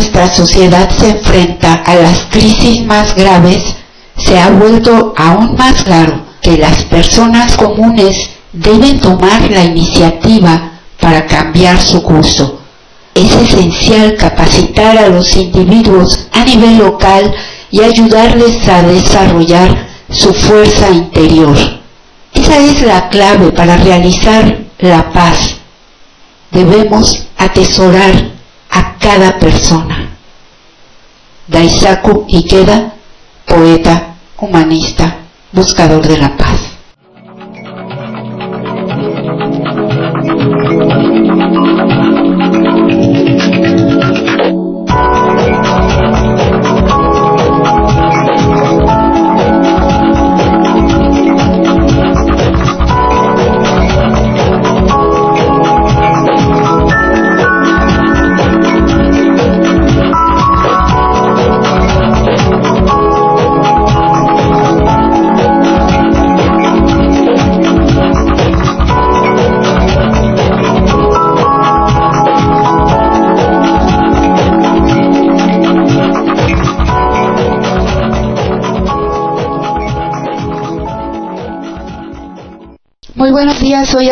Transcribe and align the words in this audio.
nuestra 0.00 0.34
sociedad 0.34 0.88
se 0.88 1.10
enfrenta 1.10 1.74
a 1.74 1.94
las 1.94 2.20
crisis 2.30 2.86
más 2.86 3.14
graves, 3.14 3.62
se 4.16 4.38
ha 4.38 4.48
vuelto 4.48 5.12
aún 5.14 5.54
más 5.56 5.84
claro 5.84 6.22
que 6.40 6.56
las 6.56 6.84
personas 6.84 7.54
comunes 7.54 8.30
deben 8.50 8.98
tomar 8.98 9.50
la 9.50 9.62
iniciativa 9.62 10.80
para 10.98 11.26
cambiar 11.26 11.78
su 11.82 12.02
curso. 12.02 12.60
Es 13.14 13.30
esencial 13.30 14.16
capacitar 14.16 14.96
a 14.96 15.08
los 15.10 15.36
individuos 15.36 16.28
a 16.32 16.46
nivel 16.46 16.78
local 16.78 17.34
y 17.70 17.82
ayudarles 17.82 18.66
a 18.68 18.80
desarrollar 18.80 19.86
su 20.08 20.32
fuerza 20.32 20.88
interior. 20.88 21.58
Esa 22.32 22.56
es 22.56 22.80
la 22.80 23.10
clave 23.10 23.52
para 23.52 23.76
realizar 23.76 24.60
la 24.78 25.12
paz. 25.12 25.58
Debemos 26.52 27.26
atesorar 27.36 28.29
cada 29.00 29.38
persona. 29.40 30.10
Daisaku 31.48 32.26
Ikeda, 32.28 32.92
poeta, 33.46 34.14
humanista, 34.38 35.16
buscador 35.50 36.06
de 36.06 36.18
la 36.18 36.36
paz. 36.36 36.69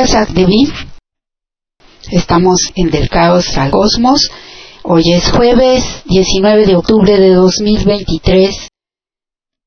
Asak 0.09 0.31
Devi. 0.31 0.67
Estamos 2.11 2.73
en 2.77 2.91
Del 2.91 3.11
Caos 3.11 3.59
al 3.59 3.71
Cosmos. 3.71 4.31
Hoy 4.83 5.13
es 5.13 5.31
jueves 5.31 5.85
19 6.07 6.65
de 6.65 6.77
octubre 6.77 7.21
de 7.21 7.35
2023. 7.35 8.69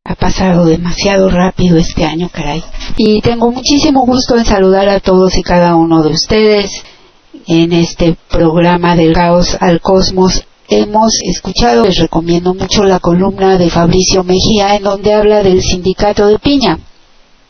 Ha 0.03 0.15
pasado 0.15 0.65
demasiado 0.65 1.29
rápido 1.29 1.77
este 1.77 2.05
año, 2.05 2.27
caray. 2.33 2.63
Y 2.97 3.21
tengo 3.21 3.51
muchísimo 3.51 4.03
gusto 4.07 4.35
en 4.35 4.45
saludar 4.45 4.89
a 4.89 4.99
todos 4.99 5.37
y 5.37 5.43
cada 5.43 5.75
uno 5.75 6.01
de 6.01 6.09
ustedes 6.09 6.71
en 7.45 7.71
este 7.73 8.17
programa 8.27 8.95
Del 8.95 9.13
Caos 9.13 9.55
al 9.59 9.79
Cosmos. 9.79 10.43
Hemos 10.67 11.19
escuchado, 11.23 11.83
les 11.83 11.97
recomiendo 11.97 12.55
mucho 12.55 12.83
la 12.83 12.99
columna 12.99 13.59
de 13.59 13.69
Fabricio 13.69 14.23
Mejía 14.23 14.75
en 14.75 14.83
donde 14.83 15.13
habla 15.13 15.43
del 15.43 15.61
sindicato 15.61 16.25
de 16.25 16.39
piña 16.39 16.79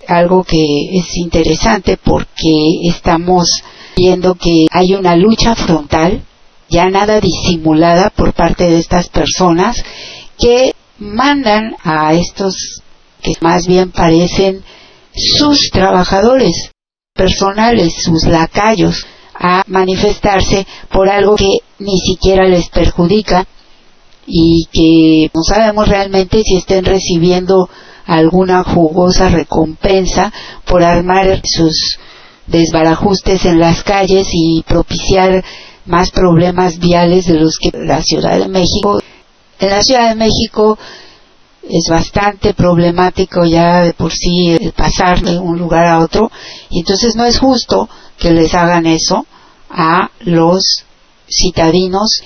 algo 0.07 0.43
que 0.43 0.63
es 0.93 1.17
interesante 1.17 1.97
porque 1.97 2.53
estamos 2.89 3.49
viendo 3.95 4.35
que 4.35 4.67
hay 4.71 4.93
una 4.93 5.15
lucha 5.15 5.55
frontal, 5.55 6.23
ya 6.69 6.89
nada 6.89 7.19
disimulada 7.19 8.09
por 8.09 8.33
parte 8.33 8.69
de 8.69 8.79
estas 8.79 9.09
personas 9.09 9.83
que 10.37 10.73
mandan 10.97 11.75
a 11.83 12.13
estos 12.13 12.81
que 13.21 13.33
más 13.41 13.67
bien 13.67 13.91
parecen 13.91 14.63
sus 15.13 15.69
trabajadores 15.71 16.71
personales, 17.13 17.93
sus 18.03 18.23
lacayos, 18.25 19.05
a 19.35 19.63
manifestarse 19.67 20.67
por 20.91 21.09
algo 21.09 21.35
que 21.35 21.57
ni 21.79 21.97
siquiera 21.99 22.47
les 22.47 22.69
perjudica 22.69 23.47
y 24.27 24.67
que 24.71 25.31
no 25.33 25.41
sabemos 25.43 25.87
realmente 25.87 26.43
si 26.43 26.57
estén 26.57 26.85
recibiendo 26.85 27.67
alguna 28.05 28.63
jugosa 28.63 29.29
recompensa 29.29 30.31
por 30.65 30.83
armar 30.83 31.41
sus 31.43 31.97
desbarajustes 32.47 33.45
en 33.45 33.59
las 33.59 33.83
calles 33.83 34.27
y 34.31 34.63
propiciar 34.63 35.43
más 35.85 36.11
problemas 36.11 36.79
viales 36.79 37.25
de 37.25 37.35
los 37.35 37.57
que 37.57 37.71
la 37.73 38.01
Ciudad 38.01 38.37
de 38.37 38.47
México. 38.47 39.01
En 39.59 39.69
la 39.69 39.81
Ciudad 39.81 40.09
de 40.09 40.15
México 40.15 40.77
es 41.63 41.87
bastante 41.89 42.53
problemático 42.53 43.45
ya 43.45 43.83
de 43.83 43.93
por 43.93 44.11
sí 44.11 44.57
el 44.59 44.71
pasar 44.73 45.21
de 45.21 45.37
un 45.37 45.59
lugar 45.59 45.85
a 45.85 45.99
otro 45.99 46.31
entonces 46.71 47.15
no 47.15 47.25
es 47.25 47.37
justo 47.37 47.87
que 48.17 48.31
les 48.31 48.53
hagan 48.55 48.87
eso 48.87 49.27
a 49.69 50.09
los 50.21 50.85
citadinos 51.29 52.23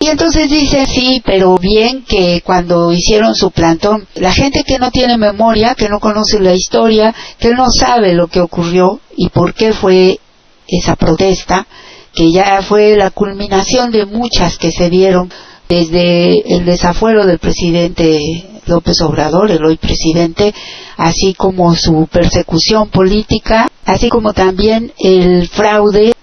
y 0.00 0.06
entonces 0.06 0.48
dice, 0.48 0.86
sí, 0.86 1.20
pero 1.24 1.56
bien 1.58 2.04
que 2.04 2.40
cuando 2.44 2.92
hicieron 2.92 3.34
su 3.34 3.50
plantón, 3.50 4.06
la 4.14 4.32
gente 4.32 4.62
que 4.62 4.78
no 4.78 4.92
tiene 4.92 5.16
memoria, 5.16 5.74
que 5.74 5.88
no 5.88 5.98
conoce 5.98 6.38
la 6.38 6.54
historia, 6.54 7.14
que 7.38 7.50
no 7.50 7.66
sabe 7.70 8.12
lo 8.14 8.28
que 8.28 8.40
ocurrió 8.40 9.00
y 9.16 9.28
por 9.30 9.54
qué 9.54 9.72
fue 9.72 10.20
esa 10.68 10.94
protesta, 10.94 11.66
que 12.14 12.30
ya 12.30 12.62
fue 12.62 12.96
la 12.96 13.10
culminación 13.10 13.90
de 13.90 14.06
muchas 14.06 14.56
que 14.56 14.70
se 14.70 14.88
dieron 14.88 15.32
desde 15.68 16.54
el 16.54 16.64
desafuero 16.64 17.26
del 17.26 17.38
presidente 17.38 18.20
López 18.66 19.00
Obrador, 19.00 19.50
el 19.50 19.64
hoy 19.64 19.78
presidente, 19.78 20.54
así 20.96 21.34
como 21.34 21.74
su 21.74 22.06
persecución 22.06 22.88
política, 22.88 23.68
así 23.84 24.08
como 24.08 24.32
también 24.32 24.92
el 24.98 25.48
fraude 25.48 26.14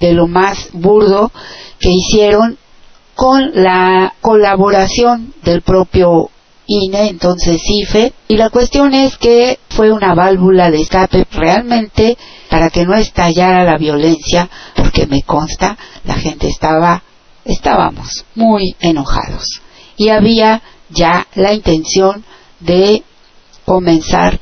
de 0.00 0.12
lo 0.12 0.26
más 0.28 0.68
burdo 0.72 1.30
que 1.78 1.90
hicieron 1.90 2.58
con 3.16 3.50
la 3.54 4.14
colaboración 4.20 5.34
del 5.42 5.62
propio 5.62 6.30
INE, 6.66 7.08
entonces 7.08 7.62
IFE, 7.64 8.12
y 8.28 8.36
la 8.36 8.50
cuestión 8.50 8.92
es 8.92 9.16
que 9.16 9.58
fue 9.70 9.90
una 9.90 10.14
válvula 10.14 10.70
de 10.70 10.82
escape 10.82 11.26
realmente 11.32 12.18
para 12.50 12.70
que 12.70 12.84
no 12.84 12.94
estallara 12.94 13.64
la 13.64 13.78
violencia, 13.78 14.48
porque 14.74 15.06
me 15.06 15.22
consta, 15.22 15.78
la 16.04 16.14
gente 16.14 16.48
estaba, 16.48 17.02
estábamos 17.44 18.24
muy 18.34 18.76
enojados. 18.80 19.62
Y 19.96 20.10
había 20.10 20.62
ya 20.90 21.26
la 21.34 21.54
intención 21.54 22.22
de 22.60 23.02
comenzar 23.64 24.38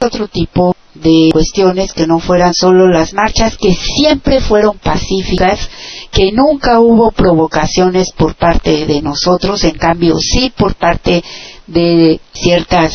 otro 0.00 0.28
tipo 0.28 0.76
de 0.94 1.30
cuestiones 1.32 1.92
que 1.92 2.06
no 2.06 2.18
fueran 2.18 2.54
solo 2.54 2.88
las 2.88 3.14
marchas 3.14 3.56
que 3.56 3.74
siempre 3.74 4.40
fueron 4.40 4.78
pacíficas, 4.78 5.68
que 6.10 6.32
nunca 6.32 6.80
hubo 6.80 7.10
provocaciones 7.10 8.12
por 8.16 8.34
parte 8.34 8.86
de 8.86 9.02
nosotros, 9.02 9.64
en 9.64 9.76
cambio 9.76 10.16
sí 10.18 10.52
por 10.56 10.74
parte 10.74 11.22
de 11.66 12.20
ciertas 12.32 12.92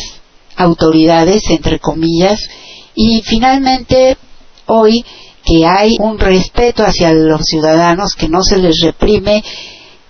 autoridades, 0.56 1.42
entre 1.50 1.78
comillas, 1.78 2.40
y 2.94 3.22
finalmente 3.22 4.16
hoy 4.66 5.04
que 5.44 5.66
hay 5.66 5.96
un 6.00 6.18
respeto 6.18 6.84
hacia 6.84 7.12
los 7.12 7.42
ciudadanos, 7.44 8.14
que 8.14 8.28
no 8.28 8.42
se 8.42 8.58
les 8.58 8.80
reprime, 8.80 9.44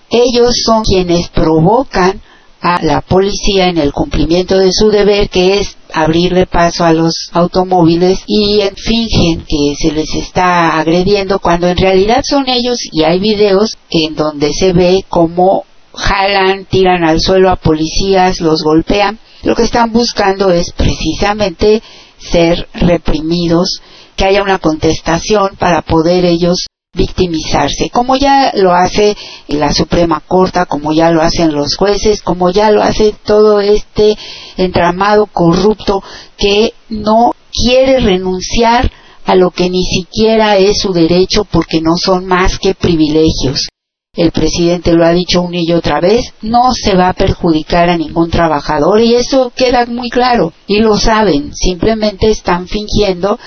ellos 0.09 0.61
son 0.63 0.83
quienes 0.83 1.29
provocan 1.29 2.21
a 2.61 2.81
la 2.81 3.01
policía 3.01 3.67
en 3.67 3.77
el 3.77 3.91
cumplimiento 3.91 4.57
de 4.57 4.71
su 4.71 4.89
deber, 4.89 5.29
que 5.29 5.59
es 5.59 5.75
abrirle 5.95 6.45
paso 6.45 6.83
a 6.83 6.91
los 6.91 7.29
automóviles 7.31 8.19
y 8.27 8.61
fingen 8.75 9.45
que 9.47 9.75
se 9.79 9.91
les 9.93 10.13
está 10.13 10.77
agrediendo 10.77 11.39
cuando 11.39 11.67
en 11.67 11.77
realidad 11.77 12.21
son 12.23 12.49
ellos 12.49 12.77
y 12.91 13.03
hay 13.03 13.19
videos 13.19 13.77
en 13.89 14.13
donde 14.13 14.51
se 14.53 14.73
ve 14.73 15.05
cómo 15.07 15.63
jalan, 15.93 16.65
tiran 16.65 17.05
al 17.05 17.21
suelo 17.21 17.49
a 17.49 17.55
policías, 17.55 18.41
los 18.41 18.61
golpean. 18.61 19.19
Lo 19.43 19.55
que 19.55 19.63
están 19.63 19.93
buscando 19.93 20.51
es 20.51 20.73
precisamente 20.73 21.81
ser 22.17 22.67
reprimidos, 22.73 23.79
que 24.17 24.25
haya 24.25 24.43
una 24.43 24.59
contestación 24.59 25.55
para 25.57 25.81
poder 25.81 26.25
ellos 26.25 26.65
victimizarse, 26.95 27.89
como 27.91 28.15
ya 28.15 28.51
lo 28.55 28.73
hace 28.73 29.15
la 29.47 29.71
Suprema 29.73 30.21
Corte, 30.25 30.65
como 30.67 30.93
ya 30.93 31.11
lo 31.11 31.21
hacen 31.21 31.53
los 31.53 31.75
jueces, 31.75 32.21
como 32.21 32.51
ya 32.51 32.71
lo 32.71 32.81
hace 32.81 33.13
todo 33.25 33.59
este 33.59 34.17
entramado 34.57 35.27
corrupto 35.27 36.01
que 36.37 36.73
no 36.89 37.33
quiere 37.51 37.99
renunciar 37.99 38.91
a 39.25 39.35
lo 39.35 39.51
que 39.51 39.69
ni 39.69 39.83
siquiera 39.83 40.57
es 40.57 40.79
su 40.79 40.93
derecho 40.93 41.45
porque 41.45 41.81
no 41.81 41.95
son 41.97 42.25
más 42.25 42.59
que 42.59 42.73
privilegios. 42.75 43.67
El 44.15 44.31
presidente 44.31 44.93
lo 44.93 45.05
ha 45.05 45.11
dicho 45.11 45.41
una 45.41 45.59
y 45.59 45.73
otra 45.73 45.99
vez, 45.99 46.33
no 46.41 46.71
se 46.73 46.95
va 46.95 47.09
a 47.09 47.13
perjudicar 47.13 47.89
a 47.89 47.97
ningún 47.97 48.29
trabajador 48.29 49.01
y 49.01 49.15
eso 49.15 49.51
queda 49.53 49.85
muy 49.87 50.09
claro 50.09 50.53
y 50.67 50.79
lo 50.79 50.95
saben, 50.95 51.53
simplemente 51.53 52.29
están 52.29 52.67
fingiendo 52.67 53.37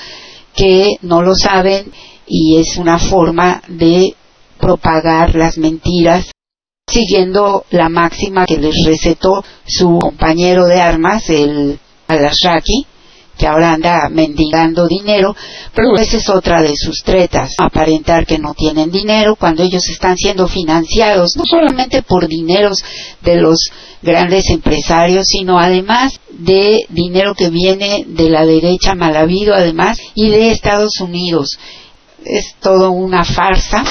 que 0.54 0.96
no 1.00 1.22
lo 1.22 1.34
saben 1.34 1.90
y 2.28 2.56
es 2.58 2.76
una 2.76 2.98
forma 2.98 3.62
de 3.68 4.14
propagar 4.58 5.34
las 5.34 5.56
mentiras 5.58 6.30
siguiendo 6.88 7.64
la 7.70 7.88
máxima 7.88 8.46
que 8.46 8.56
les 8.56 8.84
recetó 8.84 9.44
su 9.66 9.98
compañero 9.98 10.66
de 10.66 10.80
armas, 10.80 11.28
el 11.28 11.78
Alasraki, 12.06 12.86
que 13.36 13.46
ahora 13.46 13.72
anda 13.72 14.08
mendigando 14.08 14.88
dinero, 14.88 15.36
pero 15.72 15.96
esa 15.96 16.16
es 16.16 16.28
otra 16.28 16.60
de 16.60 16.74
sus 16.76 17.02
tretas, 17.04 17.52
aparentar 17.58 18.26
que 18.26 18.38
no 18.38 18.52
tienen 18.52 18.90
dinero 18.90 19.36
cuando 19.36 19.62
ellos 19.62 19.88
están 19.88 20.16
siendo 20.16 20.48
financiados 20.48 21.36
no 21.36 21.44
solamente 21.48 22.02
por 22.02 22.26
dineros 22.26 22.82
de 23.20 23.36
los 23.36 23.70
grandes 24.02 24.50
empresarios, 24.50 25.26
sino 25.28 25.58
además 25.60 26.18
de 26.30 26.80
dinero 26.88 27.34
que 27.34 27.50
viene 27.50 28.04
de 28.08 28.28
la 28.28 28.44
derecha 28.44 28.96
mal 28.96 29.16
habido 29.16 29.54
además 29.54 29.98
y 30.14 30.30
de 30.30 30.50
Estados 30.50 31.00
Unidos 31.00 31.58
es 32.24 32.54
todo 32.60 32.90
una 32.90 33.24
farsa 33.24 33.84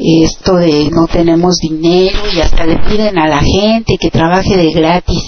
esto 0.00 0.56
de 0.56 0.90
no 0.90 1.06
tenemos 1.06 1.56
dinero 1.56 2.18
y 2.32 2.40
hasta 2.40 2.64
le 2.64 2.78
piden 2.78 3.18
a 3.18 3.26
la 3.26 3.40
gente 3.40 3.98
que 3.98 4.10
trabaje 4.10 4.56
de 4.56 4.72
gratis 4.72 5.26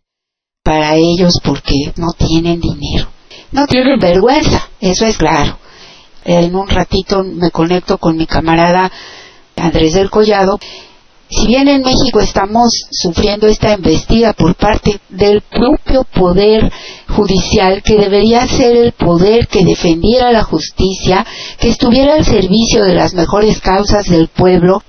para 0.62 0.94
ellos 0.94 1.40
porque 1.42 1.92
no 1.96 2.08
tienen 2.16 2.60
dinero. 2.60 3.08
No 3.52 3.66
tienen 3.66 3.98
vergüenza, 3.98 4.68
eso 4.80 5.06
es 5.06 5.16
claro. 5.16 5.58
En 6.24 6.54
un 6.54 6.68
ratito 6.68 7.24
me 7.24 7.50
conecto 7.50 7.98
con 7.98 8.16
mi 8.16 8.26
camarada 8.26 8.92
Andrés 9.56 9.94
del 9.94 10.10
Collado 10.10 10.58
si 11.30 11.46
bien 11.46 11.68
en 11.68 11.82
México 11.82 12.20
estamos 12.20 12.70
sufriendo 12.90 13.46
esta 13.46 13.72
embestida 13.72 14.32
por 14.32 14.56
parte 14.56 15.00
del 15.08 15.42
propio 15.42 16.02
poder 16.04 16.72
judicial, 17.08 17.82
que 17.84 17.96
debería 17.96 18.48
ser 18.48 18.76
el 18.76 18.92
poder 18.92 19.46
que 19.46 19.64
defendiera 19.64 20.32
la 20.32 20.42
justicia, 20.42 21.24
que 21.58 21.68
estuviera 21.68 22.14
al 22.14 22.24
servicio 22.24 22.82
de 22.82 22.94
las 22.94 23.14
mejores 23.14 23.60
causas 23.60 24.06
del 24.06 24.26
pueblo, 24.26 24.82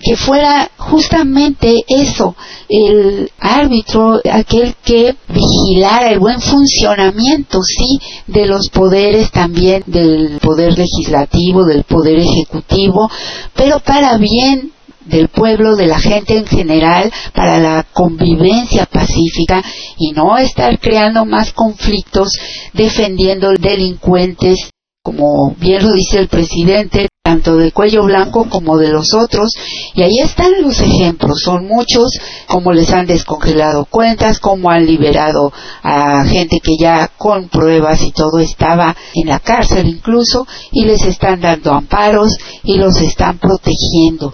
que 0.00 0.16
fuera 0.16 0.70
justamente 0.76 1.82
eso, 1.88 2.36
el 2.68 3.28
árbitro, 3.40 4.20
aquel 4.30 4.76
que 4.84 5.16
vigilara 5.28 6.10
el 6.10 6.20
buen 6.20 6.40
funcionamiento, 6.40 7.64
sí, 7.64 7.98
de 8.28 8.46
los 8.46 8.68
poderes 8.68 9.32
también, 9.32 9.82
del 9.86 10.38
poder 10.40 10.78
legislativo, 10.78 11.64
del 11.64 11.82
poder 11.82 12.20
ejecutivo, 12.20 13.10
pero 13.54 13.80
para 13.80 14.16
bien 14.18 14.72
del 15.08 15.28
pueblo, 15.28 15.76
de 15.76 15.86
la 15.86 15.98
gente 15.98 16.36
en 16.36 16.46
general, 16.46 17.12
para 17.34 17.58
la 17.58 17.84
convivencia 17.92 18.86
pacífica 18.86 19.62
y 19.98 20.12
no 20.12 20.38
estar 20.38 20.78
creando 20.78 21.24
más 21.24 21.52
conflictos 21.52 22.30
defendiendo 22.72 23.52
delincuentes, 23.52 24.70
como 25.02 25.54
bien 25.58 25.82
lo 25.82 25.92
dice 25.92 26.18
el 26.18 26.28
presidente, 26.28 27.08
tanto 27.28 27.58
de 27.58 27.72
cuello 27.72 28.04
blanco 28.04 28.48
como 28.48 28.78
de 28.78 28.88
los 28.88 29.12
otros. 29.12 29.52
Y 29.94 30.00
ahí 30.00 30.18
están 30.18 30.62
los 30.62 30.80
ejemplos, 30.80 31.42
son 31.42 31.66
muchos, 31.66 32.18
como 32.46 32.72
les 32.72 32.90
han 32.90 33.06
descongelado 33.06 33.84
cuentas, 33.84 34.38
como 34.38 34.70
han 34.70 34.86
liberado 34.86 35.52
a 35.82 36.24
gente 36.24 36.60
que 36.60 36.76
ya 36.80 37.10
con 37.18 37.48
pruebas 37.50 38.00
y 38.02 38.12
todo 38.12 38.38
estaba 38.38 38.96
en 39.14 39.28
la 39.28 39.40
cárcel 39.40 39.86
incluso, 39.88 40.46
y 40.72 40.86
les 40.86 41.02
están 41.02 41.40
dando 41.42 41.72
amparos 41.72 42.34
y 42.64 42.78
los 42.78 42.98
están 42.98 43.38
protegiendo. 43.38 44.32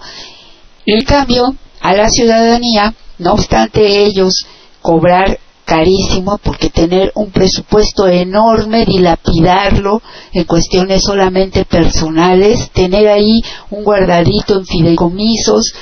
En 0.85 1.03
cambio, 1.03 1.55
a 1.81 1.93
la 1.93 2.09
ciudadanía, 2.09 2.93
no 3.19 3.33
obstante 3.33 4.05
ellos 4.05 4.45
cobrar 4.81 5.39
carísimo 5.65 6.37
porque 6.37 6.69
tener 6.69 7.11
un 7.15 7.31
presupuesto 7.31 8.07
enorme, 8.07 8.85
dilapidarlo 8.85 10.01
en 10.31 10.43
cuestiones 10.43 11.01
solamente 11.03 11.65
personales, 11.65 12.69
tener 12.69 13.07
ahí 13.07 13.41
un 13.71 13.83
guardadito 13.83 14.59
en 14.59 14.65
fideicomisos, 14.65 15.73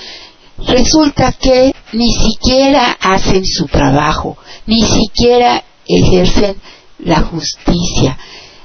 resulta 0.68 1.34
que 1.34 1.76
ni 1.92 2.14
siquiera 2.14 2.98
hacen 3.02 3.46
su 3.46 3.66
trabajo, 3.66 4.38
ni 4.66 4.82
siquiera 4.82 5.64
ejercen 5.86 6.56
la 7.00 7.22
justicia. 7.22 8.18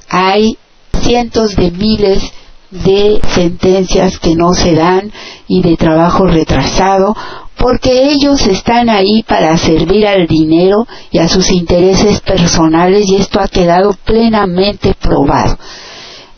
Hay 0.09 0.57
cientos 1.03 1.57
de 1.57 1.73
miles 1.73 2.23
de 2.71 3.21
sentencias 3.35 4.19
que 4.19 4.35
no 4.35 4.53
se 4.53 4.75
dan 4.75 5.13
y 5.47 5.63
de 5.63 5.77
trabajo 5.77 6.27
retrasado, 6.27 7.17
porque 7.57 8.11
ellos 8.13 8.47
están 8.47 8.89
ahí 8.89 9.23
para 9.27 9.57
servir 9.57 10.07
al 10.07 10.27
dinero 10.27 10.87
y 11.11 11.19
a 11.19 11.29
sus 11.29 11.51
intereses 11.51 12.21
personales 12.21 13.09
y 13.09 13.17
esto 13.17 13.41
ha 13.41 13.49
quedado 13.49 13.95
plenamente 14.05 14.95
probado. 14.95 15.59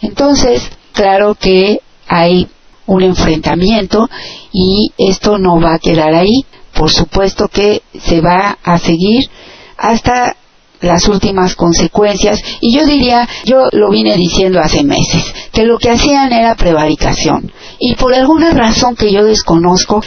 Entonces, 0.00 0.62
claro 0.92 1.34
que 1.34 1.80
hay 2.08 2.48
un 2.86 3.02
enfrentamiento 3.02 4.08
y 4.52 4.92
esto 4.98 5.38
no 5.38 5.60
va 5.60 5.74
a 5.74 5.78
quedar 5.78 6.14
ahí. 6.14 6.44
Por 6.74 6.90
supuesto 6.90 7.48
que 7.48 7.82
se 7.98 8.20
va 8.20 8.58
a 8.62 8.78
seguir 8.78 9.28
hasta 9.76 10.36
las 10.80 11.08
últimas 11.08 11.54
consecuencias 11.54 12.40
y 12.60 12.76
yo 12.76 12.86
diría, 12.86 13.28
yo 13.44 13.68
lo 13.72 13.90
vine 13.90 14.16
diciendo 14.16 14.60
hace 14.60 14.82
meses, 14.82 15.22
que 15.52 15.64
lo 15.64 15.78
que 15.78 15.90
hacían 15.90 16.32
era 16.32 16.54
prevaricación 16.54 17.52
y 17.78 17.94
por 17.94 18.14
alguna 18.14 18.52
razón 18.52 18.94
que 18.94 19.12
yo 19.12 19.24
desconozco, 19.24 20.02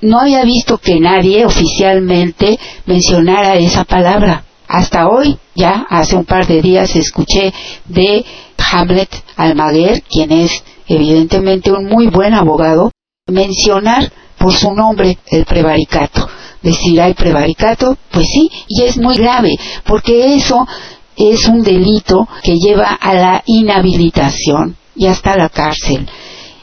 no 0.00 0.20
había 0.20 0.44
visto 0.44 0.78
que 0.78 1.00
nadie 1.00 1.44
oficialmente 1.44 2.58
mencionara 2.86 3.56
esa 3.56 3.84
palabra. 3.84 4.44
Hasta 4.68 5.08
hoy, 5.08 5.38
ya 5.54 5.86
hace 5.88 6.16
un 6.16 6.24
par 6.24 6.46
de 6.46 6.60
días, 6.60 6.94
escuché 6.96 7.52
de 7.86 8.24
Hamlet 8.72 9.10
Almaguer, 9.36 10.02
quien 10.02 10.32
es 10.32 10.62
evidentemente 10.86 11.72
un 11.72 11.86
muy 11.86 12.08
buen 12.08 12.34
abogado, 12.34 12.90
mencionar 13.26 14.12
por 14.38 14.52
su 14.52 14.72
nombre 14.72 15.18
el 15.26 15.44
prevaricato. 15.44 16.28
Decir, 16.62 17.00
hay 17.00 17.14
prevaricato, 17.14 17.96
pues 18.10 18.26
sí, 18.32 18.50
y 18.68 18.82
es 18.82 18.96
muy 18.96 19.16
grave, 19.16 19.56
porque 19.84 20.34
eso 20.34 20.66
es 21.16 21.46
un 21.48 21.62
delito 21.62 22.28
que 22.42 22.56
lleva 22.56 22.86
a 23.00 23.14
la 23.14 23.42
inhabilitación 23.46 24.76
y 24.94 25.06
hasta 25.06 25.36
la 25.36 25.48
cárcel. 25.48 26.08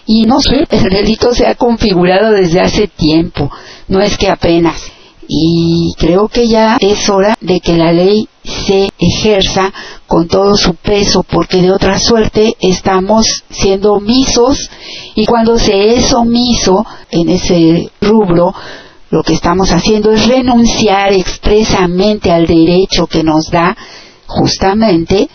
Y 0.06 0.24
no 0.24 0.42
sé, 0.42 0.66
el 0.70 0.84
delito 0.84 1.34
se 1.34 1.48
ha 1.48 1.56
configurado 1.56 2.32
desde 2.32 2.62
hace 2.62 2.88
tiempo, 2.88 3.50
no 3.88 4.02
es 4.02 4.18
que 4.18 4.30
apenas. 4.30 4.82
Y 5.28 5.94
creo 5.98 6.28
que 6.28 6.48
ya 6.48 6.78
es 6.82 7.10
hora 7.10 7.36
de 7.40 7.62
que 7.62 7.78
la 7.78 7.94
ley 7.94 8.28
se 8.44 8.90
ejerza 9.00 9.72
con 10.06 10.28
todo 10.28 10.56
su 10.58 10.76
peso, 10.76 11.24
porque 11.24 11.62
de 11.62 11.72
otra 11.72 11.98
suerte 11.98 12.56
estamos 12.60 13.44
siendo 13.50 13.94
omisos 13.94 14.70
y 15.16 15.26
cuando 15.26 15.58
se 15.58 15.96
es 15.96 16.14
omiso 16.14 16.86
en 17.10 17.30
ese 17.30 17.90
rubro, 18.02 18.54
lo 19.14 19.22
que 19.22 19.34
estamos 19.34 19.70
haciendo 19.70 20.12
es 20.12 20.26
renunciar 20.26 21.14
expresamente 21.14 22.32
al 22.32 22.48
derecho 22.48 23.06
que 23.06 23.22
nos 23.22 23.52
da 23.52 23.78
justamente 24.26 25.30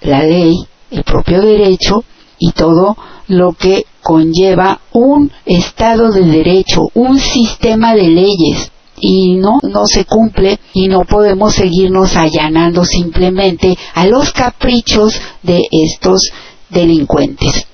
la 0.00 0.24
ley, 0.24 0.56
el 0.90 1.04
propio 1.04 1.40
derecho 1.40 2.02
y 2.40 2.50
todo 2.50 2.96
lo 3.28 3.52
que 3.52 3.84
conlleva 4.02 4.80
un 4.90 5.30
Estado 5.46 6.10
de 6.10 6.22
Derecho, 6.24 6.88
un 6.94 7.20
sistema 7.20 7.94
de 7.94 8.08
leyes. 8.08 8.72
Y 8.98 9.36
no, 9.36 9.60
no 9.62 9.86
se 9.86 10.04
cumple 10.04 10.58
y 10.72 10.88
no 10.88 11.04
podemos 11.04 11.54
seguirnos 11.54 12.16
allanando 12.16 12.84
simplemente 12.84 13.78
a 13.94 14.04
los 14.04 14.32
caprichos 14.32 15.20
de 15.44 15.62
estos 15.70 16.32
delincuentes. 16.70 17.68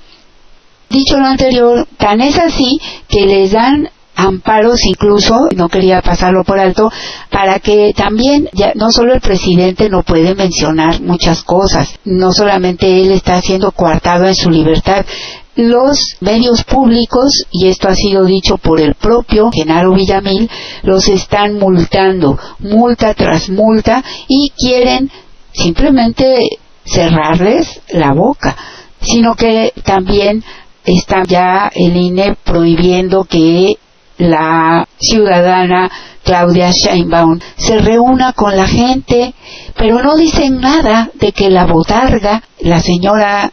Dicho 0.90 1.16
lo 1.16 1.26
anterior, 1.26 1.88
tan 1.96 2.20
es 2.20 2.38
así 2.38 2.78
que 3.08 3.24
les 3.24 3.52
dan 3.52 3.88
amparos 4.18 4.84
incluso, 4.84 5.48
no 5.54 5.68
quería 5.68 6.02
pasarlo 6.02 6.42
por 6.42 6.58
alto, 6.58 6.90
para 7.30 7.60
que 7.60 7.92
también, 7.96 8.48
ya, 8.52 8.72
no 8.74 8.90
solo 8.90 9.14
el 9.14 9.20
presidente 9.20 9.88
no 9.88 10.02
puede 10.02 10.34
mencionar 10.34 11.00
muchas 11.00 11.44
cosas, 11.44 11.94
no 12.04 12.32
solamente 12.32 13.00
él 13.00 13.12
está 13.12 13.40
siendo 13.40 13.70
coartado 13.70 14.26
en 14.26 14.34
su 14.34 14.50
libertad, 14.50 15.06
los 15.54 16.16
medios 16.20 16.64
públicos, 16.64 17.44
y 17.52 17.68
esto 17.68 17.88
ha 17.88 17.94
sido 17.94 18.24
dicho 18.24 18.58
por 18.58 18.80
el 18.80 18.96
propio 18.96 19.50
Genaro 19.52 19.94
Villamil, 19.94 20.50
los 20.82 21.06
están 21.08 21.54
multando, 21.54 22.36
multa 22.58 23.14
tras 23.14 23.48
multa, 23.48 24.02
y 24.26 24.50
quieren 24.58 25.12
simplemente 25.52 26.40
cerrarles 26.84 27.82
la 27.90 28.12
boca, 28.14 28.56
sino 29.00 29.36
que 29.36 29.72
también 29.84 30.42
está 30.84 31.22
ya 31.24 31.70
el 31.72 31.96
INE 31.96 32.36
prohibiendo 32.42 33.22
que 33.24 33.76
la 34.18 34.86
ciudadana 34.98 35.90
Claudia 36.22 36.70
Sheinbaum. 36.70 37.38
Se 37.56 37.78
reúna 37.78 38.32
con 38.32 38.56
la 38.56 38.66
gente, 38.66 39.34
pero 39.76 40.02
no 40.02 40.16
dicen 40.16 40.60
nada 40.60 41.10
de 41.14 41.32
que 41.32 41.50
la 41.50 41.66
botarga, 41.66 42.42
la 42.60 42.80
señora 42.80 43.50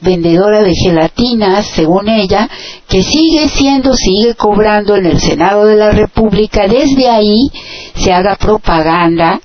vendedora 0.00 0.62
de 0.62 0.74
gelatinas, 0.74 1.66
según 1.66 2.08
ella, 2.08 2.48
que 2.88 3.02
sigue 3.02 3.48
siendo, 3.48 3.94
sigue 3.94 4.34
cobrando 4.34 4.96
en 4.96 5.06
el 5.06 5.20
Senado 5.20 5.66
de 5.66 5.76
la 5.76 5.90
República, 5.90 6.66
desde 6.66 7.08
ahí 7.08 7.50
se 7.94 8.12
haga 8.12 8.36
propaganda 8.36 9.40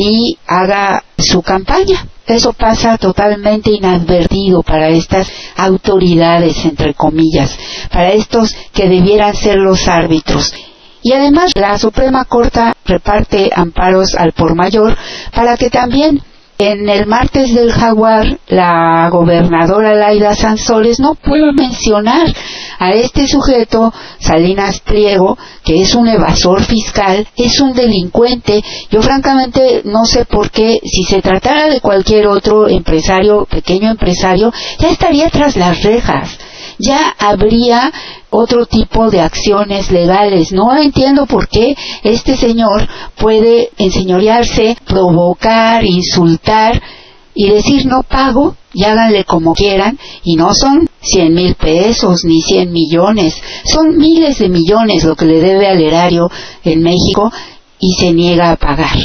y 0.00 0.38
haga 0.46 1.02
su 1.18 1.42
campaña. 1.42 2.06
Eso 2.24 2.52
pasa 2.52 2.98
totalmente 2.98 3.70
inadvertido 3.70 4.62
para 4.62 4.90
estas 4.90 5.26
autoridades, 5.56 6.64
entre 6.64 6.94
comillas, 6.94 7.58
para 7.90 8.12
estos 8.12 8.54
que 8.72 8.88
debieran 8.88 9.34
ser 9.34 9.56
los 9.56 9.88
árbitros. 9.88 10.54
Y 11.02 11.12
además 11.12 11.52
la 11.56 11.78
Suprema 11.78 12.24
Corte 12.26 12.60
reparte 12.84 13.50
amparos 13.54 14.14
al 14.14 14.32
por 14.32 14.54
mayor 14.54 14.96
para 15.34 15.56
que 15.56 15.70
también 15.70 16.22
en 16.58 16.88
el 16.88 17.06
martes 17.06 17.54
del 17.54 17.70
jaguar, 17.70 18.40
la 18.48 19.08
gobernadora 19.10 19.94
Laida 19.94 20.34
Sanzores 20.34 20.98
no 20.98 21.14
puede 21.14 21.52
mencionar 21.52 22.34
a 22.80 22.90
este 22.90 23.28
sujeto, 23.28 23.92
Salinas 24.18 24.80
Pliego, 24.80 25.38
que 25.64 25.82
es 25.82 25.94
un 25.94 26.08
evasor 26.08 26.64
fiscal, 26.64 27.28
es 27.36 27.60
un 27.60 27.74
delincuente. 27.74 28.60
Yo 28.90 29.02
francamente 29.02 29.82
no 29.84 30.04
sé 30.04 30.24
por 30.24 30.50
qué, 30.50 30.80
si 30.82 31.04
se 31.04 31.22
tratara 31.22 31.68
de 31.68 31.80
cualquier 31.80 32.26
otro 32.26 32.68
empresario, 32.68 33.46
pequeño 33.48 33.90
empresario, 33.90 34.52
ya 34.80 34.90
estaría 34.90 35.30
tras 35.30 35.56
las 35.56 35.80
rejas 35.84 36.38
ya 36.78 37.14
habría 37.18 37.92
otro 38.30 38.66
tipo 38.66 39.10
de 39.10 39.20
acciones 39.20 39.90
legales. 39.90 40.52
No 40.52 40.76
entiendo 40.76 41.26
por 41.26 41.48
qué 41.48 41.76
este 42.02 42.36
señor 42.36 42.88
puede 43.16 43.70
enseñorearse, 43.78 44.76
provocar, 44.86 45.84
insultar 45.84 46.80
y 47.34 47.48
decir 47.48 47.86
no 47.86 48.02
pago 48.02 48.56
y 48.74 48.84
háganle 48.84 49.24
como 49.24 49.54
quieran 49.54 49.98
y 50.24 50.36
no 50.36 50.54
son 50.54 50.88
cien 51.00 51.34
mil 51.34 51.54
pesos 51.54 52.24
ni 52.24 52.42
cien 52.42 52.72
millones, 52.72 53.40
son 53.64 53.96
miles 53.96 54.38
de 54.38 54.48
millones 54.48 55.04
lo 55.04 55.14
que 55.14 55.24
le 55.24 55.40
debe 55.40 55.68
al 55.68 55.80
erario 55.80 56.28
en 56.64 56.82
México 56.82 57.32
y 57.78 57.94
se 57.94 58.12
niega 58.12 58.50
a 58.50 58.56
pagar 58.56 58.96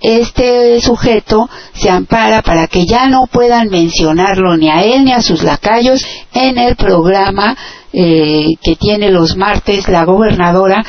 este 0.00 0.80
sujeto 0.80 1.48
se 1.72 1.90
ampara 1.90 2.42
para 2.42 2.66
que 2.66 2.86
ya 2.86 3.08
no 3.08 3.26
puedan 3.26 3.68
mencionarlo 3.68 4.56
ni 4.56 4.70
a 4.70 4.82
él 4.82 5.04
ni 5.04 5.12
a 5.12 5.22
sus 5.22 5.42
lacayos 5.42 6.06
en 6.32 6.58
el 6.58 6.76
programa 6.76 7.56
eh, 7.92 8.46
que 8.62 8.76
tiene 8.76 9.10
los 9.10 9.36
martes 9.36 9.88
la 9.88 10.04
gobernadora. 10.04 10.84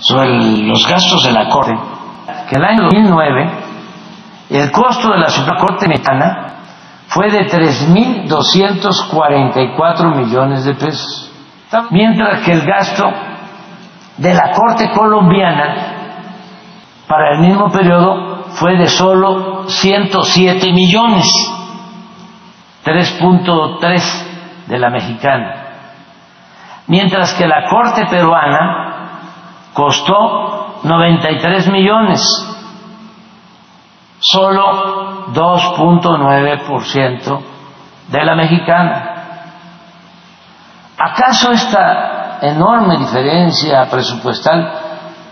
Sobre 0.00 0.62
los 0.62 0.86
gastos 0.86 1.24
de 1.24 1.32
la 1.32 1.48
Corte, 1.48 1.72
que 2.48 2.56
el 2.56 2.64
año 2.64 2.84
2009 2.84 3.68
el 4.50 4.70
costo 4.72 5.12
de 5.12 5.18
la 5.18 5.28
Suprema 5.28 5.60
Corte 5.60 5.86
Mexicana 5.88 6.46
fue 7.08 7.30
de 7.30 7.46
3.244 7.46 10.16
millones 10.16 10.64
de 10.64 10.74
pesos, 10.74 11.30
mientras 11.90 12.44
que 12.44 12.52
el 12.52 12.62
gasto 12.62 13.04
de 14.18 14.34
la 14.34 14.52
Corte 14.52 14.90
colombiana 14.90 15.94
para 17.06 17.32
el 17.32 17.38
mismo 17.40 17.70
periodo 17.70 18.44
fue 18.54 18.76
de 18.76 18.88
solo 18.88 19.68
107 19.68 20.72
millones, 20.72 21.26
3.3 22.84 24.66
de 24.66 24.78
la 24.78 24.90
mexicana, 24.90 25.54
mientras 26.88 27.32
que 27.34 27.46
la 27.46 27.68
Corte 27.68 28.06
peruana 28.06 29.20
costó 29.72 30.80
93 30.82 31.68
millones, 31.68 32.20
solo 34.18 35.28
2.9% 35.32 37.40
de 38.08 38.24
la 38.24 38.34
mexicana. 38.34 39.14
¿Acaso 40.98 41.52
esta 41.52 42.17
enorme 42.42 42.98
diferencia 42.98 43.88
presupuestal 43.90 44.70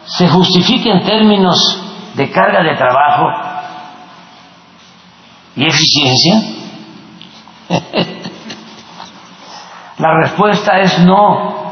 se 0.05 0.27
justifica 0.29 0.91
en 0.91 1.05
términos 1.05 1.83
de 2.15 2.31
carga 2.31 2.63
de 2.63 2.77
trabajo 2.77 3.25
y 5.57 5.67
eficiencia? 5.67 6.43
la 9.99 10.15
respuesta 10.23 10.79
es 10.81 10.99
no. 11.01 11.67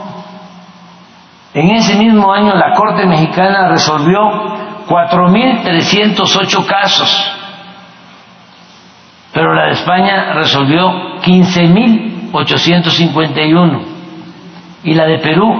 En 1.55 1.71
ese 1.71 1.95
mismo 1.95 2.31
año 2.33 2.53
la 2.55 2.75
Corte 2.75 3.07
Mexicana 3.07 3.69
resolvió 3.69 4.19
4.308 4.89 6.67
casos, 6.67 7.33
pero 9.33 9.55
la 9.55 9.67
de 9.67 9.73
España 9.73 10.33
resolvió 10.35 11.21
15.851 11.23 13.94
y 14.85 14.95
la 14.95 15.07
de 15.07 15.19
Perú 15.19 15.53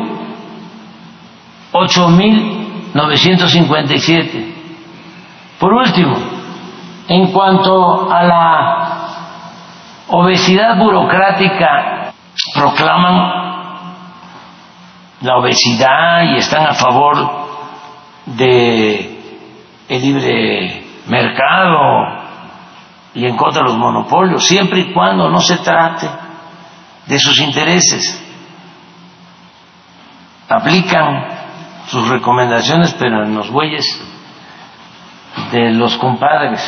8.957. 1.73 4.55
Por 5.59 5.73
último, 5.73 6.17
en 7.09 7.33
cuanto 7.33 8.13
a 8.13 8.23
la 8.23 9.01
obesidad 10.09 10.77
burocrática, 10.79 12.13
proclaman 12.55 13.45
la 15.23 15.37
obesidad 15.37 16.25
y 16.33 16.37
están 16.37 16.67
a 16.67 16.75
favor 16.75 17.17
de 18.27 19.11
el 19.89 20.03
libre 20.03 20.85
mercado 21.09 22.23
y 23.15 23.27
en 23.27 23.37
contra 23.37 23.63
de 23.63 23.69
los 23.69 23.79
monopolios, 23.79 24.47
siempre 24.47 24.81
y 24.81 24.93
cuando 24.93 25.29
no 25.29 25.41
se 25.41 25.59
trate 25.59 26.09
de 27.07 27.19
sus 27.19 27.39
intereses. 27.41 28.24
Aplican 30.49 31.25
sus 31.87 32.09
recomendaciones, 32.09 32.95
pero 32.99 33.25
en 33.25 33.35
los 33.35 33.51
bueyes 33.51 33.85
de 35.53 35.73
los 35.73 35.97
compadres. 35.97 36.61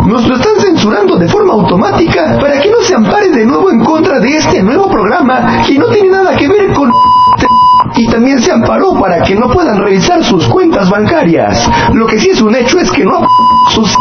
Nos 0.06 0.26
lo 0.26 0.36
están 0.36 0.58
censurando 0.60 1.16
de 1.16 1.28
forma 1.28 1.52
automática 1.52 2.38
para 2.40 2.60
que 2.60 2.70
no 2.70 2.80
se 2.80 2.94
ampare 2.94 3.28
de 3.30 3.44
nuevo 3.46 3.70
en 3.70 3.84
contra 3.84 4.18
de 4.18 4.36
este 4.36 4.62
nuevo 4.62 4.88
programa 4.88 5.62
que 5.66 5.78
no 5.78 5.88
tiene 5.88 6.10
nada 6.10 6.36
que 6.36 6.48
ver 6.48 6.72
con 6.72 6.90
y 7.96 8.06
también 8.06 8.40
se 8.40 8.52
amparó 8.52 8.94
para 9.00 9.22
que 9.22 9.34
no 9.34 9.50
puedan 9.50 9.78
revisar 9.78 10.22
sus 10.24 10.46
cuentas 10.48 10.90
bancarias. 10.90 11.68
Lo 11.92 12.06
que 12.06 12.18
sí 12.18 12.30
es 12.30 12.40
un 12.40 12.54
hecho 12.54 12.78
es 12.78 12.90
que 12.90 13.04
no 13.04 13.26
sus 13.70 13.94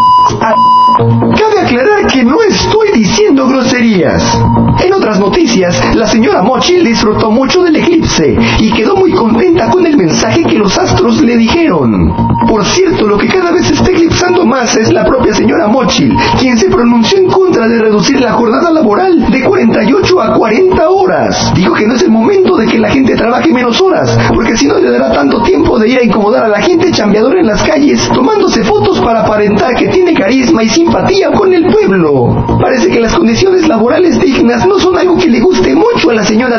Cabe 0.97 1.59
aclarar 1.61 2.05
que 2.07 2.23
no 2.23 2.41
estoy 2.47 2.91
diciendo 2.93 3.47
groserías. 3.47 4.37
En 4.83 4.93
otras 4.93 5.19
noticias, 5.19 5.95
la 5.95 6.05
señora 6.07 6.43
Mochil 6.43 6.83
disfrutó 6.83 7.31
mucho 7.31 7.63
del 7.63 7.77
eclipse 7.77 8.37
y 8.59 8.71
quedó 8.71 8.95
muy 8.95 9.11
contenta 9.11 9.69
con 9.69 9.85
el 9.85 9.97
mensaje 9.97 10.43
que 10.43 10.57
los 10.57 10.77
astros 10.77 11.21
le 11.21 11.37
dijeron. 11.37 12.13
Por 12.47 12.65
cierto, 12.65 13.07
lo 13.07 13.17
que 13.17 13.27
cada 13.27 13.51
vez 13.51 13.71
está 13.71 13.89
eclipsando 13.89 14.45
más 14.45 14.75
es 14.75 14.91
la 14.91 15.05
propia 15.05 15.33
señora 15.33 15.67
Mochil, 15.67 16.15
quien 16.39 16.57
se 16.57 16.69
pronunció 16.69 17.17
en 17.17 17.27
contra 17.29 17.67
de 17.67 17.79
reducir 17.79 18.19
la 18.19 18.33
jornada 18.33 18.71
laboral 18.71 19.31
de 19.31 19.43
48 19.43 20.21
a 20.21 20.33
40 20.33 20.89
horas. 20.89 21.53
Dijo 21.55 21.73
que 21.73 21.87
no 21.87 21.95
es 21.95 22.03
el 22.03 22.11
momento 22.11 22.57
de 22.57 22.67
que 22.67 22.79
la 22.79 22.89
gente 22.89 23.15
trabaje 23.15 23.51
menos 23.51 23.80
horas, 23.81 24.17
porque 24.33 24.55
si 24.55 24.67
no 24.67 24.77
le 24.77 24.91
dará 24.91 25.11
tanto 25.11 25.41
tiempo 25.43 25.77
de 25.79 25.89
ir 25.89 25.99
a 25.99 26.03
incomodar 26.03 26.45
a 26.45 26.47
la 26.47 26.61
gente 26.61 26.91
chambeadora 26.91 27.39
en 27.39 27.47
las 27.47 27.63
calles, 27.63 28.09
tomándose 28.13 28.63
fotos 28.63 28.99
para 29.01 29.21
aparentar 29.21 29.73
que 29.75 29.87
tiene 29.89 30.13
carisma 30.13 30.63
y 30.63 30.69
simpatía 30.69 31.31
con 31.31 31.53
el 31.53 31.65
pueblo. 31.65 32.59
Parece 32.61 32.89
que 32.89 32.99
las 32.99 33.15
condiciones 33.15 33.67
laborales 33.67 34.19
dignas 34.19 34.65
no 34.65 34.79
son 34.79 34.97
algo 34.97 35.17
que 35.17 35.27
le 35.27 35.39
guste 35.39 35.60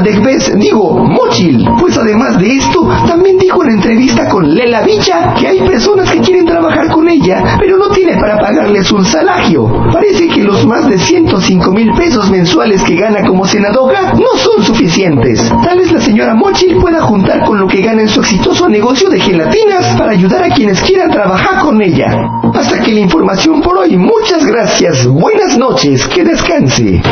Degbez, 0.01 0.53
digo, 0.57 0.99
Mochil. 0.99 1.69
Pues 1.79 1.97
además 1.99 2.39
de 2.39 2.57
esto, 2.57 2.89
también 3.07 3.39
dijo 3.39 3.63
en 3.65 3.73
entrevista 3.73 4.29
con 4.29 4.55
Lela 4.55 4.83
Vicha 4.83 5.35
que 5.35 5.49
hay 5.49 5.61
personas 5.61 6.11
que 6.11 6.21
quieren 6.21 6.47
trabajar 6.47 6.89
con 6.91 7.09
ella, 7.09 7.57
pero 7.59 7.77
no 7.77 7.89
tiene 7.91 8.17
para 8.17 8.39
pagarles 8.39 8.91
un 8.93 9.05
salario. 9.05 9.71
Parece 9.93 10.29
que 10.29 10.43
los 10.43 10.65
más 10.67 10.89
de 10.89 10.99
105 10.99 11.73
mil 11.73 11.93
pesos 11.93 12.31
mensuales 12.31 12.83
que 12.83 12.97
gana 12.97 13.27
como 13.27 13.45
senadora 13.45 14.15
no 14.15 14.39
son 14.39 14.63
suficientes. 14.63 15.53
Tal 15.65 15.79
vez 15.79 15.93
la 15.93 16.01
señora 16.01 16.35
Mochil 16.35 16.77
pueda 16.77 17.01
juntar 17.03 17.45
con 17.45 17.59
lo 17.59 17.67
que 17.67 17.83
gana 17.83 18.03
en 18.03 18.09
su 18.09 18.21
exitoso 18.21 18.69
negocio 18.69 19.09
de 19.11 19.21
gelatinas 19.21 19.97
para 19.99 20.13
ayudar 20.13 20.45
a 20.45 20.55
quienes 20.55 20.81
quieran 20.83 21.11
trabajar 21.11 21.61
con 21.61 21.83
ella. 21.83 22.07
Hasta 22.55 22.81
que 22.81 22.93
la 22.93 23.01
información 23.01 23.61
por 23.61 23.79
hoy. 23.79 23.97
Muchas 23.97 24.45
gracias. 24.47 25.07
Buenas 25.07 25.59
noches. 25.59 26.07
Que 26.07 26.25
descanse. 26.25 27.03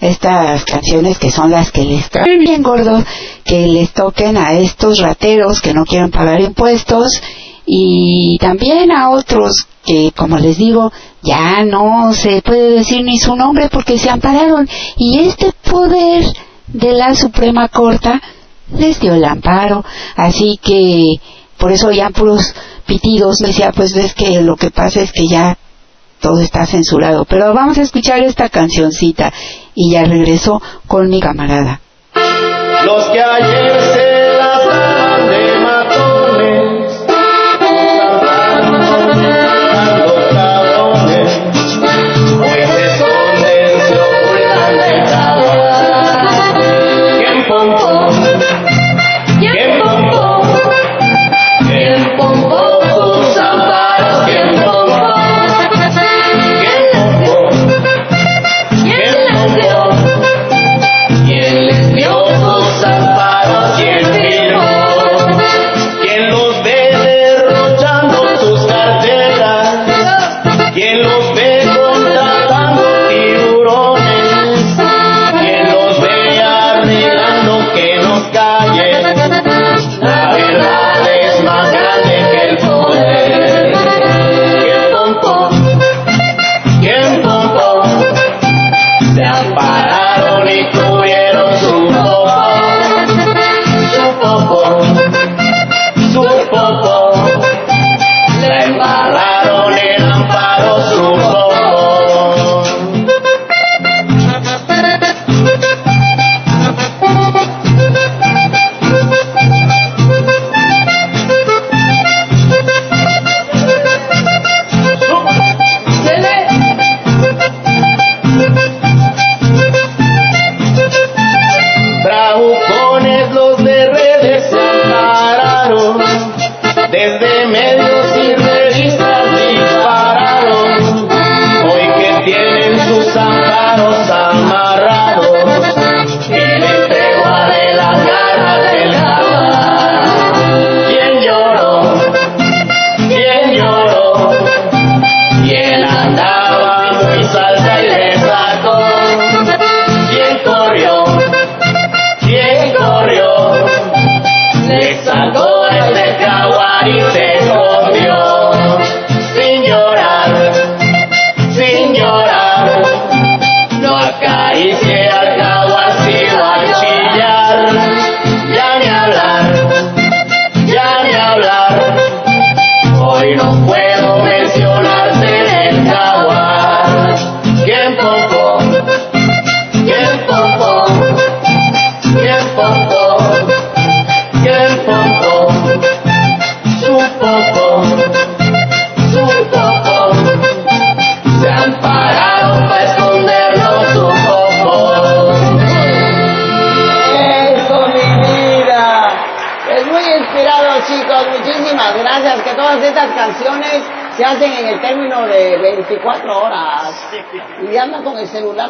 Estas 0.00 0.64
canciones 0.64 1.18
que 1.18 1.30
son 1.30 1.50
las 1.50 1.70
que 1.70 1.84
les 1.84 2.08
traen 2.10 2.38
bien 2.40 2.62
gordos, 2.62 3.04
que 3.44 3.66
les 3.66 3.92
toquen 3.92 4.36
a 4.36 4.52
estos 4.52 4.98
rateros 5.00 5.60
que 5.60 5.74
no 5.74 5.84
quieren 5.84 6.10
pagar 6.10 6.40
impuestos 6.40 7.20
y 7.66 8.38
también 8.40 8.90
a 8.90 9.10
otros 9.10 9.66
que, 9.84 10.12
como 10.16 10.38
les 10.38 10.56
digo, 10.56 10.90
ya 11.22 11.64
no 11.64 12.12
se 12.12 12.42
puede 12.42 12.78
decir 12.78 13.04
ni 13.04 13.18
su 13.18 13.36
nombre 13.36 13.68
porque 13.70 13.98
se 13.98 14.08
ampararon. 14.08 14.68
Y 14.96 15.18
este 15.20 15.52
poder 15.70 16.24
de 16.66 16.92
la 16.92 17.14
Suprema 17.14 17.68
Corte 17.68 18.20
les 18.76 19.00
dio 19.00 19.14
el 19.14 19.24
amparo, 19.24 19.84
así 20.16 20.58
que 20.62 21.16
por 21.58 21.72
eso 21.72 21.90
ya 21.90 22.10
puros 22.10 22.54
pitidos 22.86 23.36
decía 23.38 23.72
pues 23.72 23.94
es 23.94 24.14
que 24.14 24.40
lo 24.40 24.56
que 24.56 24.70
pasa 24.70 25.00
es 25.02 25.12
que 25.12 25.26
ya 25.26 25.58
todo 26.20 26.40
está 26.40 26.66
censurado, 26.66 27.24
pero 27.24 27.54
vamos 27.54 27.78
a 27.78 27.82
escuchar 27.82 28.20
esta 28.22 28.48
cancioncita 28.48 29.32
y 29.74 29.92
ya 29.92 30.04
regreso 30.04 30.60
con 30.86 31.08
mi 31.08 31.20
camarada. 31.20 31.80
Los 32.84 33.04
que 33.10 33.20
ayer 33.20 33.80
se 33.80 34.17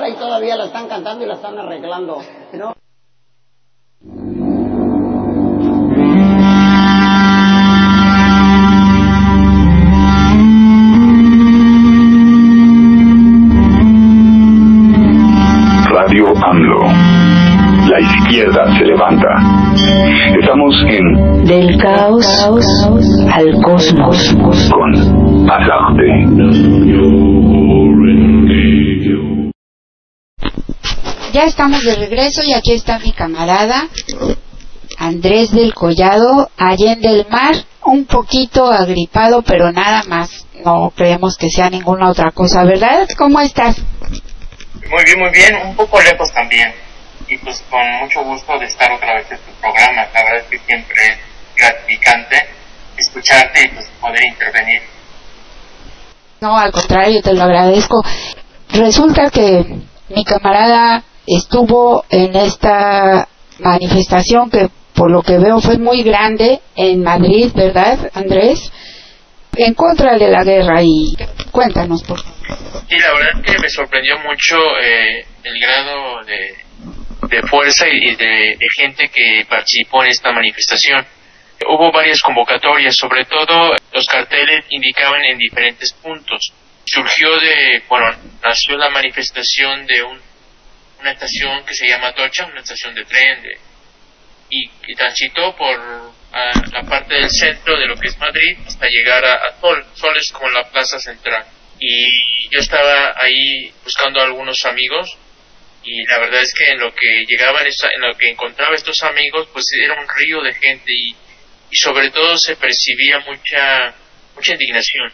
ahí 0.08 0.14
todavía 0.14 0.56
la 0.56 0.64
están 0.64 0.88
cantando 0.88 1.24
y 1.24 1.28
la 1.28 1.34
están 1.34 1.58
arreglando. 1.58 2.18
¿no? 2.54 2.74
Radio 15.90 16.24
AMLO. 16.42 16.84
La 17.88 18.00
izquierda 18.00 18.78
se 18.78 18.84
levanta. 18.84 19.28
Estamos 20.38 20.74
en 20.88 21.44
Del 21.44 21.76
caos 21.78 22.26
al 23.32 23.62
cosmos. 23.62 24.36
con 24.70 25.50
Azarte. 25.50 26.08
Estamos 31.48 31.82
de 31.82 31.94
regreso 31.94 32.42
y 32.44 32.52
aquí 32.52 32.72
está 32.72 32.98
mi 32.98 33.12
camarada 33.12 33.88
Andrés 34.98 35.52
del 35.52 35.74
Collado, 35.74 36.50
Allende 36.56 37.08
del 37.08 37.26
Mar, 37.28 37.54
un 37.84 38.04
poquito 38.04 38.70
agripado, 38.70 39.42
pero 39.42 39.72
nada 39.72 40.02
más. 40.04 40.44
No 40.64 40.92
creemos 40.94 41.36
que 41.36 41.48
sea 41.50 41.70
ninguna 41.70 42.10
otra 42.10 42.32
cosa, 42.32 42.64
¿verdad? 42.64 43.08
¿Cómo 43.16 43.40
estás? 43.40 43.76
Muy 43.78 45.04
bien, 45.04 45.18
muy 45.20 45.30
bien. 45.30 45.56
Un 45.68 45.76
poco 45.76 46.00
lejos 46.00 46.32
también. 46.32 46.74
y 47.28 47.36
pues 47.38 47.62
con 47.70 47.80
mucho 48.00 48.24
gusto 48.24 48.58
de 48.58 48.66
estar 48.66 48.90
otra 48.90 49.14
vez 49.14 49.30
en 49.30 49.38
tu 49.38 49.52
programa. 49.60 50.06
La 50.14 50.24
verdad 50.24 50.40
es 50.40 50.44
que 50.50 50.58
siempre 50.66 50.96
es 51.06 51.18
gratificante 51.56 52.36
escucharte 52.96 53.62
y 53.64 53.68
pues 53.68 53.86
poder 54.00 54.24
intervenir. 54.26 54.80
No, 56.40 56.58
al 56.58 56.72
contrario, 56.72 57.22
te 57.22 57.34
lo 57.34 57.42
agradezco. 57.42 58.02
Resulta 58.70 59.30
que 59.30 59.64
mi 60.08 60.24
camarada 60.24 61.04
estuvo 61.28 62.04
en 62.10 62.34
esta 62.36 63.28
manifestación 63.58 64.50
que 64.50 64.68
por 64.94 65.10
lo 65.10 65.22
que 65.22 65.38
veo 65.38 65.60
fue 65.60 65.78
muy 65.78 66.02
grande 66.02 66.60
en 66.74 67.02
Madrid, 67.02 67.52
¿verdad, 67.54 68.10
Andrés? 68.14 68.72
En 69.56 69.74
contra 69.74 70.16
de 70.16 70.28
la 70.28 70.42
guerra 70.42 70.82
y 70.82 71.14
cuéntanos 71.50 72.02
por 72.02 72.20
favor. 72.20 72.38
Y 72.88 72.98
la 72.98 73.12
verdad 73.12 73.32
es 73.44 73.52
que 73.52 73.58
me 73.60 73.68
sorprendió 73.68 74.18
mucho 74.20 74.56
eh, 74.82 75.24
el 75.44 75.60
grado 75.60 76.24
de, 76.24 76.54
de 77.28 77.42
fuerza 77.48 77.86
y 77.88 78.14
de 78.16 78.56
gente 78.76 79.08
que 79.08 79.44
participó 79.48 80.02
en 80.04 80.10
esta 80.10 80.32
manifestación. 80.32 81.06
Hubo 81.68 81.92
varias 81.92 82.20
convocatorias, 82.22 82.96
sobre 82.96 83.24
todo 83.24 83.74
los 83.92 84.06
carteles 84.06 84.64
indicaban 84.70 85.24
en 85.24 85.38
diferentes 85.38 85.92
puntos. 85.92 86.52
Surgió 86.84 87.28
de, 87.40 87.82
bueno, 87.88 88.06
nació 88.42 88.76
la 88.78 88.88
manifestación 88.90 89.84
de 89.86 90.02
un, 90.02 90.18
una 91.00 91.12
estación 91.12 91.64
que 91.64 91.74
se 91.74 91.86
llama 91.86 92.12
Tocha, 92.12 92.46
una 92.46 92.60
estación 92.60 92.94
de 92.94 93.04
tren, 93.04 93.42
de, 93.42 93.58
y, 94.50 94.94
transitó 94.94 95.54
por 95.56 95.78
a, 96.32 96.52
la 96.72 96.82
parte 96.82 97.14
del 97.14 97.30
centro 97.30 97.78
de 97.78 97.86
lo 97.86 97.96
que 97.96 98.08
es 98.08 98.18
Madrid 98.18 98.56
hasta 98.66 98.86
llegar 98.88 99.24
a, 99.24 99.34
a 99.34 99.60
Sol. 99.60 99.84
Sol 99.94 100.16
es 100.16 100.30
como 100.32 100.50
la 100.50 100.68
plaza 100.70 100.98
central. 100.98 101.44
Y 101.78 102.50
yo 102.50 102.58
estaba 102.58 103.14
ahí 103.20 103.72
buscando 103.84 104.20
a 104.20 104.24
algunos 104.24 104.64
amigos 104.64 105.16
y 105.84 106.04
la 106.06 106.18
verdad 106.18 106.42
es 106.42 106.52
que 106.52 106.70
en 106.70 106.80
lo 106.80 106.92
que 106.92 107.24
llegaban, 107.26 107.64
en 107.66 108.00
lo 108.00 108.16
que 108.16 108.30
encontraba 108.30 108.74
estos 108.74 109.02
amigos, 109.02 109.48
pues 109.52 109.64
era 109.82 110.00
un 110.00 110.06
río 110.08 110.42
de 110.42 110.52
gente 110.54 110.92
y, 110.92 111.10
y 111.70 111.76
sobre 111.76 112.10
todo 112.10 112.36
se 112.36 112.56
percibía 112.56 113.20
mucha 113.20 113.94
mucha 114.34 114.52
indignación 114.52 115.12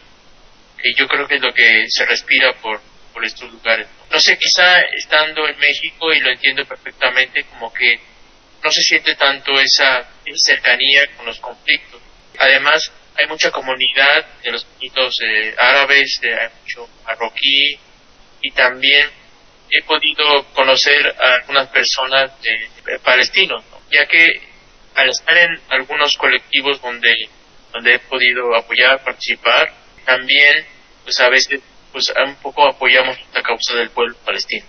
que 0.81 0.93
yo 0.95 1.07
creo 1.07 1.27
que 1.27 1.35
es 1.35 1.41
lo 1.41 1.53
que 1.53 1.85
se 1.89 2.05
respira 2.05 2.53
por 2.61 2.81
por 3.13 3.25
estos 3.25 3.51
lugares 3.51 3.87
no 4.11 4.19
sé 4.19 4.37
quizá 4.37 4.81
estando 4.97 5.47
en 5.47 5.57
México 5.57 6.13
y 6.13 6.19
lo 6.19 6.31
entiendo 6.31 6.65
perfectamente 6.65 7.43
como 7.45 7.73
que 7.73 7.99
no 8.63 8.71
se 8.71 8.81
siente 8.81 9.15
tanto 9.15 9.59
esa, 9.59 10.07
cercanía 10.35 11.07
con 11.15 11.25
los 11.25 11.39
conflictos 11.39 12.01
además 12.37 12.91
hay 13.17 13.27
mucha 13.27 13.51
comunidad 13.51 14.25
de 14.43 14.51
los 14.51 14.65
conflictos 14.65 15.15
eh, 15.21 15.55
árabes 15.57 16.19
hay 16.23 16.49
mucho 16.61 16.89
marroquí 17.05 17.77
y 18.41 18.51
también 18.51 19.09
he 19.69 19.81
podido 19.83 20.45
conocer 20.53 21.15
a 21.19 21.35
algunas 21.35 21.69
personas 21.69 22.31
de 22.41 22.99
palestinos 22.99 23.63
¿no? 23.71 23.81
ya 23.91 24.05
que 24.05 24.25
al 24.95 25.09
estar 25.09 25.37
en 25.37 25.59
algunos 25.69 26.15
colectivos 26.17 26.81
donde 26.81 27.13
donde 27.75 27.95
he 27.95 27.99
podido 27.99 28.55
apoyar, 28.55 29.03
participar, 29.03 29.73
también 30.05 30.65
pues 31.03 31.19
a 31.19 31.29
veces 31.29 31.61
pues 31.95 32.11
un 32.27 32.35
poco 32.43 32.67
apoyamos 32.67 33.15
la 33.33 33.41
causa 33.41 33.73
del 33.77 33.89
pueblo 33.89 34.17
palestino. 34.25 34.65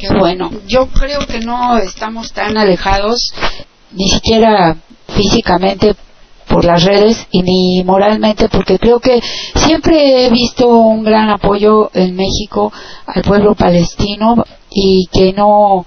Qué 0.00 0.08
bueno. 0.18 0.50
Yo 0.66 0.88
creo 0.88 1.20
que 1.20 1.38
no 1.38 1.78
estamos 1.78 2.32
tan 2.32 2.56
alejados, 2.58 3.32
ni 3.92 4.08
siquiera 4.08 4.76
físicamente 5.14 5.94
por 6.48 6.64
las 6.64 6.82
redes 6.82 7.28
y 7.30 7.42
ni 7.42 7.84
moralmente, 7.84 8.48
porque 8.48 8.76
creo 8.80 8.98
que 8.98 9.20
siempre 9.54 10.26
he 10.26 10.30
visto 10.30 10.66
un 10.66 11.04
gran 11.04 11.30
apoyo 11.30 11.92
en 11.94 12.16
México 12.16 12.72
al 13.06 13.22
pueblo 13.22 13.54
palestino 13.54 14.44
y 14.68 15.06
que 15.12 15.32
no 15.32 15.86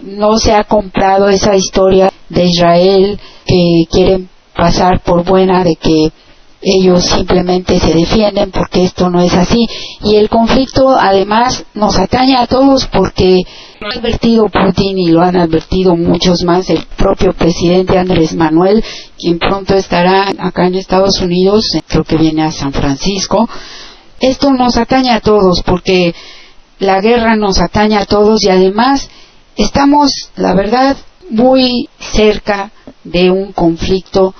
no 0.00 0.38
se 0.38 0.54
ha 0.54 0.64
comprado 0.64 1.28
esa 1.28 1.54
historia 1.54 2.10
de 2.30 2.44
Israel 2.46 3.20
que 3.44 3.84
quieren 3.90 4.30
pasar 4.56 5.00
por 5.00 5.24
buena 5.24 5.62
de 5.62 5.76
que 5.76 6.10
ellos 6.62 7.04
simplemente 7.06 7.80
se 7.80 7.92
defienden 7.92 8.50
porque 8.50 8.84
esto 8.84 9.10
no 9.10 9.20
es 9.20 9.34
así. 9.34 9.66
Y 10.02 10.16
el 10.16 10.28
conflicto 10.28 10.96
además 10.96 11.64
nos 11.74 11.98
atañe 11.98 12.36
a 12.36 12.46
todos 12.46 12.86
porque 12.86 13.40
lo 13.80 13.88
ha 13.88 13.98
advertido 13.98 14.48
Putin 14.48 14.98
y 14.98 15.10
lo 15.10 15.22
han 15.22 15.36
advertido 15.36 15.96
muchos 15.96 16.44
más. 16.44 16.70
El 16.70 16.84
propio 16.96 17.32
presidente 17.32 17.98
Andrés 17.98 18.34
Manuel 18.34 18.82
quien 19.18 19.38
pronto 19.38 19.74
estará 19.74 20.32
acá 20.38 20.66
en 20.66 20.74
Estados 20.74 21.20
Unidos 21.20 21.64
creo 21.86 22.04
que 22.04 22.16
viene 22.16 22.42
a 22.42 22.52
San 22.52 22.72
Francisco. 22.72 23.48
Esto 24.20 24.52
nos 24.52 24.76
atañe 24.76 25.10
a 25.10 25.20
todos 25.20 25.62
porque 25.64 26.14
la 26.78 27.00
guerra 27.00 27.36
nos 27.36 27.60
atañe 27.60 27.96
a 27.96 28.06
todos 28.06 28.44
y 28.44 28.50
además 28.50 29.08
estamos 29.56 30.10
la 30.36 30.54
verdad 30.54 30.96
muy 31.30 31.88
cerca 31.98 32.70
de 33.04 33.30
un 33.30 33.52
conflicto 33.52 34.34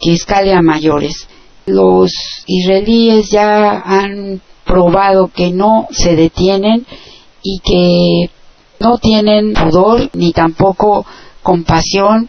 que 0.00 0.12
escale 0.12 0.52
a 0.52 0.62
mayores. 0.62 1.26
Los 1.66 2.12
israelíes 2.46 3.30
ya 3.30 3.80
han 3.84 4.40
probado 4.64 5.28
que 5.28 5.50
no 5.50 5.86
se 5.90 6.16
detienen 6.16 6.86
y 7.42 7.58
que 7.60 8.30
no 8.80 8.98
tienen 8.98 9.52
pudor 9.52 10.10
ni 10.14 10.32
tampoco 10.32 11.06
compasión 11.42 12.28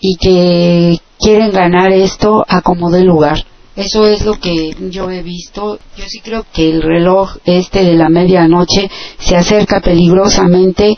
y 0.00 0.16
que 0.16 0.98
quieren 1.18 1.50
ganar 1.52 1.92
esto 1.92 2.44
a 2.48 2.60
como 2.62 2.90
dé 2.90 3.04
lugar. 3.04 3.44
Eso 3.76 4.06
es 4.06 4.24
lo 4.24 4.40
que 4.40 4.74
yo 4.90 5.10
he 5.10 5.22
visto. 5.22 5.78
Yo 5.96 6.04
sí 6.06 6.20
creo 6.20 6.46
que 6.52 6.70
el 6.70 6.82
reloj 6.82 7.36
este 7.44 7.84
de 7.84 7.94
la 7.94 8.08
medianoche 8.08 8.90
se 9.18 9.36
acerca 9.36 9.80
peligrosamente 9.80 10.96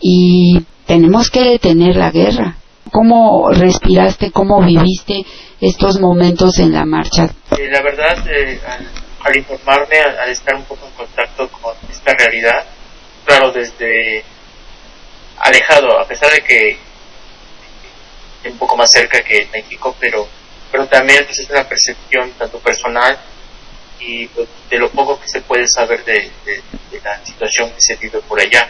y 0.00 0.58
tenemos 0.86 1.30
que 1.30 1.44
detener 1.44 1.96
la 1.96 2.10
guerra. 2.10 2.56
¿Cómo 2.92 3.50
respiraste, 3.50 4.30
cómo 4.30 4.62
viviste 4.62 5.24
estos 5.60 5.98
momentos 6.00 6.58
en 6.58 6.72
la 6.72 6.84
marcha? 6.84 7.24
Eh, 7.58 7.68
la 7.70 7.82
verdad, 7.82 8.26
eh, 8.28 8.60
al, 8.66 8.88
al, 9.20 9.36
informarme, 9.36 9.98
al, 9.98 10.30
estar 10.30 10.54
un 10.54 10.64
poco 10.64 10.86
en 10.86 10.92
contacto 10.92 11.48
con 11.48 11.74
esta 11.90 12.14
realidad, 12.14 12.64
claro, 13.24 13.50
desde 13.52 14.22
alejado, 15.38 15.98
a 15.98 16.06
pesar 16.06 16.30
de 16.30 16.42
que 16.42 16.78
un 18.48 18.58
poco 18.58 18.76
más 18.76 18.90
cerca 18.90 19.20
que 19.22 19.48
México, 19.52 19.94
pero, 19.98 20.26
pero 20.70 20.86
también 20.86 21.24
pues, 21.24 21.40
es 21.40 21.50
una 21.50 21.64
percepción 21.68 22.30
tanto 22.38 22.58
personal 22.60 23.18
y 23.98 24.26
pues, 24.28 24.48
de 24.70 24.78
lo 24.78 24.90
poco 24.90 25.18
que 25.20 25.28
se 25.28 25.40
puede 25.40 25.66
saber 25.66 26.04
de 26.04 26.30
la 27.02 27.24
situación 27.24 27.70
que 27.70 27.80
se 27.80 27.96
vive 27.96 28.20
por 28.20 28.40
allá. 28.40 28.68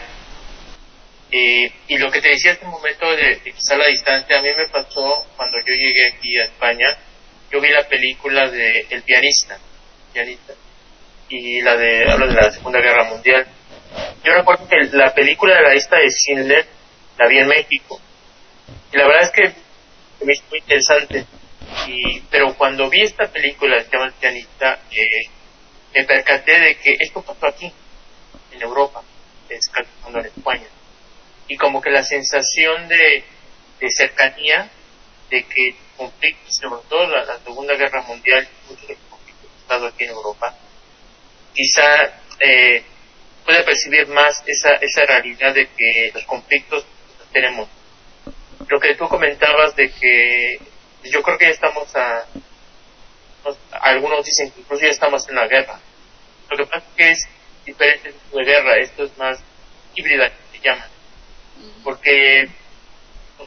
Eh, 1.29 1.71
y 1.87 1.97
lo 1.97 2.09
que 2.09 2.21
te 2.21 2.29
decía 2.29 2.53
hace 2.53 2.63
un 2.63 2.71
momento 2.71 3.11
de, 3.11 3.35
de 3.43 3.51
quizá 3.51 3.75
la 3.75 3.87
distancia, 3.87 4.37
a 4.37 4.41
mí 4.41 4.49
me 4.55 4.69
pasó 4.69 5.25
cuando 5.35 5.57
yo 5.59 5.73
llegué 5.73 6.07
aquí 6.13 6.39
a 6.39 6.45
España, 6.45 6.87
yo 7.51 7.59
vi 7.59 7.69
la 7.69 7.87
película 7.87 8.49
de 8.49 8.85
El 8.89 9.03
pianista, 9.03 9.57
pianista 10.13 10.53
y 11.29 11.61
la 11.61 11.75
de, 11.75 12.09
hablo 12.09 12.27
de 12.27 12.33
la 12.33 12.51
Segunda 12.51 12.79
Guerra 12.79 13.03
Mundial. 13.05 13.45
Yo 14.23 14.33
recuerdo 14.33 14.67
que 14.67 14.77
la 14.93 15.13
película 15.13 15.55
de 15.55 15.63
la 15.63 15.73
lista 15.73 15.97
de 15.97 16.09
Schindler 16.09 16.65
la 17.17 17.27
vi 17.27 17.39
en 17.39 17.47
México. 17.47 17.99
Y 18.93 18.97
la 18.97 19.07
verdad 19.07 19.23
es 19.23 19.31
que 19.31 20.25
me 20.25 20.33
hizo 20.33 20.43
muy 20.49 20.59
interesante. 20.59 21.25
Y, 21.87 22.21
pero 22.31 22.53
cuando 22.55 22.89
vi 22.89 23.01
esta 23.01 23.27
película, 23.27 23.83
se 23.83 23.89
llama 23.91 24.05
El 24.05 24.13
pianista, 24.13 24.79
eh, 24.91 25.29
me 25.93 26.03
percaté 26.05 26.59
de 26.59 26.75
que 26.75 26.95
esto 26.99 27.21
pasó 27.21 27.47
aquí, 27.47 27.71
en 28.51 28.61
Europa, 28.61 29.03
en 29.49 30.25
España 30.25 30.67
y 31.47 31.57
como 31.57 31.81
que 31.81 31.89
la 31.89 32.03
sensación 32.03 32.87
de, 32.87 33.23
de 33.79 33.91
cercanía 33.91 34.69
de 35.29 35.43
que 35.43 35.75
conflictos, 35.95 36.55
sobre 36.55 36.81
todo 36.89 37.07
la, 37.07 37.37
Segunda 37.39 37.75
Guerra 37.75 38.01
Mundial, 38.03 38.47
muchos 38.69 38.87
de 38.87 38.93
los 38.93 39.03
conflictos 39.09 39.49
estado 39.61 39.87
aquí 39.87 40.03
en 40.03 40.11
Europa, 40.11 40.55
quizá 41.53 42.21
eh, 42.39 42.83
puede 43.45 43.63
percibir 43.63 44.07
más 44.07 44.43
esa, 44.45 44.75
esa 44.75 45.05
realidad 45.05 45.53
de 45.53 45.67
que 45.69 46.11
los 46.13 46.23
conflictos 46.25 46.85
tenemos. 47.31 47.67
Lo 48.67 48.79
que 48.79 48.95
tú 48.95 49.07
comentabas 49.07 49.75
de 49.75 49.89
que 49.91 50.59
yo 51.03 51.21
creo 51.21 51.37
que 51.37 51.45
ya 51.45 51.51
estamos 51.51 51.95
a, 51.95 52.25
algunos 53.81 54.25
dicen 54.25 54.51
que 54.51 54.59
incluso 54.61 54.83
ya 54.83 54.91
estamos 54.91 55.27
en 55.29 55.35
la 55.35 55.47
guerra. 55.47 55.79
Lo 56.49 56.57
que 56.57 56.65
pasa 56.65 56.85
es 56.89 56.95
que 56.95 57.11
es 57.11 57.19
diferente 57.65 58.13
de 58.33 58.43
guerra, 58.43 58.77
esto 58.77 59.03
es 59.03 59.17
más 59.17 59.39
híbrida, 59.95 60.31
se 60.51 60.59
llama 60.59 60.87
porque 61.83 62.49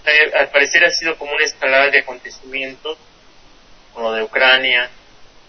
sea, 0.02 0.40
al 0.40 0.50
parecer 0.50 0.84
ha 0.84 0.90
sido 0.90 1.16
como 1.16 1.32
una 1.32 1.44
escalada 1.44 1.90
de 1.90 2.00
acontecimientos, 2.00 2.98
con 3.92 4.04
lo 4.04 4.12
de 4.12 4.22
Ucrania, 4.22 4.90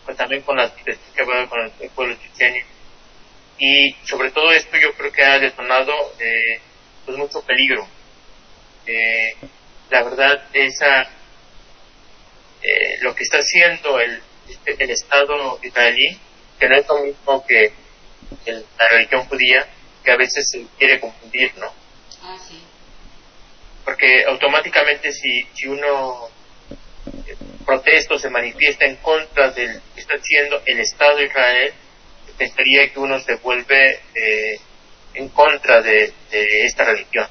pues 0.06 0.18
también 0.18 0.42
con 0.42 0.58
las 0.58 0.72
que 0.72 0.98
hablado 1.20 1.50
con 1.50 1.60
el, 1.80 1.90
pueblo 1.92 2.16
checheno. 2.16 2.66
Y 3.60 3.96
sobre 4.04 4.32
todo 4.32 4.52
esto 4.52 4.78
yo 4.78 4.94
creo 4.94 5.12
que 5.12 5.24
ha 5.24 5.40
detonado 5.40 5.94
eh, 6.20 6.60
pues 7.06 7.18
mucho 7.18 7.42
peligro. 7.44 7.88
Eh, 8.88 9.36
la 9.92 10.04
verdad, 10.04 10.44
esa 10.54 11.04
eh, 12.64 12.98
lo 13.02 13.14
que 13.14 13.24
está 13.24 13.38
haciendo 13.38 14.00
el, 14.00 14.22
el 14.66 14.90
Estado 14.90 15.60
israelí, 15.62 16.18
que 16.60 16.68
no 16.68 16.76
es 16.76 16.88
lo 16.88 17.00
mismo 17.04 17.46
que 17.46 17.72
el, 18.46 18.66
la 18.80 18.88
religión 18.90 19.26
judía, 19.26 19.68
que 20.04 20.12
a 20.12 20.18
veces 20.18 20.50
se 20.50 20.66
quiere 20.80 21.00
confundir, 21.00 21.56
¿no? 21.58 21.81
Ah. 22.24 22.38
Porque 23.84 24.24
automáticamente 24.26 25.12
si, 25.12 25.42
si 25.54 25.68
uno 25.68 26.30
eh, 27.28 27.36
protesta 27.66 28.14
o 28.14 28.20
se 28.20 28.30
manifiesta 28.30 28.86
en 28.86 28.98
contra 28.98 29.52
del 29.52 29.82
que 29.96 30.02
está 30.02 30.14
haciendo 30.16 30.62
el 30.66 30.80
Estado 30.80 31.18
de 31.18 31.26
Israel, 31.26 31.74
pensaría 32.38 32.92
que 32.92 33.00
uno 33.00 33.20
se 33.20 33.36
vuelve 33.36 34.00
eh, 34.16 34.60
en 35.14 35.30
contra 35.30 35.82
de, 35.82 36.14
de 36.30 36.66
esta 36.66 36.86
religión. 36.86 37.28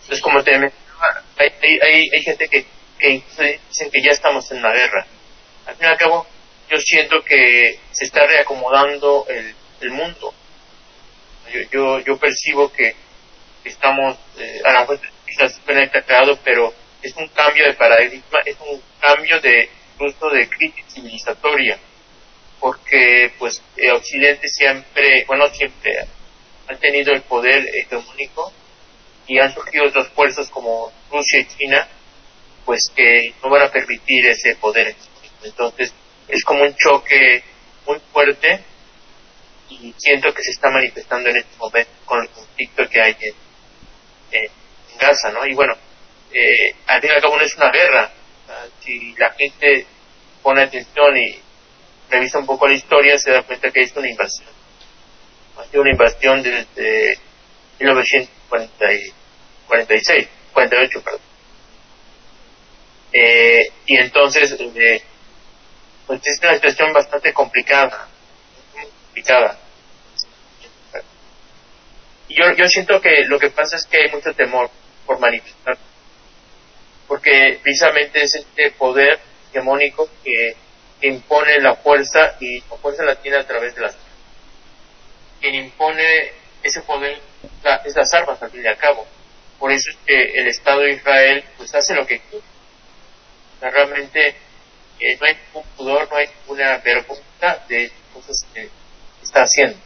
Entonces, 0.00 0.22
como 0.22 0.42
te 0.42 0.58
mencionaba, 0.58 1.22
hay, 1.36 1.50
hay, 1.60 2.08
hay, 2.12 2.22
gente 2.22 2.48
que, 2.48 2.64
que 2.98 3.08
dicen 3.08 3.90
que 3.90 4.02
ya 4.02 4.10
estamos 4.10 4.50
en 4.50 4.58
una 4.58 4.72
guerra. 4.72 5.06
Al 5.66 5.76
fin 5.76 5.86
y 5.86 5.88
al 5.90 5.98
cabo, 5.98 6.26
yo 6.70 6.78
siento 6.78 7.22
que 7.22 7.78
se 7.92 8.04
está 8.04 8.26
reacomodando 8.26 9.26
el, 9.28 9.54
el 9.80 9.90
mundo. 9.90 10.32
Yo, 11.52 11.60
yo, 11.70 12.00
yo 12.00 12.18
percibo 12.18 12.72
que 12.72 12.94
estamos, 13.68 14.16
eh, 14.38 14.60
a 14.64 14.72
lo 14.72 14.80
mejor 14.80 15.00
quizás 15.26 15.60
suena 15.64 15.84
exagerado, 15.84 16.38
pero 16.44 16.72
es 17.02 17.14
un 17.16 17.28
cambio 17.28 17.64
de 17.64 17.74
paradigma, 17.74 18.40
es 18.44 18.56
un 18.60 18.82
cambio 19.00 19.40
de 19.40 19.68
incluso 19.94 20.30
de 20.30 20.48
crisis 20.48 20.84
civilizatoria, 20.92 21.78
porque 22.60 23.32
pues 23.38 23.62
Occidente 23.94 24.48
siempre, 24.48 25.24
bueno, 25.26 25.46
siempre 25.48 26.06
ha 26.68 26.74
tenido 26.76 27.12
el 27.12 27.22
poder 27.22 27.68
hegemónico 27.74 28.52
y 29.26 29.38
han 29.38 29.52
surgido 29.52 29.86
otras 29.86 30.08
fuerzas 30.08 30.48
como 30.50 30.92
Rusia 31.10 31.40
y 31.40 31.46
China, 31.46 31.88
pues 32.64 32.80
que 32.94 33.32
no 33.42 33.50
van 33.50 33.62
a 33.62 33.70
permitir 33.70 34.26
ese 34.26 34.56
poder. 34.56 34.94
Entonces 35.42 35.92
es 36.28 36.44
como 36.44 36.62
un 36.62 36.74
choque 36.76 37.42
muy 37.86 37.98
fuerte 38.12 38.62
y 39.70 39.94
siento 39.96 40.32
que 40.32 40.42
se 40.42 40.50
está 40.50 40.70
manifestando 40.70 41.28
en 41.30 41.36
este 41.36 41.56
momento 41.58 41.90
con 42.04 42.22
el 42.22 42.28
conflicto 42.28 42.88
que 42.88 43.00
hay 43.00 43.16
en, 43.20 43.47
en 44.30 44.50
Gaza, 44.98 45.30
¿no? 45.30 45.46
Y 45.46 45.54
bueno, 45.54 45.74
eh, 46.32 46.74
al 46.86 47.00
fin 47.00 47.10
y 47.10 47.14
al 47.14 47.22
cabo 47.22 47.36
no 47.36 47.44
es 47.44 47.56
una 47.56 47.70
guerra. 47.70 48.10
Si 48.80 49.14
la 49.16 49.30
gente 49.30 49.86
pone 50.42 50.62
atención 50.62 51.16
y 51.16 51.38
revisa 52.10 52.38
un 52.38 52.46
poco 52.46 52.66
la 52.66 52.74
historia, 52.74 53.16
se 53.18 53.30
da 53.30 53.42
cuenta 53.42 53.70
que 53.70 53.82
es 53.82 53.94
una 53.96 54.08
invasión. 54.08 54.48
Ha 55.58 55.64
sido 55.64 55.82
una 55.82 55.90
invasión 55.90 56.42
desde 56.42 57.18
1946, 57.80 60.28
48, 60.52 61.02
perdón. 61.02 61.20
Eh, 63.12 63.68
y 63.86 63.96
entonces, 63.96 64.56
eh, 64.58 65.02
pues 66.06 66.20
es 66.24 66.38
una 66.40 66.54
situación 66.54 66.92
bastante 66.92 67.32
complicada, 67.32 68.08
complicada. 68.72 69.58
Y 72.28 72.36
yo, 72.38 72.52
yo 72.56 72.66
siento 72.68 73.00
que 73.00 73.24
lo 73.26 73.38
que 73.38 73.50
pasa 73.50 73.76
es 73.76 73.86
que 73.86 73.96
hay 73.98 74.10
mucho 74.10 74.32
temor 74.34 74.70
por 75.06 75.18
manifestar, 75.18 75.78
porque 77.06 77.58
precisamente 77.62 78.20
es 78.22 78.34
este 78.34 78.70
poder 78.72 79.18
hegemónico 79.50 80.08
que, 80.22 80.56
impone 81.00 81.60
la 81.60 81.76
fuerza 81.76 82.34
y 82.40 82.58
la 82.58 82.76
fuerza 82.78 83.04
la 83.04 83.14
tiene 83.14 83.36
a 83.36 83.46
través 83.46 83.72
de 83.76 83.82
las 83.82 83.92
armas. 83.94 84.08
Quien 85.40 85.54
impone 85.54 86.32
ese 86.64 86.80
poder 86.82 87.20
la- 87.62 87.76
es 87.84 87.94
las 87.94 88.12
armas 88.14 88.42
al 88.42 88.50
fin 88.50 88.64
y 88.64 88.66
al 88.66 88.76
cabo. 88.76 89.06
Por 89.60 89.70
eso 89.70 89.90
es 89.90 89.96
que 90.04 90.40
el 90.40 90.48
Estado 90.48 90.80
de 90.80 90.94
Israel 90.94 91.44
pues 91.56 91.72
hace 91.72 91.94
lo 91.94 92.04
que 92.04 92.18
quiere. 92.18 92.44
Realmente 93.60 94.28
eh, 94.98 95.16
no 95.20 95.26
hay 95.26 95.34
ningún 95.36 95.64
pudor, 95.76 96.08
no 96.10 96.16
hay 96.16 96.26
ninguna 96.40 96.78
vergüenza 96.78 97.64
de 97.68 97.92
cosas 98.12 98.44
que 98.52 98.68
está 99.22 99.42
haciendo. 99.42 99.78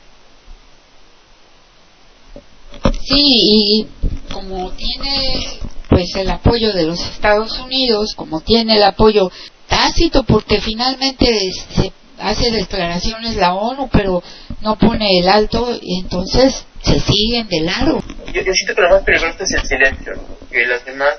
Sí, 3.04 3.14
y 3.16 3.86
como 4.32 4.70
tiene 4.72 5.60
pues 5.88 6.14
el 6.16 6.30
apoyo 6.30 6.72
de 6.72 6.84
los 6.84 7.00
Estados 7.00 7.58
Unidos, 7.60 8.14
como 8.16 8.40
tiene 8.40 8.76
el 8.76 8.82
apoyo 8.82 9.30
tácito, 9.68 10.22
porque 10.24 10.60
finalmente 10.60 11.26
se 11.74 11.92
hace 12.18 12.50
declaraciones 12.50 13.36
la 13.36 13.54
ONU, 13.54 13.90
pero 13.92 14.22
no 14.62 14.78
pone 14.78 15.18
el 15.18 15.28
alto, 15.28 15.76
y 15.80 16.00
entonces 16.00 16.64
se 16.82 17.00
siguen 17.00 17.48
de 17.48 17.60
largo. 17.60 18.02
Yo, 18.32 18.42
yo 18.42 18.52
siento 18.54 18.74
que 18.74 18.80
lo 18.82 18.90
más 18.90 19.02
peligroso 19.02 19.44
es 19.44 19.52
el 19.52 19.66
silencio, 19.66 20.14
¿no? 20.14 20.48
que 20.48 20.66
las 20.66 20.84
demás 20.84 21.14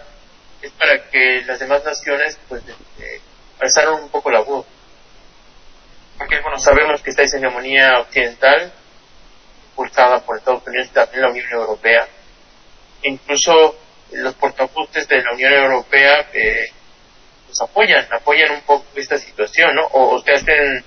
es 0.61 0.71
para 0.71 1.09
que 1.09 1.43
las 1.45 1.59
demás 1.59 1.83
naciones 1.83 2.37
pues 2.47 2.63
alzaron 3.59 4.03
un 4.03 4.09
poco 4.09 4.31
la 4.31 4.41
voz. 4.41 4.65
Porque 6.17 6.39
bueno, 6.41 6.57
sabemos 6.59 7.01
que 7.01 7.09
esta 7.09 7.23
hegemonía 7.23 7.99
occidental, 7.99 8.71
impulsada 9.73 10.19
por 10.19 10.37
Estados 10.37 10.63
Unidos 10.67 10.87
y 10.91 10.93
también 10.93 11.21
la 11.21 11.29
Unión 11.29 11.51
Europea, 11.51 12.07
incluso 13.01 13.75
los 14.11 14.35
portavoces 14.35 15.07
de 15.07 15.23
la 15.23 15.33
Unión 15.33 15.53
Europea 15.53 16.27
eh, 16.33 16.71
pues 17.47 17.59
apoyan, 17.61 18.05
apoyan 18.11 18.51
un 18.51 18.61
poco 18.61 18.85
esta 18.95 19.17
situación, 19.17 19.75
¿no? 19.75 19.85
O, 19.87 20.15
o 20.15 20.23
te 20.23 20.33
hacen, 20.33 20.83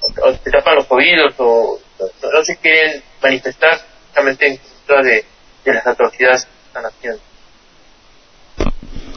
o, 0.00 0.28
o 0.28 0.34
te 0.34 0.50
tapan 0.50 0.76
los 0.76 0.90
oídos, 0.90 1.34
o 1.38 1.78
no, 1.98 2.30
no 2.30 2.44
se 2.44 2.56
quieren 2.56 3.02
manifestar 3.22 3.78
justamente 4.06 4.46
en 4.46 4.56
contra 4.56 5.02
de, 5.02 5.24
de 5.64 5.74
las 5.74 5.86
atrocidades 5.86 6.44
que 6.46 6.66
están 6.68 6.86
haciendo. 6.86 7.29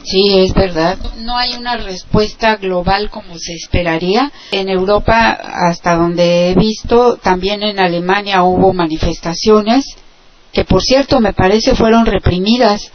Sí, 0.04 0.38
es 0.38 0.52
verdad. 0.52 0.98
No 1.16 1.36
hay 1.36 1.54
una 1.54 1.78
respuesta 1.78 2.56
global 2.56 3.08
como 3.10 3.38
se 3.38 3.54
esperaría. 3.54 4.30
En 4.52 4.68
Europa, 4.68 5.30
hasta 5.30 5.94
donde 5.94 6.50
he 6.50 6.54
visto, 6.54 7.16
también 7.16 7.62
en 7.62 7.80
Alemania 7.80 8.42
hubo 8.42 8.72
manifestaciones 8.74 9.84
que, 10.52 10.64
por 10.64 10.82
cierto, 10.82 11.20
me 11.20 11.32
parece 11.32 11.74
fueron 11.74 12.04
reprimidas. 12.04 12.92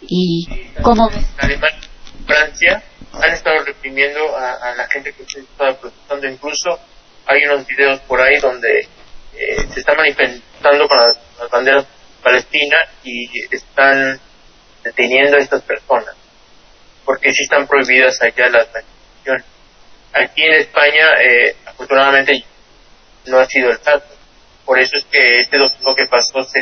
Y 0.00 0.46
como 0.82 1.10
Alemania 1.38 1.78
y 1.80 2.26
Francia 2.26 2.82
han 3.12 3.32
estado 3.32 3.64
reprimiendo 3.64 4.20
a, 4.36 4.70
a 4.70 4.74
la 4.76 4.86
gente 4.88 5.12
que 5.12 5.24
se 5.26 5.40
está 5.40 5.78
protestando. 5.78 6.26
Incluso 6.28 6.78
hay 7.26 7.44
unos 7.44 7.66
videos 7.66 8.00
por 8.00 8.20
ahí 8.20 8.38
donde 8.40 8.80
eh, 8.80 9.66
se 9.72 9.80
está 9.80 9.94
manifestando 9.94 10.88
con 10.88 10.98
las, 10.98 11.18
las 11.38 11.50
banderas 11.50 11.86
palestinas 12.22 12.80
y 13.02 13.28
están 13.54 14.18
deteniendo 14.84 15.36
a 15.36 15.40
estas 15.40 15.62
personas 15.62 16.14
porque 17.04 17.32
sí 17.32 17.42
están 17.42 17.66
prohibidas 17.66 18.20
allá 18.22 18.48
las 18.48 18.66
manifestaciones. 18.72 19.44
Aquí 20.14 20.42
en 20.42 20.52
España, 20.54 21.06
eh, 21.20 21.56
afortunadamente, 21.66 22.42
no 23.26 23.38
ha 23.40 23.46
sido 23.46 23.70
el 23.70 23.80
caso. 23.80 24.04
Por 24.64 24.78
eso 24.78 24.96
es 24.96 25.04
que 25.10 25.40
este 25.40 25.58
domingo 25.58 25.94
que 25.94 26.06
pasó 26.06 26.42
se, 26.44 26.60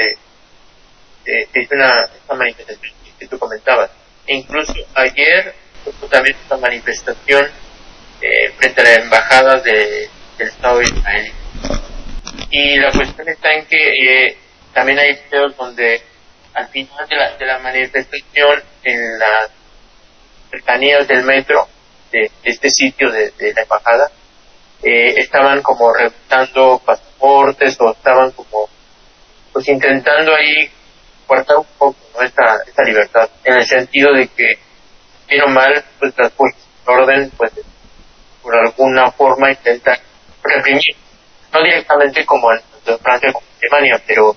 se- 1.25 1.47
se 1.53 1.61
hizo 1.61 1.75
una, 1.77 1.93
esta 2.13 2.35
manifestación 2.35 2.93
que 3.19 3.27
tú 3.29 3.39
comentabas. 3.39 3.91
E 4.27 4.35
incluso 4.35 4.75
ayer 4.95 5.55
hubo 5.87 6.07
también 6.09 6.37
esta 6.43 6.57
manifestación 6.57 7.49
eh, 8.21 8.51
frente 8.57 8.81
a 8.81 8.85
la 8.85 8.95
embajada 8.95 9.61
de- 9.61 10.09
del 10.39 10.49
Estado 10.49 10.79
de 10.79 10.85
Israel. 10.87 11.33
Y 12.51 12.77
la 12.79 12.91
cuestión 12.91 13.29
está 13.29 13.53
en 13.53 13.67
que 13.67 13.77
eh, 14.27 14.37
también 14.75 14.99
hay 14.99 15.13
videos 15.31 15.57
donde 15.57 16.03
al 16.55 16.69
final 16.69 17.09
de 17.09 17.17
la, 17.17 17.37
de 17.37 17.47
la 17.47 17.59
manifestación 17.59 18.63
en 18.85 19.19
las 19.19 19.51
cercanías 20.51 21.09
del 21.09 21.25
metro 21.25 21.67
de 22.11 22.31
este 22.45 22.69
sitio 22.71 23.11
de, 23.11 23.33
la 23.55 23.63
embajada 23.63 24.11
eh, 24.83 25.15
estaban 25.17 25.63
como 25.63 25.93
revisando 25.93 26.81
pasaportes 26.85 27.77
o 27.81 27.93
estaban 27.93 28.31
como 28.33 28.69
pues 29.53 29.69
intentando 29.69 30.35
ahí 30.35 30.71
cortar 31.27 31.57
un 31.57 31.67
poco 31.79 32.23
esta, 32.23 32.59
esta 32.67 32.83
libertad 32.83 33.31
en 33.45 33.55
el 33.55 33.67
sentido 33.67 34.13
de 34.13 34.29
que 34.29 34.59
bien 35.29 35.43
o 35.43 35.49
mal 35.49 35.83
pues 35.99 36.13
las 36.19 36.33
fuerzas 36.33 36.61
de 36.87 36.93
orden 36.93 37.33
pues 37.37 37.53
por 38.43 38.55
alguna 38.55 39.11
forma 39.13 39.51
intentan 39.51 39.99
reprimir 40.43 40.97
no 41.53 41.63
directamente 41.63 42.27
como 42.27 42.53
en 42.53 42.61
Francia 42.99 43.33
como 43.33 43.47
en 43.47 43.69
Alemania 43.69 44.03
pero 44.07 44.37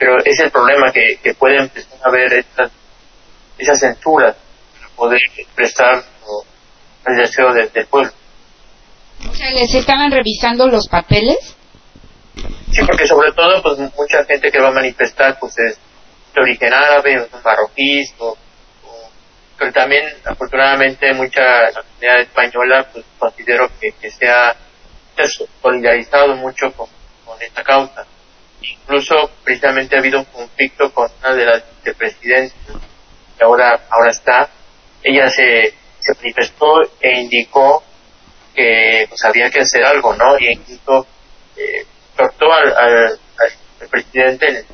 pero 0.00 0.16
es 0.24 0.40
el 0.40 0.50
problema 0.50 0.90
que, 0.92 1.18
que 1.22 1.34
puede 1.34 1.58
empezar 1.58 1.98
a 2.02 2.08
haber 2.08 2.32
estas 2.32 2.72
esas 3.58 3.78
censuras 3.78 4.34
para 4.74 4.88
poder 4.96 5.20
expresar 5.36 6.02
el 7.06 7.16
deseo 7.16 7.52
de- 7.52 7.68
del 7.68 7.86
pueblo 7.86 8.10
o 9.30 9.34
sea, 9.34 9.50
les 9.50 9.74
estaban 9.74 10.10
revisando 10.10 10.66
los 10.66 10.88
papeles. 10.88 11.54
Sí, 12.72 12.80
porque 12.86 13.06
sobre 13.06 13.32
todo, 13.32 13.62
pues 13.62 13.78
mucha 13.78 14.24
gente 14.26 14.50
que 14.50 14.58
va 14.60 14.68
a 14.68 14.72
manifestar, 14.72 15.38
pues 15.38 15.52
es 15.58 15.78
de 16.34 16.40
origen 16.40 16.72
árabe, 16.72 17.28
son 17.30 17.42
marroquíes, 17.44 18.14
o, 18.18 18.30
o- 18.30 19.10
pero 19.58 19.72
también, 19.72 20.04
afortunadamente, 20.24 21.12
mucha 21.12 21.42
la 21.70 21.82
comunidad 21.82 22.20
española, 22.22 22.86
pues 22.90 23.04
considero 23.18 23.68
que, 23.78 23.92
que 24.00 24.10
se 24.10 24.26
ha 24.26 24.56
se 25.16 25.22
ha 25.22 25.46
solidarizado 25.60 26.34
mucho 26.36 26.72
con, 26.72 26.88
con 27.26 27.42
esta 27.42 27.62
causa. 27.62 28.06
Incluso, 28.62 29.30
precisamente, 29.44 29.96
ha 29.96 30.00
habido 30.00 30.18
un 30.18 30.24
conflicto 30.26 30.92
con 30.92 31.10
una 31.20 31.34
de 31.34 31.44
las 31.46 31.64
vicepresidentas, 31.76 32.56
que 33.38 33.44
ahora, 33.44 33.80
ahora 33.90 34.10
está. 34.10 34.50
Ella 35.02 35.28
se, 35.30 35.74
se 36.00 36.14
manifestó 36.18 36.82
e 37.00 37.20
indicó 37.20 37.82
que 38.54 39.06
pues 39.08 39.24
había 39.24 39.50
que 39.50 39.60
hacer 39.60 39.84
algo, 39.84 40.14
¿no? 40.14 40.38
Y 40.38 40.52
incluso 40.52 41.06
eh, 41.56 41.86
al, 42.18 42.76
al, 42.76 43.18
al 43.80 43.88
presidente 43.88 44.48
en, 44.48 44.66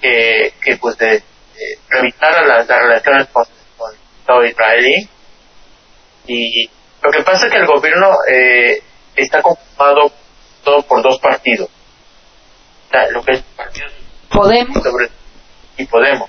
que, 0.00 0.52
que 0.62 0.76
pues 0.76 0.96
de, 0.98 1.06
de 1.08 2.14
las, 2.20 2.68
las 2.68 2.80
relaciones 2.80 3.28
con, 3.28 3.44
con 3.76 4.44
el 4.44 4.50
israelí 4.50 5.08
y 6.26 6.70
lo 7.02 7.10
que 7.10 7.22
pasa 7.22 7.46
es 7.46 7.52
que 7.52 7.58
el 7.58 7.66
gobierno 7.66 8.10
eh, 8.30 8.82
está 9.16 9.40
conformado 9.42 10.12
todo 10.62 10.82
por 10.82 11.02
dos 11.02 11.18
partidos 11.20 11.70
lo 13.10 13.22
que 13.22 13.32
es 13.32 13.42
partido 13.56 13.86
Podemos. 14.30 14.82
sobre- 14.82 15.10
y 15.76 15.84
Podemos 15.86 16.28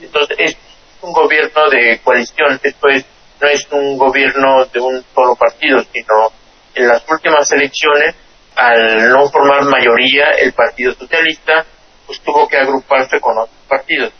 entonces 0.00 0.36
es 0.38 0.56
un 1.02 1.12
gobierno 1.12 1.68
de 1.70 2.00
coalición 2.02 2.60
esto 2.62 2.88
es 2.88 3.04
no 3.40 3.48
es 3.48 3.66
un 3.70 3.98
gobierno 3.98 4.64
de 4.66 4.80
un 4.80 5.04
solo 5.14 5.34
partido 5.36 5.82
sino 5.92 6.32
en 6.74 6.88
las 6.88 7.02
últimas 7.10 7.50
elecciones 7.52 8.14
al 8.54 9.10
no 9.10 9.28
formar 9.28 9.64
mayoría 9.64 10.30
el 10.38 10.52
Partido 10.54 10.92
Socialista 10.94 11.64
pues 12.06 12.20
tuvo 12.20 12.46
que 12.48 12.56
agruparse 12.56 13.20
con 13.20 13.36
otros 13.38 13.56
partidos 13.68 14.12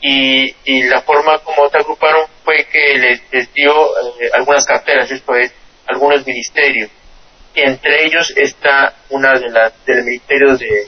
y, 0.00 0.54
y 0.64 0.82
la 0.84 1.00
forma 1.02 1.38
como 1.38 1.68
se 1.70 1.78
agruparon 1.78 2.26
fue 2.44 2.66
que 2.70 2.98
les, 2.98 3.22
les 3.32 3.52
dio 3.54 3.72
eh, 3.72 4.28
algunas 4.34 4.64
carteras, 4.66 5.10
esto 5.10 5.34
es, 5.34 5.52
algunos 5.86 6.24
ministerios. 6.26 6.90
Entre 7.58 8.04
ellos 8.04 8.30
está 8.36 8.94
una 9.08 9.32
de 9.38 9.48
las 9.48 9.72
del 9.86 10.04
Ministerio 10.04 10.56
de, 10.58 10.86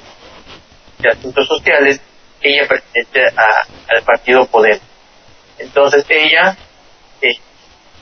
de 0.98 1.08
Asuntos 1.08 1.46
Sociales, 1.48 1.98
ella 2.42 2.68
pertenece 2.68 3.34
a- 3.36 3.66
al 3.96 4.02
partido 4.04 4.46
Podemos. 4.46 4.82
Entonces 5.58 6.04
ella 6.10 6.56
eh, 7.22 7.28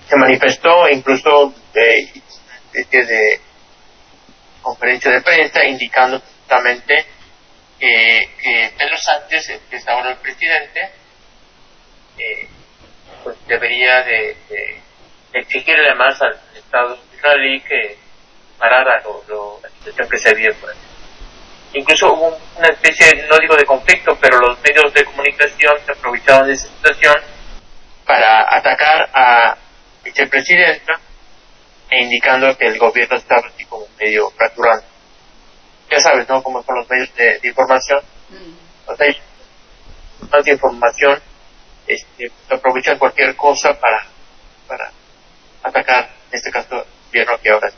se 0.08 0.16
manifestó, 0.16 0.88
incluso 0.88 1.54
eh, 1.74 2.10
hizo 2.12 2.40
una 2.44 2.56
especie 2.56 3.06
de 3.06 3.40
conferencia 4.62 5.12
de 5.12 5.22
prensa 5.22 5.64
indicando 5.64 6.18
justamente 6.20 7.06
que, 7.78 8.28
que 8.42 8.72
Pedro 8.76 8.96
Sánchez, 8.98 9.60
que 9.70 9.76
es 9.76 9.86
ahora 9.88 10.10
el 10.10 10.16
presidente, 10.18 10.80
eh, 12.18 12.48
pues 13.22 13.36
debería 13.46 14.02
de, 14.02 14.36
de 14.50 14.82
exigirle 15.34 15.94
más 15.94 16.20
al 16.20 16.36
Estado 16.56 16.98
israelí 17.14 17.60
que 17.60 17.96
parara 18.58 19.00
lo, 19.02 19.22
lo, 19.28 19.60
la 19.62 19.68
situación 19.70 20.08
que 20.08 20.18
se 20.18 20.34
vive 20.34 20.54
por 20.54 20.70
ahí. 20.70 20.76
Incluso 21.74 22.12
hubo 22.12 22.38
una 22.56 22.68
especie, 22.68 23.26
no 23.28 23.38
digo 23.38 23.56
de 23.56 23.64
conflicto, 23.64 24.16
pero 24.20 24.38
los 24.38 24.58
medios 24.60 24.92
de 24.94 25.04
comunicación 25.04 25.74
se 25.84 25.92
aprovecharon 25.92 26.46
de 26.46 26.54
esa 26.54 26.68
situación 26.68 27.14
para 28.06 28.46
atacar 28.56 29.10
a 29.12 29.56
vicepresidenta 30.04 30.94
e 31.90 32.02
indicando 32.02 32.56
que 32.56 32.66
el 32.66 32.78
gobierno 32.78 33.16
estaba 33.16 33.46
así 33.46 33.64
como 33.66 33.86
medio 33.98 34.30
fracturando. 34.30 34.84
Ya 35.90 36.00
sabes, 36.00 36.28
¿no? 36.28 36.42
Cómo 36.42 36.62
son 36.62 36.76
los 36.76 36.88
medios 36.88 37.14
de, 37.14 37.38
de 37.40 37.48
información. 37.48 38.00
O 38.86 38.96
sea, 38.96 39.06
más 40.30 40.46
información, 40.46 41.20
este, 41.86 42.30
aprovechan 42.50 42.98
cualquier 42.98 43.36
cosa 43.36 43.78
para, 43.78 44.06
para 44.66 44.90
atacar, 45.62 46.10
en 46.30 46.38
este 46.38 46.50
caso, 46.50 46.74
el 46.74 46.84
gobierno 47.10 47.38
que 47.40 47.50
ahora 47.50 47.68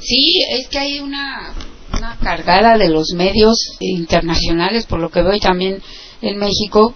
Sí, 0.00 0.42
es 0.50 0.68
que 0.68 0.78
hay 0.78 1.00
una, 1.00 1.54
una 1.96 2.16
cargada 2.16 2.78
de 2.78 2.88
los 2.88 3.12
medios 3.14 3.76
internacionales, 3.80 4.86
por 4.86 4.98
lo 4.98 5.10
que 5.10 5.22
veo 5.22 5.34
y 5.34 5.40
también 5.40 5.82
en 6.22 6.38
México, 6.38 6.94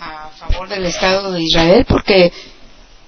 a 0.00 0.28
favor 0.30 0.68
del 0.68 0.84
Estado 0.84 1.32
de 1.32 1.42
Israel, 1.42 1.86
porque 1.88 2.32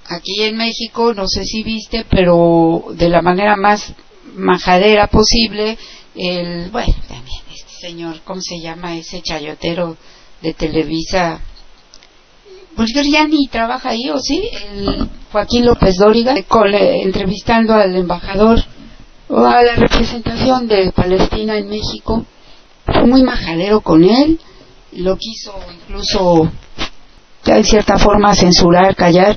aquí 0.07 0.43
en 0.43 0.57
México, 0.57 1.13
no 1.15 1.27
sé 1.29 1.45
si 1.45 1.63
viste, 1.63 2.07
pero 2.09 2.85
de 2.95 3.09
la 3.09 3.23
manera 3.23 3.57
más 3.57 3.93
majadera 4.35 5.09
posible, 5.09 5.77
el, 6.15 6.71
bueno, 6.71 6.95
también 7.09 7.43
este 7.53 7.73
señor, 7.81 8.21
¿cómo 8.25 8.41
se 8.41 8.59
llama 8.61 8.97
ese 8.97 9.21
chayotero 9.23 9.97
de 10.41 10.55
Televisa? 10.55 11.41
Pues 12.77 12.93
ya 13.11 13.27
ni 13.27 13.49
trabaja 13.49 13.91
ahí, 13.91 14.11
¿o 14.11 14.19
sí? 14.19 14.51
El 14.71 15.09
Joaquín 15.33 15.65
López 15.65 15.97
Dóriga, 15.97 16.35
entrevistando 16.37 17.73
al 17.73 17.97
embajador 17.97 18.59
o 19.29 19.47
a 19.47 19.63
la 19.63 19.77
representación 19.77 20.69
de 20.69 20.93
Palestina 20.93 21.57
en 21.57 21.69
México. 21.71 22.27
Fue 22.85 23.07
muy 23.07 23.23
majadero 23.23 23.81
con 23.81 24.05
él, 24.05 24.39
lo 24.93 25.17
quiso 25.17 25.55
incluso, 25.75 26.51
en 27.47 27.65
cierta 27.65 27.99
forma, 27.99 28.35
censurar, 28.35 28.95
callar, 28.95 29.37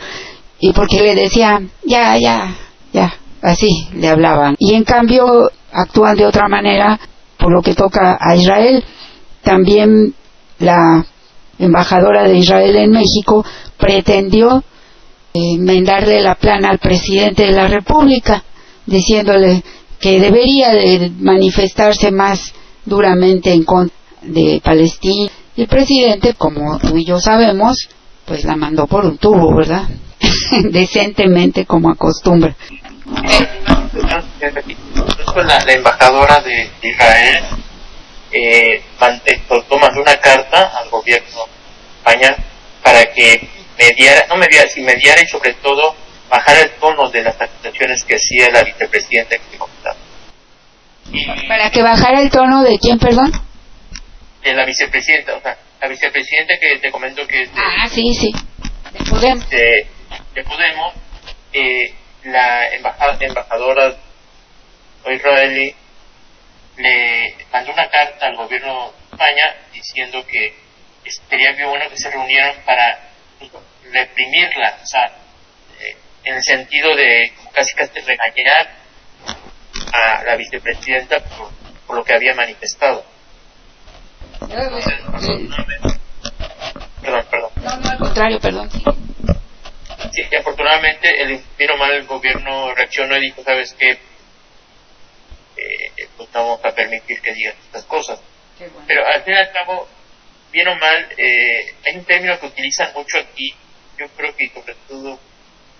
y 0.59 0.73
porque 0.73 1.01
le 1.01 1.15
decía, 1.15 1.61
ya, 1.85 2.17
ya, 2.17 2.55
ya, 2.91 3.13
así 3.41 3.87
le 3.93 4.09
hablaban. 4.09 4.55
Y 4.59 4.73
en 4.73 4.83
cambio 4.83 5.49
actúan 5.71 6.17
de 6.17 6.25
otra 6.25 6.49
manera 6.49 6.99
por 7.37 7.53
lo 7.53 7.61
que 7.61 7.73
toca 7.73 8.17
a 8.19 8.35
Israel. 8.35 8.83
También 9.41 10.13
la 10.59 11.05
embajadora 11.59 12.27
de 12.27 12.37
Israel 12.37 12.75
en 12.77 12.91
México 12.91 13.45
pretendió 13.77 14.63
eh, 15.33 15.55
enmendarle 15.55 16.21
la 16.21 16.35
plana 16.35 16.69
al 16.69 16.79
presidente 16.79 17.45
de 17.45 17.51
la 17.51 17.67
República, 17.67 18.43
diciéndole 18.85 19.63
que 19.99 20.19
debería 20.19 20.71
de 20.71 21.11
manifestarse 21.19 22.11
más 22.11 22.53
duramente 22.85 23.53
en 23.53 23.63
contra 23.63 23.95
de 24.21 24.61
Palestina. 24.63 25.29
Y 25.55 25.61
el 25.61 25.67
presidente, 25.67 26.33
como 26.33 26.79
tú 26.79 26.97
y 26.97 27.05
yo 27.05 27.19
sabemos, 27.19 27.89
pues 28.25 28.43
la 28.45 28.55
mandó 28.55 28.87
por 28.87 29.05
un 29.05 29.17
tubo, 29.17 29.55
¿verdad? 29.55 29.83
Decentemente 30.71 31.65
como 31.65 31.89
acostumbra. 31.89 32.55
La, 35.35 35.73
embajadora 35.73 36.41
de 36.41 36.69
Israel 36.81 37.43
eh, 38.31 38.81
mandó 39.79 40.01
una 40.01 40.17
carta 40.17 40.71
al 40.77 40.89
gobierno 40.89 41.27
de 41.45 41.97
España 42.11 42.35
para 42.83 43.05
que 43.13 43.47
mediara, 43.77 44.25
no 44.27 44.35
mediara, 44.37 44.69
si 44.69 44.81
mediara 44.81 45.21
y 45.21 45.27
sobre 45.27 45.53
todo 45.55 45.95
bajar 46.29 46.57
el 46.57 46.69
tono 46.79 47.09
de 47.09 47.23
las 47.23 47.39
acusaciones 47.41 48.03
que 48.03 48.15
hacía 48.15 48.49
la 48.51 48.63
vicepresidenta 48.63 49.35
que 49.37 49.43
te 49.51 49.57
comentaba. 49.57 49.95
Y 51.11 51.25
Para 51.47 51.71
que 51.71 51.81
bajara 51.81 52.21
el 52.21 52.29
tono 52.29 52.63
de 52.63 52.77
quién, 52.77 52.99
perdón. 52.99 53.31
de 54.43 54.53
la 54.53 54.65
vicepresidenta, 54.65 55.35
o 55.35 55.41
sea, 55.41 55.57
la 55.81 55.87
vicepresidenta 55.87 56.53
que 56.59 56.79
te 56.79 56.91
comento 56.91 57.25
que 57.27 57.43
es 57.43 57.53
de, 57.53 57.59
Ah, 57.59 57.87
sí, 57.89 58.13
sí. 58.13 58.31
De 58.93 59.09
Podemos. 59.09 59.49
de, 59.49 59.87
de 60.35 60.43
Podemos, 60.43 60.93
eh, 61.53 61.93
la 62.25 62.69
embaja- 62.75 63.17
embajadora 63.19 63.95
israelí 65.11 65.73
le 66.79 67.35
mandó 67.51 67.73
una 67.73 67.89
carta 67.89 68.27
al 68.27 68.35
gobierno 68.37 68.91
de 68.91 69.11
España 69.11 69.55
diciendo 69.73 70.25
que 70.25 70.53
sería 71.29 71.51
bien 71.51 71.69
bueno 71.69 71.89
que 71.89 71.97
se 71.97 72.09
reunieran 72.09 72.55
para 72.65 72.99
reprimirla, 73.91 74.77
o 74.81 74.85
sea, 74.85 75.05
eh, 75.79 75.95
en 76.23 76.35
el 76.35 76.43
sentido 76.43 76.95
de 76.95 77.31
casi 77.53 77.73
casi 77.73 77.99
regañar 77.99 78.69
a 79.91 80.23
la 80.23 80.35
vicepresidenta 80.35 81.19
por, 81.19 81.49
por 81.85 81.97
lo 81.97 82.03
que 82.03 82.13
había 82.13 82.33
manifestado. 82.33 83.03
Entonces, 84.41 84.93
perdón, 87.01 87.25
perdón. 87.29 87.51
No, 87.57 87.77
no, 87.77 87.89
al 87.89 87.97
contrario, 87.97 88.39
perdón. 88.39 88.69
sí. 90.11 90.35
Afortunadamente 90.35 91.21
el 91.21 91.43
bien 91.57 91.71
o 91.71 91.77
mal 91.77 91.91
el 91.91 92.05
gobierno 92.05 92.73
reaccionó 92.73 93.17
y 93.17 93.21
dijo, 93.21 93.43
¿sabes 93.43 93.75
qué? 93.77 93.99
Eh, 95.69 96.07
pues 96.17 96.29
no 96.33 96.41
vamos 96.41 96.65
a 96.65 96.73
permitir 96.73 97.21
que 97.21 97.33
digan 97.33 97.55
estas 97.65 97.85
cosas. 97.85 98.19
Bueno. 98.57 98.73
Pero 98.87 99.05
al 99.05 99.23
fin 99.23 99.33
y 99.33 99.37
al 99.37 99.51
cabo, 99.51 99.87
bien 100.51 100.67
o 100.67 100.75
mal, 100.75 101.07
eh, 101.15 101.73
hay 101.85 101.95
un 101.95 102.05
término 102.05 102.39
que 102.39 102.47
utilizan 102.47 102.91
mucho 102.93 103.19
aquí, 103.19 103.53
yo 103.97 104.07
creo 104.17 104.35
que 104.35 104.49
sobre 104.49 104.75
todo 104.87 105.19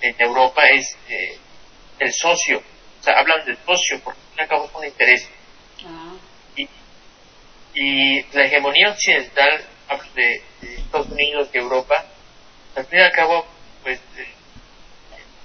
en 0.01 0.15
Europa, 0.19 0.61
es 0.73 0.95
eh, 1.09 1.37
el 1.99 2.13
socio. 2.13 2.61
O 2.99 3.03
sea, 3.03 3.19
hablan 3.19 3.45
del 3.45 3.57
socio 3.65 3.99
porque 4.03 4.19
al 4.19 4.27
fin 4.27 4.37
y 4.37 4.41
al 4.41 4.47
cabo 4.47 4.65
es 4.65 4.75
un 4.75 4.85
interés. 4.85 5.29
Ah, 5.85 6.15
Y, 6.55 6.69
y 7.73 8.21
la 8.33 8.45
hegemonía 8.45 8.89
occidental, 8.89 9.65
de, 10.13 10.41
de 10.61 10.75
Estados 10.75 11.07
Unidos, 11.07 11.51
de 11.51 11.59
Europa, 11.59 12.05
al 12.75 12.85
fin 12.85 12.99
y 12.99 13.01
al 13.01 13.11
cabo, 13.11 13.45
pues 13.81 13.99
eh, 14.17 14.27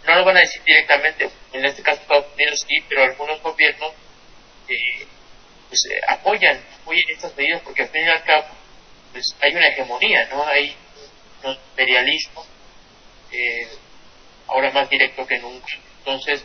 no 0.07 0.17
lo 0.17 0.25
van 0.25 0.37
a 0.37 0.41
decir 0.41 0.63
directamente, 0.65 1.31
en 1.53 1.65
este 1.65 1.83
caso 1.83 2.03
Estados 2.03 2.27
Unidos 2.35 2.61
sí, 2.69 2.75
pero 2.89 3.05
algunos 3.05 3.41
gobiernos 3.41 3.93
eh, 4.69 5.07
pues, 5.69 5.85
eh, 5.91 6.01
apoyan, 6.09 6.61
apoyan 6.81 7.05
estas 7.11 7.37
medidas 7.37 7.63
porque 7.63 7.83
al 7.83 7.89
fin 7.89 8.05
y 8.05 8.09
al 8.09 8.23
cabo 8.25 8.47
pues 9.15 9.35
hay 9.41 9.55
una 9.55 9.69
hegemonía, 9.69 10.29
¿no? 10.29 10.45
Hay 10.45 10.75
un 11.45 11.53
imperialismo 11.53 12.45
eh, 13.31 13.69
ahora 14.49 14.73
más 14.73 14.91
directo 14.91 15.25
que 15.25 15.39
nunca. 15.39 15.73
Entonces, 15.99 16.45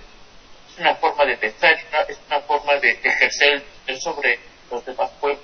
es 0.72 0.80
una 0.80 0.96
forma 0.96 1.26
de 1.26 1.38
pensar, 1.38 1.76
una, 1.90 2.02
es 2.02 2.20
una 2.28 2.42
forma 2.42 2.76
de, 2.76 2.92
ejercer 2.92 3.64
el 3.88 4.00
sobre 4.00 4.40
los 4.70 4.86
demás 4.86 5.10
pueblos. 5.20 5.44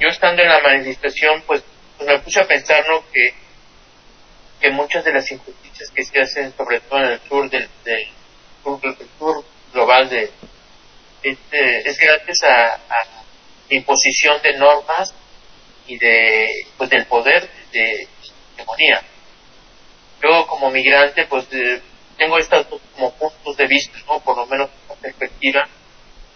Yo 0.00 0.08
estando 0.08 0.42
en 0.42 0.48
la 0.48 0.60
manifestación, 0.60 1.42
pues, 1.46 1.62
pues 1.96 2.08
me 2.08 2.18
puse 2.20 2.40
a 2.40 2.46
pensar, 2.46 2.84
¿no? 2.88 3.04
Que, 3.12 3.34
que 4.60 4.70
muchas 4.70 5.04
de 5.04 5.12
las 5.12 5.30
injusticias 5.30 5.90
que 5.90 6.04
se 6.04 6.20
hacen, 6.20 6.56
sobre 6.56 6.80
todo 6.80 6.98
en 6.98 7.10
el 7.12 7.20
sur 7.20 7.48
del, 7.48 7.68
del 7.84 8.08
sur, 8.64 8.80
del 8.80 9.08
sur 9.16 9.44
global 9.72 10.08
de, 10.08 10.30
este, 11.22 11.88
es 11.88 11.98
gracias 11.98 12.42
a, 12.44 12.74
a, 12.74 13.24
imposición 13.70 14.40
de 14.42 14.56
normas 14.56 15.14
y 15.86 15.98
de 15.98 16.48
pues 16.76 16.88
del 16.90 17.06
poder 17.06 17.48
de 17.72 18.08
hegemonía. 18.56 19.02
Yo 20.22 20.46
como 20.46 20.70
migrante 20.70 21.26
pues 21.26 21.46
eh, 21.52 21.80
tengo 22.16 22.38
estos 22.38 22.68
dos 22.70 22.80
como 22.94 23.12
puntos 23.14 23.56
de 23.56 23.66
vista, 23.66 23.98
¿no? 24.06 24.20
Por 24.20 24.36
lo 24.36 24.46
menos 24.46 24.70
una 24.88 25.00
perspectiva 25.00 25.68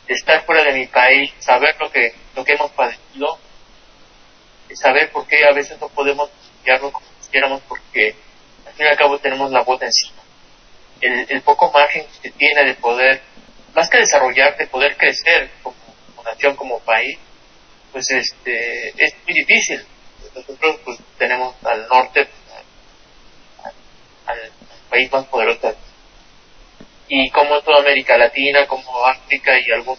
de 0.06 0.14
estar 0.14 0.44
fuera 0.44 0.62
de 0.64 0.78
mi 0.78 0.86
país, 0.86 1.32
saber 1.38 1.74
lo 1.80 1.90
que 1.90 2.14
lo 2.34 2.44
que 2.44 2.52
hemos 2.52 2.70
padecido, 2.72 3.38
saber 4.74 5.10
por 5.10 5.26
qué 5.26 5.44
a 5.44 5.54
veces 5.54 5.80
no 5.80 5.88
podemos 5.88 6.30
estudiarlo 6.44 6.92
como 6.92 7.06
quisiéramos 7.20 7.62
porque 7.68 8.14
al 8.66 8.72
fin 8.74 8.86
y 8.86 8.88
al 8.88 8.96
cabo 8.96 9.18
tenemos 9.18 9.50
la 9.50 9.62
bota 9.62 9.86
encima. 9.86 10.22
El, 11.00 11.26
el 11.28 11.42
poco 11.42 11.70
margen 11.72 12.06
que 12.22 12.30
tiene 12.30 12.64
de 12.64 12.74
poder, 12.74 13.20
más 13.74 13.88
que 13.88 13.98
desarrollar, 13.98 14.56
de 14.56 14.66
poder 14.66 14.96
crecer 14.96 15.50
como, 15.62 15.76
nación, 16.24 16.56
como 16.56 16.78
país, 16.80 17.18
pues 17.90 18.10
este 18.10 18.88
es 18.96 19.14
muy 19.24 19.34
difícil. 19.34 19.84
Nosotros 20.34 20.80
pues 20.84 20.98
tenemos 21.18 21.54
al 21.64 21.86
norte 21.88 22.28
al, 24.26 24.34
al 24.34 24.52
país 24.88 25.10
más 25.12 25.26
poderoso 25.26 25.74
y 27.14 27.28
como 27.28 27.60
toda 27.60 27.80
América 27.80 28.16
Latina, 28.16 28.66
como 28.66 29.04
África 29.04 29.52
y 29.60 29.70
algún 29.70 29.98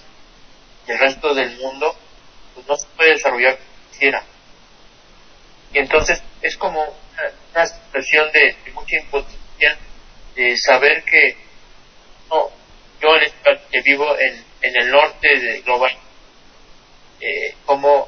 y 0.88 0.92
el 0.92 0.98
resto 0.98 1.34
del 1.36 1.56
mundo, 1.58 1.96
pues 2.56 2.68
no 2.68 2.76
se 2.76 2.88
puede 2.98 3.12
desarrollar 3.12 3.56
como 3.58 3.92
quisiera. 3.92 4.24
Y 5.72 5.78
entonces 5.78 6.24
es 6.42 6.58
como 6.58 6.82
una, 6.82 7.32
una 7.54 7.66
situación 7.68 8.32
de, 8.32 8.56
de 8.66 8.72
mucha 8.72 8.98
impotencia 8.98 9.78
de 10.36 10.58
saber 10.58 11.04
que 11.04 11.38
no, 12.32 12.50
yo 13.04 13.16
en 13.18 13.24
este 13.24 13.60
que 13.70 13.82
vivo 13.82 14.18
en, 14.18 14.46
en 14.62 14.82
el 14.82 14.90
norte 14.90 15.28
de 15.38 15.62
Global, 15.62 15.92
eh, 17.20 17.54
cómo 17.66 18.08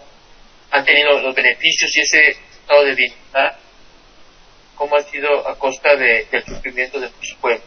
han 0.71 0.85
tenido 0.85 1.19
los 1.19 1.35
beneficios 1.35 1.91
y 1.95 2.01
ese 2.01 2.29
estado 2.29 2.85
de 2.85 2.95
bienestar, 2.95 3.59
cómo 4.75 4.95
ha 4.95 5.03
sido 5.03 5.47
a 5.47 5.59
costa 5.59 5.95
de, 5.97 6.25
del 6.31 6.45
sufrimiento 6.45 6.99
de 6.99 7.09
muchos 7.09 7.37
pueblos. 7.41 7.63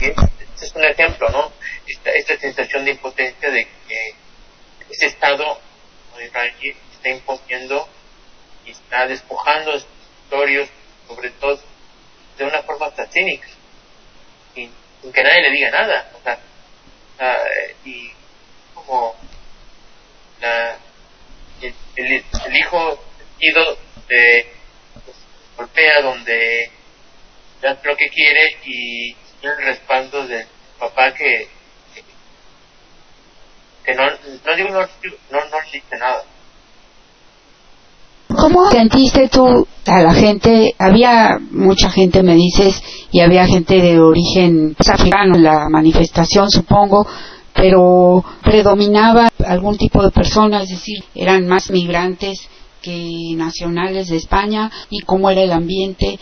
Este 0.00 0.64
es 0.64 0.74
un 0.74 0.84
ejemplo, 0.84 1.28
¿no? 1.30 1.52
Esta, 1.86 2.10
esta 2.10 2.38
sensación 2.38 2.84
de 2.84 2.92
impotencia 2.92 3.50
de 3.50 3.66
que 3.88 4.14
ese 4.90 5.06
Estado 5.06 5.60
de 6.16 6.26
Israel 6.26 6.54
está 6.92 7.08
imponiendo 7.08 7.88
y 8.64 8.70
está 8.70 9.06
despojando 9.08 9.72
a 9.72 9.74
sus 9.74 9.88
territorios, 10.28 10.68
sobre 11.08 11.30
todo 11.30 11.60
de 12.38 12.44
una 12.44 12.62
forma 12.62 12.86
hasta 12.86 13.06
cínica, 13.06 13.48
sin 14.54 14.70
que 15.12 15.22
nadie 15.22 15.42
le 15.42 15.50
diga 15.50 15.70
nada. 15.70 16.10
O 16.18 16.22
sea, 16.22 16.38
ah, 17.18 17.36
y 17.84 18.10
como 18.74 19.14
la, 20.40 20.76
el, 21.96 22.56
hijo 22.56 22.98
sentido 23.18 23.78
de 24.08 24.46
pues, 25.04 25.16
golpea 25.56 26.02
donde 26.02 26.70
da 27.60 27.78
lo 27.84 27.96
que 27.96 28.08
quiere 28.08 28.56
y 28.64 29.16
el 29.42 29.56
respaldo 29.58 30.26
del 30.26 30.46
papá 30.78 31.12
que 31.14 31.48
que, 33.84 33.94
no 33.94 34.04
no 34.06 34.56
digo 34.56 34.68
no 34.70 34.80
no 35.30 35.44
no 35.44 35.56
dice 35.72 35.96
nada 35.98 36.24
¿Cómo 38.28 38.70
sentiste 38.70 39.28
tú 39.28 39.66
a 39.86 40.00
la 40.00 40.14
gente? 40.14 40.74
Había 40.78 41.38
mucha 41.50 41.90
gente, 41.90 42.22
me 42.22 42.34
dices, 42.34 42.82
y 43.12 43.20
había 43.20 43.46
gente 43.46 43.80
de 43.80 44.00
origen 44.00 44.74
pues, 44.74 44.88
africano 44.88 45.36
en 45.36 45.44
la 45.44 45.68
manifestación, 45.68 46.50
supongo, 46.50 47.06
pero 47.54 48.24
predominaba 48.42 49.30
algún 49.46 49.76
tipo 49.76 50.02
de 50.02 50.10
personas, 50.10 50.64
es 50.64 50.70
decir, 50.70 51.04
eran 51.14 51.46
más 51.46 51.70
migrantes 51.70 52.48
que 52.80 53.34
nacionales 53.36 54.08
de 54.08 54.16
España, 54.16 54.70
y 54.90 55.00
cómo 55.00 55.30
era 55.30 55.42
el 55.42 55.52
ambiente, 55.52 56.18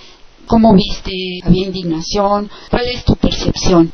cómo 0.47 0.75
viste, 0.75 1.13
había 1.45 1.67
indignación, 1.67 2.51
¿cuál 2.69 2.87
es 2.89 3.05
tu 3.05 3.15
percepción? 3.15 3.93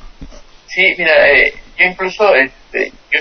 sí 0.76 0.94
mira 0.98 1.30
eh, 1.30 1.54
yo 1.78 1.84
incluso 1.86 2.34
este, 2.34 2.92
yo 3.10 3.20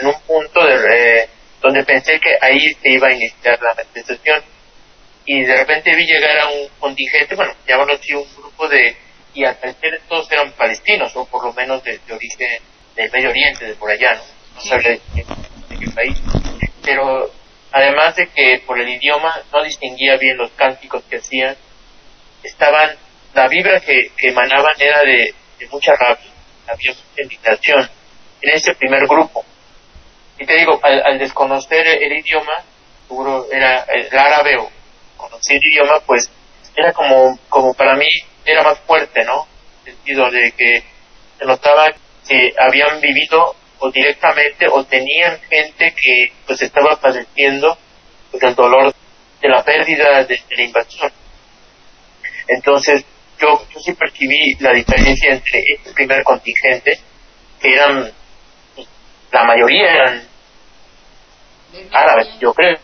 en 0.00 0.06
un 0.06 0.14
punto 0.26 0.64
de, 0.64 0.74
eh, 0.74 1.28
donde 1.60 1.82
pensé 1.82 2.20
que 2.20 2.36
ahí 2.40 2.60
se 2.80 2.92
iba 2.92 3.08
a 3.08 3.12
iniciar 3.12 3.58
la 3.60 3.74
manifestación 3.74 4.42
y 5.26 5.42
de 5.42 5.56
repente 5.56 5.96
vi 5.96 6.06
llegar 6.06 6.38
a 6.38 6.48
un 6.50 6.68
contingente 6.78 7.34
bueno 7.34 7.52
llamarlo 7.66 7.94
así 7.94 8.14
un 8.14 8.26
grupo 8.36 8.68
de 8.68 8.96
y 9.34 9.44
al 9.44 9.56
parecer 9.56 10.00
todos 10.08 10.30
eran 10.30 10.52
palestinos 10.52 11.14
o 11.16 11.26
por 11.26 11.44
lo 11.44 11.52
menos 11.52 11.82
de, 11.82 11.98
de 11.98 12.14
origen 12.14 12.62
del 12.94 13.10
Medio 13.10 13.30
Oriente 13.30 13.66
de 13.66 13.74
por 13.74 13.90
allá 13.90 14.14
no 14.14 14.34
no 14.54 14.76
de 14.76 15.00
qué, 15.14 15.24
de 15.68 15.78
qué 15.78 15.90
país. 15.90 16.16
Pero 16.82 17.30
además 17.72 18.14
de 18.16 18.28
que 18.28 18.62
por 18.66 18.78
el 18.78 18.88
idioma 18.88 19.42
no 19.52 19.62
distinguía 19.64 20.16
bien 20.16 20.36
los 20.36 20.52
cánticos 20.52 21.02
que 21.04 21.16
hacían 21.16 21.56
estaban, 22.42 22.96
la 23.34 23.48
vibra 23.48 23.80
que, 23.80 24.10
que 24.16 24.28
emanaban 24.28 24.74
era 24.78 25.00
de, 25.00 25.34
de 25.58 25.66
mucha 25.68 25.92
rabia, 25.94 26.30
había 26.68 26.92
mucha 26.92 27.22
indignación 27.22 27.90
en 28.42 28.54
ese 28.54 28.74
primer 28.74 29.06
grupo. 29.06 29.44
Y 30.38 30.46
te 30.46 30.56
digo, 30.56 30.78
al, 30.82 31.02
al 31.04 31.18
desconocer 31.18 31.86
el, 31.86 32.12
idioma, 32.12 32.52
seguro 33.08 33.46
era 33.50 33.84
el 33.84 34.16
árabe 34.16 34.56
o 34.56 34.70
conocer 35.16 35.56
el 35.56 35.72
idioma, 35.72 36.00
pues 36.06 36.30
era 36.76 36.92
como, 36.92 37.38
como 37.48 37.72
para 37.74 37.96
mí 37.96 38.06
era 38.44 38.62
más 38.62 38.78
fuerte, 38.80 39.24
¿no? 39.24 39.46
En 39.84 39.90
el 39.90 39.94
sentido 39.96 40.30
de 40.30 40.52
que 40.52 40.82
se 41.38 41.44
notaba 41.44 41.86
que 42.26 42.52
habían 42.58 43.00
vivido 43.00 43.54
o 43.78 43.90
directamente 43.90 44.66
o 44.68 44.84
tenían 44.84 45.38
gente 45.50 45.94
que 46.00 46.32
pues 46.46 46.62
estaba 46.62 46.96
padeciendo 46.96 47.76
pues, 48.30 48.42
el 48.42 48.54
dolor 48.54 48.94
de 49.40 49.48
la 49.48 49.62
pérdida 49.62 50.24
de, 50.24 50.40
de 50.48 50.56
la 50.56 50.62
invasión. 50.62 51.12
Entonces, 52.48 53.04
yo, 53.40 53.66
yo 53.72 53.80
sí 53.80 53.92
percibí 53.94 54.54
la 54.60 54.72
diferencia 54.72 55.32
entre 55.32 55.60
este 55.74 55.92
primer 55.92 56.22
contingente, 56.22 56.98
que 57.60 57.74
eran, 57.74 58.12
la 59.32 59.44
mayoría 59.44 59.92
eran 59.92 60.28
árabes, 61.92 62.28
yo 62.40 62.52
creo, 62.54 62.78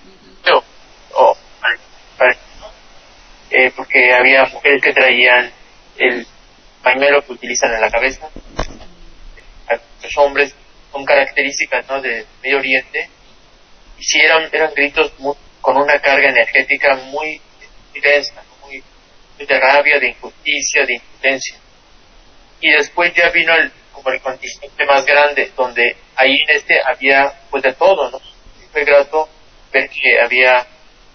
o, 1.13 1.37
eh, 3.51 3.73
porque 3.75 4.13
había 4.13 4.45
mujeres 4.47 4.83
que 4.83 4.93
traían 4.93 5.51
el 5.99 6.27
pañuelo 6.83 7.25
que 7.25 7.33
utilizan 7.33 7.75
en 7.75 7.81
la 7.81 7.91
cabeza, 7.91 8.29
los 10.03 10.17
hombres 10.17 10.55
con 10.91 11.05
características 11.05 11.87
¿no? 11.89 12.01
de 12.01 12.25
Medio 12.43 12.59
Oriente, 12.59 13.09
y 13.99 14.05
sí 14.05 14.21
eran, 14.21 14.49
eran 14.53 14.73
gritos 14.75 15.13
muy, 15.19 15.35
con 15.61 15.77
una 15.77 15.99
carga 16.01 16.31
energética 16.31 16.97
muy 16.97 17.41
intensa, 17.95 18.43
muy 18.63 18.83
de 19.39 19.61
rabia, 19.61 19.99
de 19.99 20.09
injusticia, 20.09 20.87
de 20.87 20.95
impotencia. 20.95 21.57
Y 22.61 22.71
después 22.71 23.13
ya 23.15 23.31
vino 23.31 23.55
el, 23.55 23.73
como 23.93 24.11
el 24.11 24.21
contingente 24.21 24.85
más 24.87 25.05
grande, 25.05 25.53
donde 25.57 25.97
ahí 26.17 26.35
en 26.49 26.57
este 26.57 26.79
había 26.85 27.33
pues 27.51 27.63
de 27.63 27.73
todo, 27.75 28.11
¿no? 28.11 28.21
Fue 28.73 28.85
grato 28.85 29.29
ver 29.73 29.89
que 29.89 30.21
había 30.21 30.67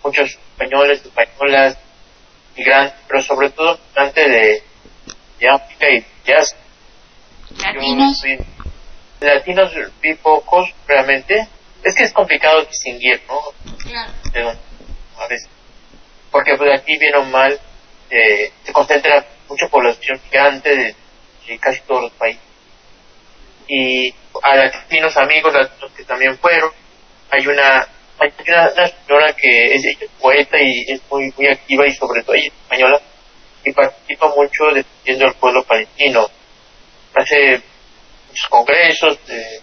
muchos 0.03 0.31
españoles, 0.31 1.03
españolas, 1.03 1.77
migrantes, 2.55 2.99
pero 3.07 3.21
sobre 3.21 3.49
todo 3.49 3.79
migrantes 3.87 4.25
de, 4.25 4.63
de 5.39 5.49
África 5.49 5.87
y 5.89 6.31
Asia. 6.31 6.57
Latinos. 7.57 8.21
Yo 8.23 8.45
latinos 9.25 9.71
vi 10.01 10.13
pocos 10.15 10.73
realmente. 10.87 11.47
Es 11.83 11.95
que 11.95 12.03
es 12.03 12.13
complicado 12.13 12.63
distinguir, 12.65 13.21
¿no? 13.27 13.39
Dónde, 14.33 14.57
a 15.17 15.27
veces. 15.27 15.49
Porque 16.31 16.55
pues 16.57 16.79
aquí 16.79 16.97
bien 16.97 17.15
o 17.15 17.23
mal 17.25 17.59
eh, 18.09 18.51
se 18.63 18.73
concentra 18.73 19.25
mucha 19.47 19.67
población 19.67 20.19
gigante 20.29 20.69
de, 20.75 20.95
de 21.47 21.59
casi 21.59 21.81
todos 21.81 22.03
los 22.03 22.11
países. 22.13 22.41
Y 23.67 24.13
a 24.41 24.55
latinos 24.55 25.15
amigos 25.17 25.53
latinos 25.53 25.91
que 25.95 26.03
también 26.03 26.37
fueron, 26.37 26.71
hay 27.29 27.47
una, 27.47 27.87
hay 28.19 28.33
una, 28.47 28.69
señora 28.69 29.33
que 29.33 29.75
es 29.75 29.97
poeta 30.19 30.57
y 30.61 30.91
es 30.91 31.01
muy, 31.09 31.31
muy 31.37 31.47
activa 31.47 31.85
y 31.87 31.93
sobre 31.93 32.23
todo 32.23 32.35
ella 32.35 32.47
es 32.47 32.53
española 32.53 33.01
y 33.63 33.71
participa 33.71 34.27
mucho 34.35 34.63
defendiendo 34.73 35.25
al 35.25 35.35
pueblo 35.35 35.63
palestino. 35.63 36.29
Hace 37.15 37.61
muchos 38.27 38.49
congresos 38.49 39.19
eh, 39.29 39.59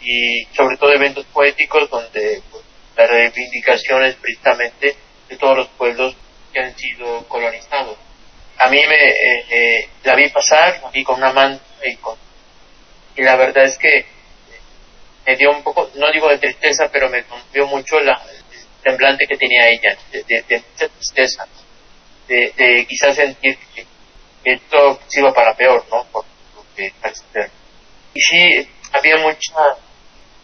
y 0.00 0.44
sobre 0.54 0.76
todo 0.76 0.92
eventos 0.92 1.24
poéticos 1.26 1.88
donde 1.90 2.42
pues, 2.50 2.64
la 2.96 3.06
reivindicación 3.06 4.04
es 4.04 4.14
precisamente 4.16 4.96
de 5.28 5.36
todos 5.36 5.58
los 5.58 5.68
pueblos 5.70 6.14
que 6.52 6.60
han 6.60 6.76
sido 6.76 7.26
colonizados. 7.28 7.96
A 8.58 8.68
mí 8.68 8.80
me 8.86 9.08
eh, 9.08 9.44
eh, 9.50 9.88
la 10.04 10.14
vi 10.14 10.28
pasar, 10.28 10.80
la 10.82 10.90
vi 10.90 11.04
con 11.04 11.16
una 11.16 11.32
manta 11.32 11.64
y 11.84 11.96
con 11.96 12.16
y 13.16 13.22
la 13.22 13.34
verdad 13.36 13.64
es 13.64 13.76
que 13.78 14.06
me 15.28 15.36
dio 15.36 15.50
un 15.50 15.62
poco, 15.62 15.90
no 15.96 16.10
digo 16.10 16.26
de 16.30 16.38
tristeza, 16.38 16.88
pero 16.90 17.10
me 17.10 17.22
conmovió 17.24 17.66
mucho 17.66 18.00
la, 18.00 18.14
el 18.14 18.64
semblante 18.82 19.26
que 19.26 19.36
tenía 19.36 19.68
ella, 19.68 19.94
de, 20.10 20.22
de, 20.26 20.42
de 20.48 20.88
tristeza, 20.88 21.46
de, 22.26 22.50
de 22.56 22.86
quizás 22.88 23.14
sentir 23.14 23.58
que, 23.74 23.86
esto 24.44 24.98
iba 25.12 25.30
para 25.34 25.54
peor, 25.54 25.84
¿no? 25.90 26.02
Por 26.04 26.24
que. 26.74 26.90
Y 28.14 28.20
sí, 28.22 28.68
había 28.90 29.18
mucha 29.18 29.52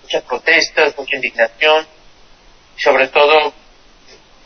muchas 0.02 0.22
protestas, 0.24 0.94
mucha 0.98 1.16
indignación, 1.16 1.86
y 2.76 2.80
sobre 2.82 3.08
todo 3.08 3.54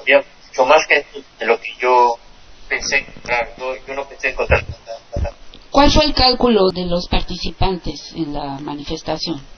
había 0.00 0.18
mucho 0.46 0.66
más 0.66 0.86
que 0.86 1.04
de 1.40 1.46
lo 1.46 1.58
que 1.60 1.74
yo 1.80 2.16
pensé 2.68 2.98
encontrar, 2.98 3.56
yo, 3.58 3.74
yo 3.88 3.94
no 3.94 4.08
pensé 4.08 4.28
encontrar 4.28 4.64
tanta- 4.64 5.34
¿Cuál 5.72 5.90
fue 5.90 6.04
el 6.04 6.14
cálculo 6.14 6.68
de 6.70 6.86
los 6.86 7.08
participantes 7.08 8.12
en 8.14 8.32
la 8.32 8.58
manifestación? 8.60 9.57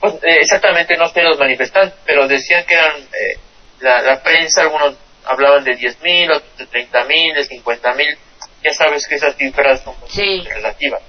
Pues, 0.00 0.14
eh, 0.22 0.38
exactamente 0.40 0.96
no 0.96 1.08
sé 1.08 1.22
los 1.22 1.38
manifestantes, 1.38 1.98
pero 2.04 2.26
decían 2.28 2.64
que 2.66 2.74
eran 2.74 3.00
eh, 3.02 3.38
la, 3.80 4.02
la 4.02 4.22
prensa, 4.22 4.62
algunos 4.62 4.94
hablaban 5.24 5.64
de 5.64 5.72
10.000, 5.76 6.30
otros 6.36 6.56
de 6.58 6.66
30.000, 6.68 7.34
de 7.34 7.44
50.000. 7.48 8.18
Ya 8.62 8.72
sabes 8.74 9.06
que 9.06 9.14
esas 9.16 9.36
cifras 9.36 9.80
son 9.82 9.94
Sí. 10.08 10.42
relativas 10.48 11.02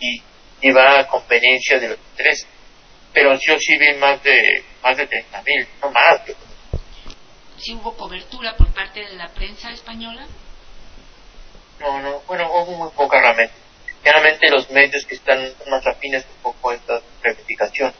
y, 0.00 0.22
y 0.60 0.70
va 0.72 1.00
a 1.00 1.06
conveniencia 1.06 1.78
de 1.78 1.88
los 1.88 1.98
intereses. 2.10 2.46
Pero 3.12 3.32
yo 3.34 3.58
sí 3.58 3.76
vi 3.78 3.94
más 3.94 4.22
de 4.22 4.64
más 4.82 4.96
de 4.96 5.08
30.000, 5.08 5.66
no 5.82 5.90
más. 5.90 6.24
yo- 6.26 6.34
¿Sí 7.58 7.72
hubo 7.74 7.96
cobertura 7.96 8.56
por 8.56 8.72
parte 8.74 9.00
de 9.00 9.14
la 9.14 9.28
prensa 9.28 9.70
española? 9.70 10.26
No, 11.80 12.00
no, 12.00 12.20
bueno, 12.26 12.50
hubo 12.52 12.72
muy 12.76 12.90
poca 12.90 13.20
realmente. 13.20 13.54
Generalmente 14.02 14.50
los 14.50 14.70
medios 14.70 15.04
que 15.06 15.14
están 15.14 15.38
más 15.70 15.86
afines 15.86 16.24
un 16.36 16.42
poco 16.42 16.70
a 16.70 16.74
esta 16.74 17.00
reivindicación. 17.22 17.92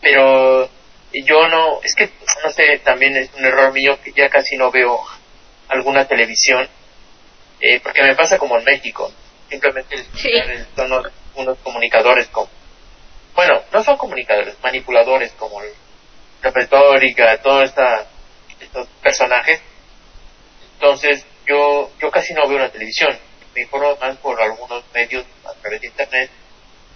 Pero 0.00 0.68
yo 1.12 1.48
no, 1.48 1.80
es 1.82 1.94
que, 1.94 2.10
no 2.44 2.50
sé, 2.50 2.78
también 2.84 3.16
es 3.16 3.30
un 3.34 3.44
error 3.44 3.72
mío 3.72 3.98
que 4.02 4.12
ya 4.12 4.28
casi 4.28 4.56
no 4.56 4.70
veo 4.70 5.00
alguna 5.68 6.06
televisión, 6.06 6.68
eh, 7.60 7.80
porque 7.80 8.02
me 8.02 8.14
pasa 8.14 8.38
como 8.38 8.58
en 8.58 8.64
México. 8.64 9.12
Simplemente 9.50 9.94
el 9.96 10.04
de 10.76 11.10
unos 11.34 11.58
comunicadores 11.58 12.28
como, 12.28 12.48
bueno, 13.34 13.62
no 13.72 13.82
son 13.82 13.96
comunicadores, 13.96 14.56
manipuladores 14.62 15.32
como 15.32 15.62
el- 15.62 15.72
la 16.42 16.50
retórica, 16.50 17.40
todos 17.42 17.72
estos 18.60 18.88
personajes. 19.02 19.60
Entonces, 20.74 21.24
yo, 21.46 21.90
yo 22.00 22.10
casi 22.10 22.34
no 22.34 22.46
veo 22.48 22.58
la 22.58 22.70
televisión. 22.70 23.16
Me 23.54 23.62
informo 23.62 23.96
más 24.00 24.16
por 24.18 24.40
algunos 24.40 24.84
medios 24.94 25.24
a 25.44 25.52
través 25.54 25.80
de 25.80 25.86
internet 25.88 26.30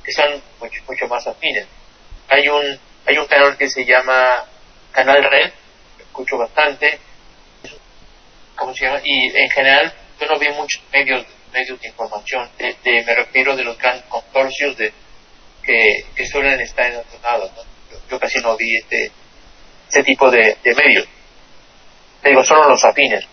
que 0.05 0.13
son 0.13 0.43
mucho, 0.61 0.83
mucho 0.89 1.07
más 1.09 1.27
afines. 1.27 1.67
Hay 2.29 2.49
un, 2.49 2.79
hay 3.07 3.19
un 3.19 3.27
canal 3.27 3.57
que 3.57 3.69
se 3.69 3.85
llama 3.85 4.45
Canal 4.93 5.23
Red, 5.25 5.53
que 5.97 6.03
escucho 6.05 6.39
bastante. 6.39 6.99
¿Cómo 8.57 8.75
se 8.75 8.85
llama? 8.85 9.01
Y 9.05 9.37
en 9.37 9.51
general, 9.51 9.93
yo 10.21 10.27
no 10.27 10.39
vi 10.39 10.49
muchos 10.51 10.83
medios, 10.93 11.27
medios 11.53 11.81
de 11.81 11.89
información. 11.89 12.49
De, 12.59 12.77
me 13.05 13.15
refiero 13.15 13.57
de 13.57 13.65
los 13.65 13.77
grandes 13.79 14.05
consorcios 14.05 14.77
de, 14.77 14.93
que, 15.63 16.05
que 16.15 16.27
suelen 16.27 16.61
estar 16.61 16.91
en 16.91 16.99
otros 16.99 17.23
lados. 17.23 17.51
¿no? 17.57 17.63
Yo, 18.09 18.21
casi 18.21 18.39
no 18.41 18.57
vi 18.57 18.77
este, 18.77 19.11
este 19.89 20.03
tipo 20.05 20.31
de, 20.31 20.57
de 20.63 20.75
medios. 20.75 21.09
Te 22.23 22.29
digo, 22.29 22.45
solo 22.45 22.69
los 22.69 22.85
afines. 22.85 23.25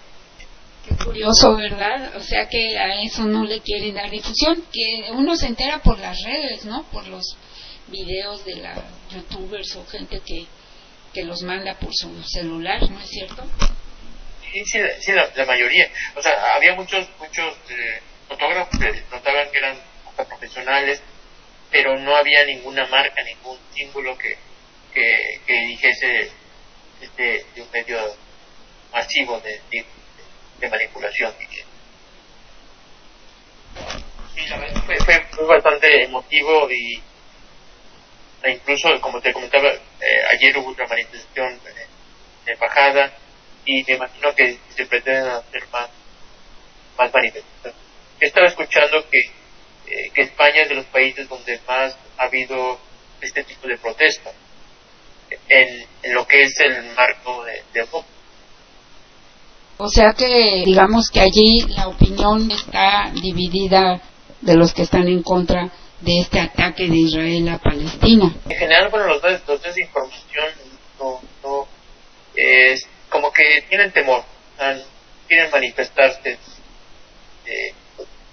Qué 0.87 0.95
curioso, 1.03 1.55
¿verdad? 1.55 2.15
O 2.15 2.21
sea 2.21 2.47
que 2.47 2.77
a 2.77 3.03
eso 3.03 3.23
no 3.23 3.43
le 3.43 3.59
quieren 3.59 3.93
dar 3.93 4.09
difusión, 4.09 4.63
que 4.71 5.11
uno 5.11 5.35
se 5.35 5.45
entera 5.45 5.79
por 5.83 5.99
las 5.99 6.17
redes, 6.23 6.65
¿no? 6.65 6.83
Por 6.91 7.07
los 7.07 7.37
videos 7.89 8.45
de 8.45 8.55
las 8.57 8.79
youtubers 9.09 9.75
o 9.75 9.85
gente 9.85 10.21
que, 10.25 10.45
que 11.13 11.23
los 11.23 11.41
manda 11.43 11.73
por 11.75 11.89
su 11.93 12.23
celular, 12.23 12.81
¿no 12.89 12.99
es 12.99 13.09
cierto? 13.09 13.43
Sí, 14.41 14.81
sí, 14.99 15.11
la, 15.11 15.29
la 15.35 15.45
mayoría. 15.45 15.89
O 16.15 16.21
sea, 16.21 16.55
había 16.55 16.73
muchos, 16.73 17.07
muchos 17.19 17.55
eh, 17.69 18.01
fotógrafos 18.27 18.79
que 18.79 19.03
notaban 19.11 19.49
que 19.51 19.57
eran 19.57 19.77
profesionales, 20.15 21.01
pero 21.71 21.97
no 21.99 22.15
había 22.15 22.43
ninguna 22.45 22.85
marca, 22.87 23.23
ningún 23.23 23.57
símbolo 23.73 24.17
que, 24.17 24.35
que, 24.93 25.39
que 25.45 25.53
dijese 25.67 26.31
este, 27.01 27.45
de 27.55 27.61
un 27.61 27.71
medio 27.71 27.97
masivo 28.91 29.39
de, 29.41 29.61
de, 29.71 29.85
de 30.59 30.69
manipulación. 30.69 31.33
Sí, 34.33 34.47
la 34.47 34.57
verdad 34.57 34.83
fue, 34.85 34.97
fue, 34.97 35.25
fue 35.31 35.45
bastante 35.45 36.03
emotivo 36.03 36.69
y 36.71 37.01
incluso, 38.47 38.89
como 39.01 39.19
te 39.19 39.33
comentaba, 39.33 39.69
eh, 39.69 39.79
ayer 40.31 40.57
hubo 40.57 40.71
otra 40.71 40.87
manifestación 40.87 41.59
de 42.45 42.53
embajada 42.53 43.11
y 43.65 43.83
me 43.83 43.95
imagino 43.95 44.33
que 44.33 44.57
se 44.75 44.85
pretenden 44.85 45.27
hacer 45.27 45.67
más, 45.71 45.89
más 46.97 47.13
manifestaciones. 47.13 47.79
He 48.21 48.25
estado 48.25 48.47
escuchando 48.47 49.05
que, 49.09 49.19
eh, 49.87 50.09
que 50.13 50.21
España 50.21 50.61
es 50.61 50.69
de 50.69 50.75
los 50.75 50.85
países 50.85 51.27
donde 51.27 51.59
más 51.67 51.97
ha 52.17 52.23
habido 52.23 52.79
este 53.21 53.43
tipo 53.43 53.67
de 53.67 53.77
protesta 53.77 54.31
en, 55.47 55.85
en 56.03 56.13
lo 56.13 56.25
que 56.25 56.41
es 56.41 56.59
el 56.59 56.93
marco 56.95 57.43
de, 57.43 57.63
de. 57.73 57.87
O 59.77 59.87
sea 59.87 60.13
que 60.13 60.63
digamos 60.65 61.09
que 61.09 61.21
allí 61.21 61.61
la 61.69 61.87
opinión 61.87 62.49
está 62.51 63.11
dividida 63.13 64.01
de 64.41 64.55
los 64.55 64.73
que 64.73 64.83
están 64.83 65.07
en 65.07 65.23
contra 65.23 65.71
de 66.01 66.19
este 66.21 66.39
ataque 66.39 66.87
de 66.87 66.95
Israel 66.95 67.49
a 67.49 67.57
Palestina. 67.57 68.33
En 68.49 68.57
general, 68.57 68.89
bueno, 68.89 69.07
los 69.07 69.21
dos, 69.21 69.41
los 69.47 69.75
de 69.75 69.81
información 69.81 70.45
no, 70.99 71.21
no, 71.43 71.67
es 72.35 72.87
como 73.09 73.31
que 73.31 73.63
tienen 73.67 73.91
temor, 73.91 74.23
quieren 75.27 75.51
manifestarse 75.51 76.37
eh, 77.45 77.73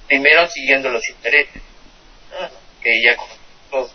primero 0.06 0.46
siguiendo 0.48 0.88
los 0.90 1.08
intereses, 1.08 1.62
¿no? 2.30 2.48
que 2.82 3.02
ya 3.02 3.16
todos. 3.70 3.92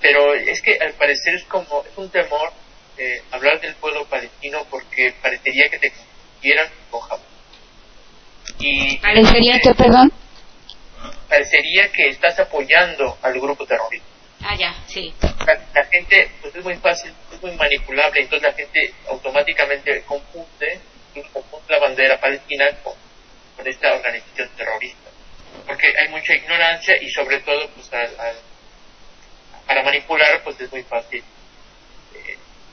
Pero 0.00 0.34
es 0.34 0.60
que 0.60 0.76
al 0.78 0.92
parecer 0.92 1.34
es 1.36 1.44
como, 1.44 1.84
es 1.84 1.96
un 1.96 2.10
temor 2.10 2.52
eh, 2.98 3.22
hablar 3.30 3.60
del 3.60 3.74
pueblo 3.76 4.06
palestino 4.06 4.66
porque 4.70 5.14
parecería 5.22 5.68
que 5.70 5.78
te 5.78 5.90
confundieran 5.90 6.68
con 6.90 7.02
Hamas. 7.04 7.20
Y 8.58 8.96
Parecería 8.98 9.58
que, 9.58 9.74
perdón. 9.74 10.12
Parecería 11.28 11.90
que 11.92 12.08
estás 12.08 12.38
apoyando 12.40 13.18
al 13.22 13.34
grupo 13.40 13.66
terrorista. 13.66 14.06
Ah, 14.42 14.54
ya, 14.54 14.74
sí. 14.86 15.12
la, 15.46 15.58
la 15.74 15.84
gente 15.86 16.30
pues 16.42 16.54
es 16.54 16.62
muy 16.64 16.76
fácil, 16.76 17.12
es 17.32 17.42
muy 17.42 17.52
manipulable, 17.56 18.20
entonces 18.20 18.48
la 18.48 18.54
gente 18.54 18.92
automáticamente 19.08 20.02
confunde, 20.02 20.80
confunde 21.32 21.64
la 21.68 21.78
bandera 21.80 22.20
palestina 22.20 22.66
con, 22.82 22.94
con 23.56 23.66
esta 23.66 23.94
organización 23.94 24.48
terrorista. 24.56 25.10
Porque 25.66 25.86
hay 25.98 26.08
mucha 26.10 26.34
ignorancia 26.34 26.96
y 27.02 27.10
sobre 27.10 27.38
todo 27.40 27.68
pues 27.70 27.92
al, 27.92 28.20
al- 28.20 28.40
para 29.66 29.82
manipular 29.82 30.42
pues 30.44 30.60
es 30.60 30.70
muy 30.70 30.82
fácil. 30.82 31.24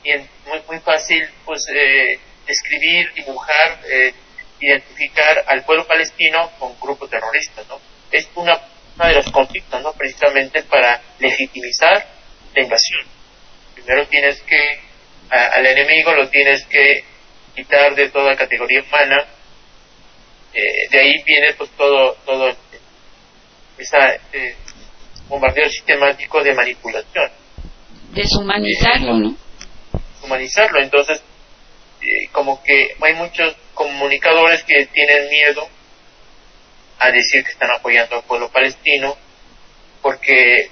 eh, 0.03 0.27
muy, 0.45 0.61
muy 0.67 0.79
fácil 0.79 1.27
pues 1.45 1.65
eh, 1.73 2.19
describir, 2.45 3.13
dibujar, 3.13 3.79
eh, 3.89 4.13
identificar 4.59 5.43
al 5.47 5.63
pueblo 5.63 5.87
palestino 5.87 6.51
con 6.59 6.77
grupo 6.79 7.07
terrorista, 7.07 7.63
¿no? 7.69 7.79
Es 8.13 8.29
una, 8.35 8.59
una 8.95 9.07
de 9.07 9.15
los 9.15 9.31
conflictos, 9.31 9.81
¿no? 9.81 9.91
Precisamente 9.93 10.61
para 10.63 11.01
legitimizar 11.19 12.05
la 12.55 12.63
invasión. 12.63 13.01
Primero 13.73 14.05
tienes 14.07 14.39
que, 14.43 14.79
a- 15.31 15.47
al 15.55 15.65
enemigo 15.65 16.13
lo 16.13 16.29
tienes 16.29 16.63
que 16.67 17.03
quitar 17.55 17.95
de 17.95 18.09
toda 18.09 18.35
categoría 18.35 18.81
humana, 18.81 19.25
eh, 20.53 20.87
de 20.91 20.99
ahí 20.99 21.13
viene 21.25 21.53
pues 21.57 21.69
todo, 21.71 22.13
todo 22.25 22.55
esa, 23.79 24.13
eh, 24.33 24.55
bombardeo 25.27 25.67
sistemático 25.69 26.43
de 26.43 26.53
manipulación 26.53 27.31
Deshumanizarlo, 28.11 29.13
¿no? 29.17 29.35
humanizarlo. 30.21 30.79
Entonces, 30.81 31.23
eh, 32.01 32.27
como 32.31 32.61
que 32.63 32.89
hay 33.01 33.13
muchos 33.15 33.55
comunicadores 33.73 34.63
que 34.63 34.85
tienen 34.87 35.27
miedo 35.29 35.67
a 37.05 37.11
decir 37.11 37.43
que 37.43 37.51
están 37.51 37.71
apoyando 37.71 38.15
al 38.15 38.23
pueblo 38.23 38.49
palestino 38.49 39.15
porque 40.01 40.69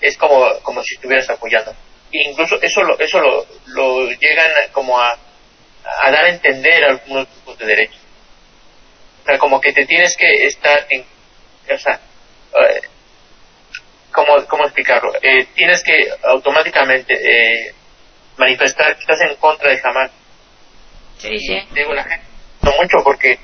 es 0.00 0.16
como, 0.16 0.44
como 0.62 0.82
si 0.82 0.94
estuvieras 0.94 1.28
apoyando. 1.30 1.72
E 2.12 2.28
incluso 2.30 2.60
eso 2.60 2.82
lo, 2.82 2.98
eso 2.98 3.20
lo, 3.20 3.46
lo 3.66 4.10
llegan 4.12 4.50
a- 4.50 4.72
como 4.72 4.98
a, 4.98 5.12
a 6.02 6.10
dar 6.10 6.24
a 6.24 6.28
entender 6.28 6.84
algunos 6.84 7.26
grupos 7.28 7.58
de 7.58 7.66
derechos. 7.66 8.00
O 9.22 9.26
sea, 9.26 9.38
como 9.38 9.60
que 9.60 9.72
te 9.72 9.86
tienes 9.86 10.16
que 10.16 10.46
estar 10.46 10.86
en, 10.90 11.02
o 11.72 11.78
sea, 11.78 11.94
eh, 11.94 12.80
¿cómo, 14.12 14.44
cómo 14.48 14.64
explicarlo? 14.64 15.12
Eh, 15.22 15.46
tienes 15.54 15.82
que 15.82 16.08
automáticamente 16.24 17.14
eh, 17.14 17.74
manifestar 18.36 18.94
que 18.94 19.00
estás 19.00 19.20
en 19.28 19.36
contra 19.36 19.70
de 19.70 19.80
Hamas. 19.82 20.10
Sí, 21.18 21.38
sí. 21.38 21.58
Digo, 21.74 21.92
la 21.94 22.04
gente 22.04 22.24
no 22.62 22.72
mucho 22.72 22.98
porque 23.04 23.38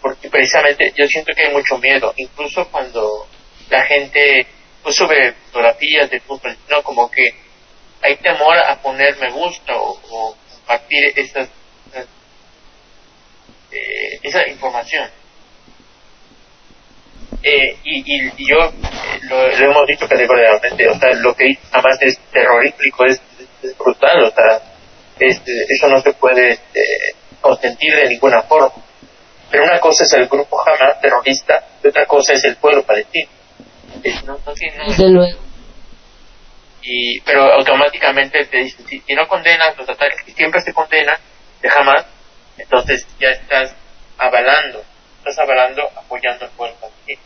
porque 0.00 0.28
precisamente 0.30 0.92
yo 0.96 1.06
siento 1.06 1.32
que 1.34 1.46
hay 1.46 1.52
mucho 1.52 1.78
miedo, 1.78 2.12
incluso 2.16 2.68
cuando 2.70 3.26
la 3.70 3.82
gente 3.84 4.46
pues, 4.82 4.96
sube 4.96 5.32
fotografías 5.46 6.10
de 6.10 6.20
fútbol, 6.20 6.56
no 6.70 6.82
como 6.82 7.10
que 7.10 7.26
hay 8.02 8.16
temor 8.16 8.56
a 8.58 8.80
poner 8.80 9.16
me 9.18 9.30
gusta 9.30 9.72
o, 9.76 10.36
compartir 10.50 11.12
esas, 11.16 11.48
esas, 11.92 12.06
eh, 13.72 14.18
esa 14.22 14.46
información. 14.48 15.10
Eh, 17.42 17.76
y, 17.84 17.98
y- 18.00 18.32
y 18.36 18.48
yo 18.50 18.58
eh, 18.64 18.72
lo, 19.28 19.46
lo 19.48 19.70
hemos 19.70 19.86
dicho 19.86 20.08
categóricamente, 20.08 20.88
o 20.88 20.98
sea, 20.98 21.14
lo 21.14 21.34
que 21.34 21.46
Hamas 21.70 21.96
es 22.02 22.18
terrorífico, 22.32 23.04
es, 23.06 23.20
es 23.62 23.78
brutal, 23.78 24.24
o 24.24 24.30
sea, 24.30 24.60
es- 25.20 25.40
eso 25.68 25.88
no 25.88 26.00
se 26.02 26.12
puede 26.14 26.50
este, 26.50 26.80
consentir 27.40 27.94
de 27.94 28.08
ninguna 28.08 28.42
forma. 28.42 28.72
Pero 29.50 29.64
una 29.64 29.78
cosa 29.80 30.04
es 30.04 30.12
el 30.14 30.28
grupo 30.28 30.56
Hamas 30.60 31.00
terrorista, 31.00 31.64
y 31.82 31.88
otra 31.88 32.04
cosa 32.06 32.34
es 32.34 32.44
el 32.44 32.56
pueblo 32.56 32.82
palestino. 32.84 33.30
Es- 34.02 34.22
no- 34.24 34.38
no 34.44 34.52
tiene 34.54 34.76
nada- 34.76 34.88
Desde 34.90 35.08
luego. 35.08 35.38
y 36.82 37.20
pero 37.20 37.52
automáticamente 37.52 38.44
te 38.46 38.58
dicen 38.58 38.86
si, 38.86 39.00
si 39.00 39.14
no 39.14 39.26
condenas 39.26 39.76
los 39.76 39.88
ataques 39.88 40.22
que 40.24 40.32
siempre 40.32 40.60
se 40.60 40.72
condenan 40.72 41.16
de 41.60 41.68
Hamas 41.68 42.06
entonces 42.56 43.04
ya 43.18 43.30
estás 43.30 43.74
avalando 44.16 44.82
estás 45.18 45.38
avalando 45.40 45.82
apoyando 45.96 46.44
al 46.44 46.50
pueblo 46.52 46.76
palestino 46.80 47.20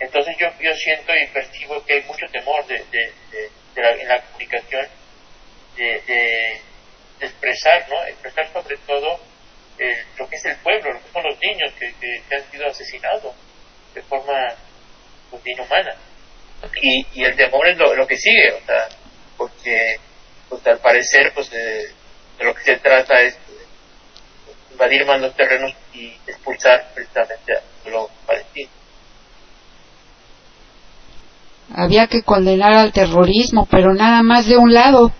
entonces 0.00 0.34
yo 0.40 0.46
yo 0.60 0.74
siento 0.74 1.12
y 1.14 1.26
percibo 1.28 1.84
que 1.84 1.94
hay 1.94 2.02
mucho 2.04 2.26
temor 2.32 2.64
de, 2.66 2.76
de, 2.90 3.12
de- 3.30 3.50
de 3.74 3.82
la, 3.82 3.90
en 3.90 4.08
la 4.08 4.20
comunicación 4.22 4.86
de, 5.76 5.84
de, 6.06 6.60
de 7.20 7.26
expresar 7.26 7.86
no 7.90 8.02
expresar 8.06 8.48
sobre 8.52 8.76
todo 8.78 9.20
eh, 9.78 10.04
lo 10.18 10.28
que 10.28 10.36
es 10.36 10.44
el 10.44 10.56
pueblo 10.56 10.92
lo 10.92 11.00
que 11.00 11.12
son 11.12 11.22
los 11.22 11.38
niños 11.40 11.72
que, 11.78 11.92
que, 12.00 12.22
que 12.28 12.34
han 12.34 12.50
sido 12.50 12.66
asesinados 12.66 13.34
de 13.94 14.02
forma 14.02 14.54
pues, 15.30 15.42
inhumana 15.46 15.94
y, 16.82 17.06
y 17.14 17.24
el 17.24 17.36
temor 17.36 17.66
es 17.68 17.78
lo, 17.78 17.94
lo 17.94 18.06
que 18.06 18.16
sigue, 18.16 18.52
o 18.52 18.66
sea, 18.66 18.88
porque 19.36 19.96
pues 20.48 20.66
al 20.66 20.78
parecer 20.78 21.32
pues 21.34 21.50
de, 21.50 21.58
de 22.38 22.44
lo 22.44 22.54
que 22.54 22.62
se 22.62 22.76
trata 22.76 23.20
es 23.22 23.34
de 23.34 24.72
invadir 24.72 25.04
más 25.06 25.20
los 25.20 25.34
terrenos 25.34 25.72
y 25.94 26.08
expulsar 26.26 26.90
precisamente 26.94 27.52
a 27.54 27.88
los 27.90 28.10
palestinos. 28.26 28.72
Había 31.74 32.06
que 32.06 32.22
condenar 32.22 32.72
al 32.72 32.92
terrorismo, 32.92 33.68
pero 33.70 33.92
nada 33.92 34.22
más 34.22 34.46
de 34.46 34.56
un 34.56 34.72
lado. 34.72 35.12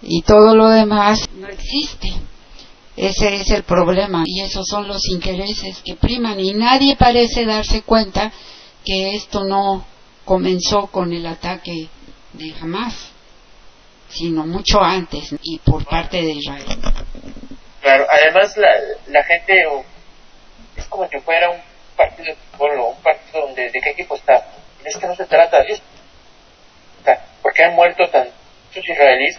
Y 0.00 0.22
todo 0.22 0.54
lo 0.54 0.68
demás 0.68 1.28
no 1.34 1.48
existe. 1.48 2.08
Ese 2.96 3.34
es 3.36 3.50
el 3.50 3.62
problema 3.62 4.22
y 4.26 4.42
esos 4.42 4.66
son 4.68 4.86
los 4.86 5.08
intereses 5.08 5.80
que 5.84 5.94
priman 5.94 6.38
y 6.38 6.52
nadie 6.52 6.96
parece 6.96 7.46
darse 7.46 7.82
cuenta 7.82 8.30
que 8.84 9.14
esto 9.14 9.44
no 9.44 9.86
comenzó 10.24 10.88
con 10.88 11.12
el 11.12 11.26
ataque 11.26 11.88
de 12.34 12.54
Hamas, 12.60 13.12
sino 14.08 14.46
mucho 14.46 14.80
antes 14.82 15.34
y 15.42 15.58
por 15.58 15.84
parte 15.86 16.18
de 16.18 16.32
Israel. 16.32 16.66
Claro, 17.80 18.06
además 18.10 18.56
la, 18.56 18.68
la 19.08 19.24
gente 19.24 19.64
es 20.76 20.86
como 20.86 21.08
si 21.08 21.18
fuera 21.20 21.50
un 21.50 21.60
partido 21.96 22.26
de 22.26 22.34
fútbol 22.34 22.78
o 22.78 22.88
un 22.90 23.02
partido 23.02 23.46
donde 23.46 23.70
de 23.70 23.80
qué 23.80 23.90
equipo 23.90 24.16
está. 24.16 24.46
Es 24.84 24.96
que 24.96 25.06
no 25.06 25.16
se 25.16 25.24
trata 25.24 25.62
de 25.62 25.72
eso. 25.72 25.82
O 27.00 27.04
sea, 27.04 27.24
porque 27.40 27.64
han 27.64 27.74
muerto 27.74 28.06
tan 28.10 28.28
muchos 28.68 28.88
israelíes 28.88 29.38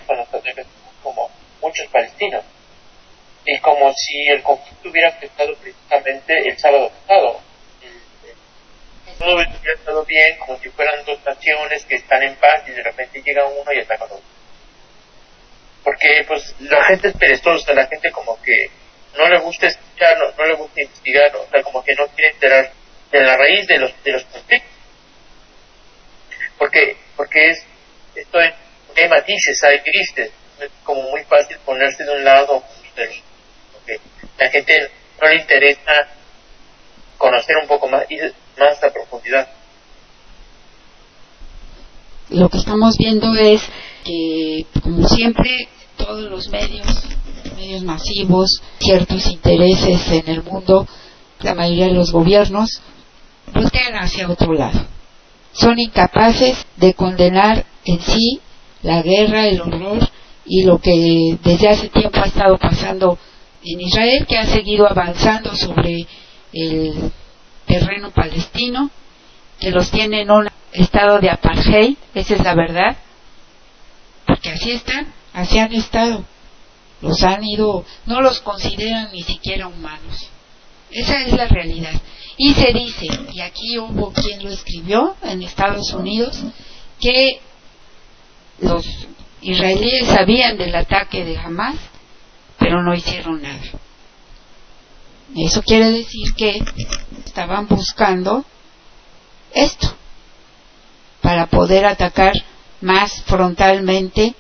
como 1.03 1.29
muchos 1.61 1.87
palestinos. 1.91 2.43
Y 3.45 3.59
como 3.59 3.93
si 3.93 4.27
el 4.27 4.41
conflicto 4.41 4.89
hubiera 4.89 5.09
afectado 5.09 5.53
precisamente 5.55 6.33
el 6.47 6.57
sábado 6.57 6.89
pasado. 6.89 7.41
Todo 9.19 9.35
hubiera 9.35 9.73
estado 9.73 10.05
bien, 10.05 10.37
como 10.39 10.57
si 10.59 10.69
fueran 10.69 11.05
dos 11.05 11.23
naciones 11.23 11.85
que 11.85 11.95
están 11.95 12.23
en 12.23 12.35
paz 12.35 12.63
y 12.67 12.71
de 12.71 12.83
repente 12.83 13.21
llega 13.21 13.45
uno 13.45 13.71
y 13.73 13.79
ataca 13.79 14.05
otro 14.05 14.21
porque 15.83 16.23
pues 16.27 16.55
la 16.59 16.83
gente 16.85 17.09
es 17.09 17.17
perezosa, 17.17 17.73
la 17.73 17.87
gente 17.87 18.09
como 18.11 18.41
que 18.41 18.67
no 19.17 19.27
le 19.27 19.39
gusta 19.39 19.67
escuchar, 19.67 20.17
no, 20.17 20.45
le 20.45 20.55
gusta 20.55 20.81
investigar, 20.81 21.35
o 21.35 21.47
sea, 21.49 21.61
como 21.61 21.83
que 21.83 21.93
no 21.93 22.07
quiere 22.07 22.31
enterar 22.31 22.71
de 23.11 23.21
la 23.21 23.37
raíz 23.37 23.67
de 23.67 23.77
los 23.77 24.03
de 24.03 24.11
los 24.11 24.23
conflictos. 24.25 24.71
Porque 26.57 26.97
porque 27.15 27.49
es 27.49 27.65
esto 28.15 28.39
es, 28.39 28.53
hay 28.95 29.09
matices, 29.09 29.63
hay 29.63 29.79
grises, 29.79 30.31
es 30.59 30.71
como 30.83 31.01
muy 31.03 31.23
fácil 31.25 31.57
ponerse 31.65 32.03
de 32.05 32.11
un 32.11 32.23
lado 32.23 32.57
o 32.57 32.63
porque 33.83 34.01
la 34.39 34.49
gente 34.49 34.73
no 35.21 35.27
le 35.27 35.41
interesa 35.41 36.07
conocer 37.17 37.55
un 37.61 37.67
poco 37.67 37.87
más 37.87 38.03
y 38.09 38.17
más 38.59 38.83
a 38.83 38.91
profundidad. 38.91 39.47
Lo 42.29 42.49
que 42.49 42.57
estamos 42.57 42.97
viendo 42.97 43.33
es 43.35 43.61
que, 44.03 44.65
como 44.81 45.07
siempre, 45.07 45.67
todos 45.97 46.29
los 46.29 46.49
medios, 46.49 46.87
medios 47.55 47.83
masivos, 47.83 48.61
ciertos 48.79 49.27
intereses 49.27 50.11
en 50.11 50.27
el 50.27 50.43
mundo, 50.43 50.87
la 51.41 51.53
mayoría 51.53 51.87
de 51.87 51.93
los 51.93 52.11
gobiernos, 52.11 52.81
voltean 53.53 53.95
hacia 53.95 54.29
otro 54.29 54.53
lado. 54.53 54.87
Son 55.51 55.79
incapaces 55.79 56.65
de 56.77 56.93
condenar 56.95 57.65
en 57.85 58.01
sí 58.01 58.39
la 58.81 59.01
guerra, 59.01 59.47
el 59.47 59.61
horror 59.61 60.09
y 60.45 60.63
lo 60.63 60.79
que 60.79 61.37
desde 61.43 61.69
hace 61.69 61.89
tiempo 61.89 62.19
ha 62.19 62.25
estado 62.25 62.57
pasando 62.57 63.17
en 63.65 63.81
Israel, 63.81 64.25
que 64.27 64.37
ha 64.37 64.45
seguido 64.45 64.89
avanzando 64.89 65.55
sobre 65.55 66.05
el 66.51 67.11
terreno 67.65 68.11
palestino, 68.11 68.89
que 69.59 69.71
los 69.71 69.89
tiene 69.91 70.21
en 70.21 70.31
un 70.31 70.49
estado 70.73 71.19
de 71.19 71.29
apartheid, 71.29 71.95
esa 72.13 72.35
es 72.35 72.43
la 72.43 72.55
verdad, 72.55 72.97
porque 74.27 74.49
así 74.49 74.71
están, 74.71 75.13
así 75.33 75.59
han 75.59 75.73
estado. 75.73 76.25
Los 77.01 77.21
han 77.23 77.43
ido, 77.43 77.85
no 78.05 78.21
los 78.21 78.39
consideran 78.39 79.11
ni 79.11 79.23
siquiera 79.23 79.67
humanos. 79.67 80.29
Esa 80.89 81.21
es 81.21 81.33
la 81.33 81.47
realidad. 81.47 81.93
Y 82.37 82.53
se 82.53 82.71
dice, 82.71 83.07
y 83.31 83.41
aquí 83.41 83.77
hubo 83.77 84.11
quien 84.13 84.43
lo 84.43 84.49
escribió 84.49 85.15
en 85.23 85.43
Estados 85.43 85.91
Unidos, 85.93 86.41
que 86.99 87.41
los 88.59 88.85
israelíes 89.41 90.07
sabían 90.07 90.57
del 90.57 90.73
ataque 90.75 91.25
de 91.25 91.37
Hamas, 91.37 91.75
pero 92.63 92.81
no 92.81 92.93
hicieron 92.93 93.41
nada. 93.41 93.59
Eso 95.35 95.61
quiere 95.63 95.91
decir 95.91 96.33
que 96.33 96.63
estaban 97.25 97.67
buscando 97.67 98.45
esto, 99.53 99.93
para 101.21 101.47
poder 101.47 101.85
atacar 101.85 102.33
más 102.79 103.21
frontalmente 103.23 104.33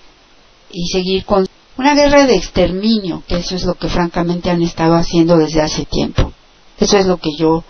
y 0.71 0.87
seguir 0.87 1.25
con 1.25 1.45
una 1.77 1.95
guerra 1.95 2.25
de 2.25 2.35
exterminio, 2.35 3.23
que 3.27 3.35
eso 3.37 3.55
es 3.55 3.65
lo 3.65 3.73
que 3.73 3.89
francamente 3.89 4.49
han 4.49 4.61
estado 4.61 4.95
haciendo 4.95 5.37
desde 5.37 5.61
hace 5.61 5.85
tiempo. 5.85 6.31
Eso 6.79 6.97
es 6.97 7.05
lo 7.05 7.17
que 7.17 7.31
yo 7.37 7.63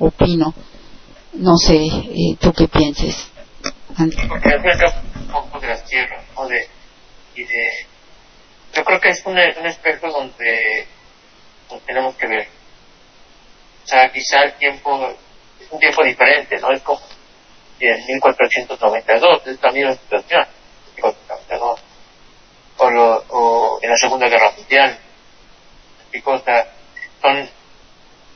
opino. 0.00 0.54
No 1.34 1.56
sé, 1.56 1.76
eh, 1.76 2.36
tú 2.40 2.52
qué 2.52 2.66
pienses. 2.66 3.28
Porque 3.96 4.48
un 4.56 5.28
poco 5.28 5.60
de 5.60 5.68
las 5.68 5.84
tierras, 5.84 6.24
y 7.36 7.42
de, 7.42 7.89
creo 8.90 9.00
que 9.00 9.10
es 9.10 9.24
un, 9.24 9.38
un 9.38 9.66
espejo 9.66 10.10
donde, 10.10 10.86
tenemos 11.86 12.16
que 12.16 12.26
ver. 12.26 12.48
O 13.84 13.86
sea, 13.86 14.10
quizá 14.10 14.42
el 14.42 14.54
tiempo 14.54 15.14
es 15.60 15.70
un 15.70 15.78
tiempo 15.78 16.02
diferente, 16.02 16.58
¿no? 16.58 16.72
Es 16.72 16.82
como 16.82 17.00
en 17.78 18.06
1492, 18.06 19.46
es 19.46 19.62
la 19.62 19.70
misma 19.70 19.92
situación, 19.92 20.46
1492. 20.96 21.80
O, 22.78 22.90
lo, 22.90 23.24
o 23.28 23.78
en 23.80 23.90
la 23.90 23.96
Segunda 23.96 24.28
Guerra 24.28 24.50
Mundial. 24.56 24.98
O 26.24 26.38
sea, 26.40 26.72
son 27.22 27.48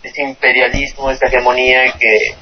ese 0.04 0.22
imperialismo, 0.22 1.10
esa 1.10 1.26
hegemonía 1.26 1.92
que, 1.98 2.36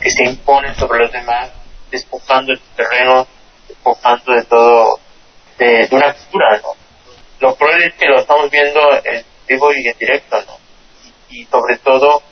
que 0.00 0.10
se 0.10 0.24
impone 0.24 0.74
sobre 0.74 1.00
los 1.00 1.12
demás, 1.12 1.50
despojando 1.90 2.52
el 2.52 2.60
terreno, 2.74 3.26
despojando 3.68 4.32
de 4.32 4.44
todo, 4.44 5.00
de, 5.58 5.86
de 5.86 5.96
una 5.96 6.14
cultura, 6.14 6.58
¿no? 6.62 6.75
Lo 7.40 7.54
peor 7.54 7.82
es 7.82 7.94
que 7.94 8.06
lo 8.06 8.20
estamos 8.20 8.50
viendo 8.50 8.80
en 9.04 9.24
vivo 9.46 9.72
y 9.72 9.88
en 9.88 9.98
directo, 9.98 10.42
¿no? 10.42 10.58
Y, 11.30 11.44
sobre 11.44 11.78
todo, 11.78 12.22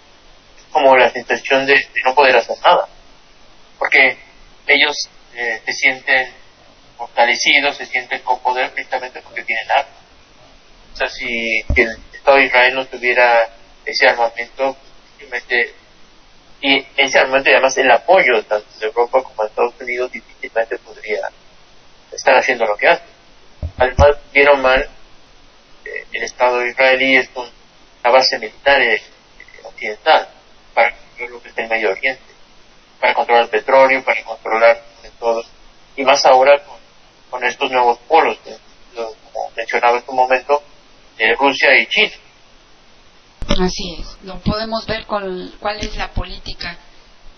como 0.71 0.97
la 0.97 1.11
sensación 1.11 1.67
de, 1.67 1.75
de 1.75 2.03
no 2.05 2.15
poder 2.15 2.37
hacer 2.37 2.57
nada. 2.65 2.89
Porque 3.79 4.17
ellos 4.67 4.97
eh, 5.35 5.61
se 5.65 5.73
sienten 5.73 6.33
fortalecidos, 6.97 7.77
se 7.77 7.87
sienten 7.87 8.21
con 8.23 8.41
poder 8.41 8.73
precisamente 8.73 9.21
porque 9.21 9.43
tienen 9.43 9.71
armas. 9.71 9.95
O 10.93 10.97
sea, 10.97 11.09
si 11.09 11.61
el 11.75 11.99
Estado 12.13 12.37
de 12.39 12.45
Israel 12.45 12.75
no 12.75 12.87
tuviera 12.87 13.51
ese 13.85 14.09
armamento, 14.09 14.77
simplemente 15.19 15.75
y 16.61 16.87
ese 16.97 17.19
armamento 17.19 17.51
y 17.51 17.53
además 17.53 17.77
el 17.77 17.91
apoyo 17.91 18.43
tanto 18.45 18.67
de 18.79 18.87
Europa 18.87 19.23
como 19.23 19.43
de 19.43 19.49
Estados 19.49 19.75
Unidos 19.81 20.11
difícilmente 20.11 20.79
podría 20.79 21.29
estar 22.11 22.35
haciendo 22.37 22.65
lo 22.65 22.77
que 22.77 22.89
hace. 22.89 23.03
Además, 23.79 24.17
bien 24.33 24.49
o 24.49 24.57
mal, 24.57 24.89
eh, 25.85 26.07
el 26.13 26.23
Estado 26.23 26.65
israelí 26.67 27.17
es 27.17 27.29
un- 27.35 27.49
una 28.03 28.13
base 28.13 28.39
militar 28.39 28.81
eh, 28.81 29.03
occidental 29.65 30.29
para 30.75 30.93
controlar 30.97 31.31
lo 31.33 31.43
que 31.43 31.49
está 31.49 31.63
en 31.63 31.69
Medio 31.69 31.91
Oriente, 31.91 32.23
para 33.01 33.15
controlar 33.15 33.45
el 33.45 33.51
petróleo, 33.51 34.05
para 34.05 34.23
controlar 34.25 34.83
de 35.03 35.11
todo, 35.19 35.43
y 35.97 36.03
más 36.05 36.25
ahora 36.27 36.63
con, 36.65 36.79
con 37.31 37.45
estos 37.45 37.71
nuevos 37.71 37.99
polos, 38.09 38.39
que, 38.45 38.57
lo- 38.95 39.13
como 39.33 39.51
mencionaba 39.57 39.99
en 39.99 40.05
un 40.07 40.17
momento, 40.17 40.63
de 41.17 41.35
Rusia 41.35 41.69
y 41.81 41.87
China. 41.87 42.13
Así 43.61 43.97
es. 44.01 44.17
Lo 44.25 44.39
podemos 44.41 44.87
ver 44.87 45.07
con 45.07 45.53
cuál 45.61 45.79
es 45.81 45.97
la 45.97 46.09
política 46.13 46.77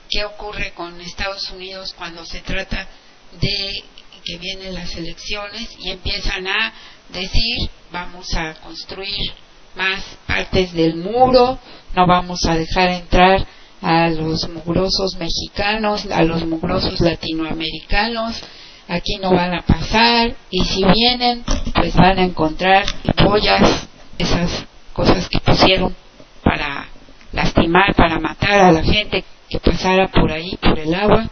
qué 0.09 0.25
ocurre 0.25 0.73
con 0.73 0.99
Estados 1.01 1.51
Unidos 1.51 1.93
cuando 1.99 2.25
se 2.25 2.41
trata 2.41 2.87
de 3.33 3.85
que 4.27 4.39
vienen 4.39 4.75
las 4.75 4.95
elecciones 4.97 5.69
y 5.79 5.91
empiezan 5.91 6.49
a 6.49 6.73
decir 7.11 7.71
vamos 7.93 8.35
a 8.35 8.55
construir 8.55 9.33
más 9.77 10.03
partes 10.27 10.73
del 10.73 10.97
muro, 10.97 11.59
no 11.95 12.07
vamos 12.07 12.45
a 12.47 12.57
dejar 12.57 12.91
entrar 12.91 13.47
a 13.81 14.09
los 14.09 14.49
mugrosos 14.49 15.17
mexicanos, 15.17 16.07
a 16.07 16.23
los 16.25 16.45
mugrosos 16.45 17.01
latinoamericanos, 17.01 18.43
aquí 18.89 19.17
no 19.21 19.31
van 19.33 19.55
a 19.55 19.63
pasar 19.63 20.35
y 20.51 20.65
si 20.65 20.83
vienen 20.85 21.45
pues 21.75 21.95
van 21.95 22.19
a 22.19 22.25
encontrar 22.25 22.85
pollas, 23.17 23.87
esas 24.19 24.65
cosas 24.93 25.29
que 25.29 25.39
pusieron 25.39 25.95
para 26.43 26.89
lastimar, 27.33 27.95
para 27.95 28.19
matar 28.19 28.59
a 28.61 28.73
la 28.73 28.83
gente 28.83 29.25
que 29.49 29.61
pasara 29.61 30.09
por 30.09 30.33
ahí, 30.33 30.57
por 30.61 30.79
el 30.79 30.95
agua, 30.95 31.29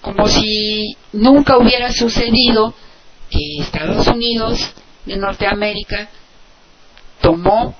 como 0.00 0.28
si 0.28 0.96
nunca 1.12 1.58
hubiera 1.58 1.92
sucedido 1.92 2.74
que 3.30 3.60
Estados 3.60 4.06
Unidos 4.06 4.58
de 5.04 5.16
Norteamérica 5.16 6.08
tomó 7.20 7.74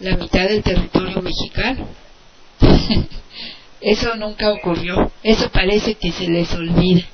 la 0.00 0.16
mitad 0.16 0.48
del 0.48 0.62
territorio 0.62 1.22
mexicano. 1.22 1.88
eso 3.80 4.16
nunca 4.16 4.50
ocurrió, 4.50 5.10
eso 5.22 5.50
parece 5.50 5.94
que 5.94 6.12
se 6.12 6.26
les 6.26 6.52
olvida. 6.54 7.04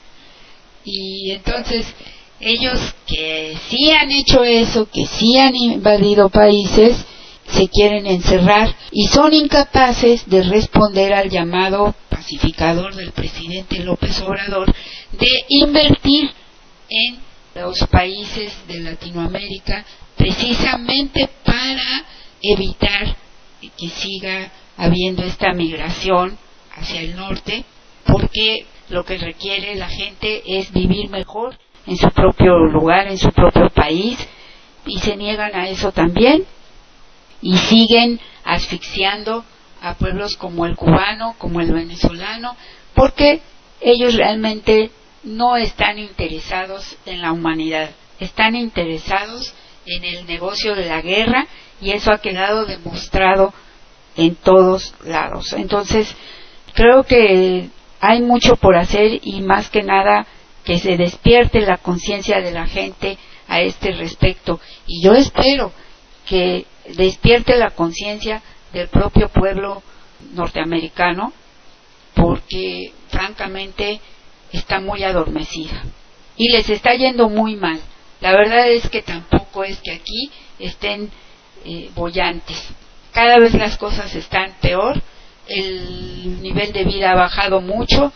Y 0.84 1.32
entonces 1.32 1.86
ellos 2.40 2.78
que 3.06 3.56
sí 3.68 3.90
han 3.90 4.10
hecho 4.10 4.44
eso, 4.44 4.88
que 4.90 5.06
sí 5.06 5.38
han 5.38 5.54
invadido 5.54 6.30
países, 6.30 7.04
se 7.46 7.68
quieren 7.68 8.06
encerrar 8.06 8.74
y 8.92 9.08
son 9.08 9.34
incapaces 9.34 10.28
de 10.28 10.42
responder 10.44 11.12
al 11.12 11.28
llamado 11.28 11.94
pacificador 12.20 12.94
del 12.94 13.12
presidente 13.12 13.82
López 13.82 14.20
Obrador 14.20 14.70
de 15.12 15.28
invertir 15.48 16.30
en 16.90 17.18
los 17.54 17.78
países 17.90 18.52
de 18.68 18.80
Latinoamérica 18.80 19.86
precisamente 20.18 21.30
para 21.42 22.04
evitar 22.42 23.16
que 23.60 23.88
siga 23.88 24.50
habiendo 24.76 25.22
esta 25.22 25.54
migración 25.54 26.36
hacia 26.72 27.00
el 27.00 27.16
norte, 27.16 27.64
porque 28.04 28.66
lo 28.90 29.02
que 29.04 29.16
requiere 29.16 29.74
la 29.76 29.88
gente 29.88 30.42
es 30.46 30.70
vivir 30.72 31.08
mejor 31.08 31.56
en 31.86 31.96
su 31.96 32.10
propio 32.10 32.58
lugar, 32.66 33.08
en 33.08 33.16
su 33.16 33.30
propio 33.30 33.70
país, 33.70 34.18
y 34.84 34.98
se 34.98 35.16
niegan 35.16 35.54
a 35.54 35.68
eso 35.70 35.90
también, 35.90 36.44
y 37.40 37.56
siguen 37.56 38.20
asfixiando 38.44 39.42
a 39.80 39.94
pueblos 39.94 40.36
como 40.36 40.66
el 40.66 40.76
cubano, 40.76 41.34
como 41.38 41.60
el 41.60 41.72
venezolano, 41.72 42.56
porque 42.94 43.40
ellos 43.80 44.14
realmente 44.14 44.90
no 45.22 45.56
están 45.56 45.98
interesados 45.98 46.96
en 47.06 47.20
la 47.22 47.32
humanidad, 47.32 47.90
están 48.18 48.56
interesados 48.56 49.54
en 49.86 50.04
el 50.04 50.26
negocio 50.26 50.74
de 50.74 50.86
la 50.86 51.00
guerra 51.00 51.46
y 51.80 51.92
eso 51.92 52.12
ha 52.12 52.18
quedado 52.18 52.66
demostrado 52.66 53.52
en 54.16 54.34
todos 54.36 54.94
lados. 55.04 55.52
Entonces, 55.54 56.14
creo 56.74 57.04
que 57.04 57.68
hay 58.00 58.20
mucho 58.22 58.56
por 58.56 58.76
hacer 58.76 59.20
y 59.22 59.40
más 59.42 59.70
que 59.70 59.82
nada 59.82 60.26
que 60.64 60.78
se 60.78 60.96
despierte 60.96 61.60
la 61.60 61.78
conciencia 61.78 62.40
de 62.40 62.52
la 62.52 62.66
gente 62.66 63.18
a 63.48 63.60
este 63.60 63.92
respecto. 63.92 64.60
Y 64.86 65.02
yo 65.02 65.14
espero 65.14 65.72
que 66.26 66.66
despierte 66.96 67.56
la 67.56 67.70
conciencia 67.70 68.42
del 68.72 68.88
propio 68.88 69.28
pueblo 69.28 69.82
norteamericano 70.34 71.32
porque 72.14 72.92
francamente 73.08 74.00
está 74.52 74.80
muy 74.80 75.04
adormecida 75.04 75.82
y 76.36 76.50
les 76.52 76.68
está 76.70 76.94
yendo 76.94 77.28
muy 77.28 77.56
mal. 77.56 77.80
La 78.20 78.32
verdad 78.32 78.68
es 78.68 78.88
que 78.88 79.02
tampoco 79.02 79.64
es 79.64 79.80
que 79.80 79.92
aquí 79.92 80.30
estén 80.58 81.10
eh, 81.64 81.90
bollantes. 81.94 82.68
Cada 83.12 83.38
vez 83.38 83.54
las 83.54 83.76
cosas 83.76 84.14
están 84.14 84.54
peor, 84.60 85.02
el 85.46 86.40
nivel 86.42 86.72
de 86.72 86.84
vida 86.84 87.10
ha 87.10 87.16
bajado 87.16 87.60
mucho, 87.60 88.12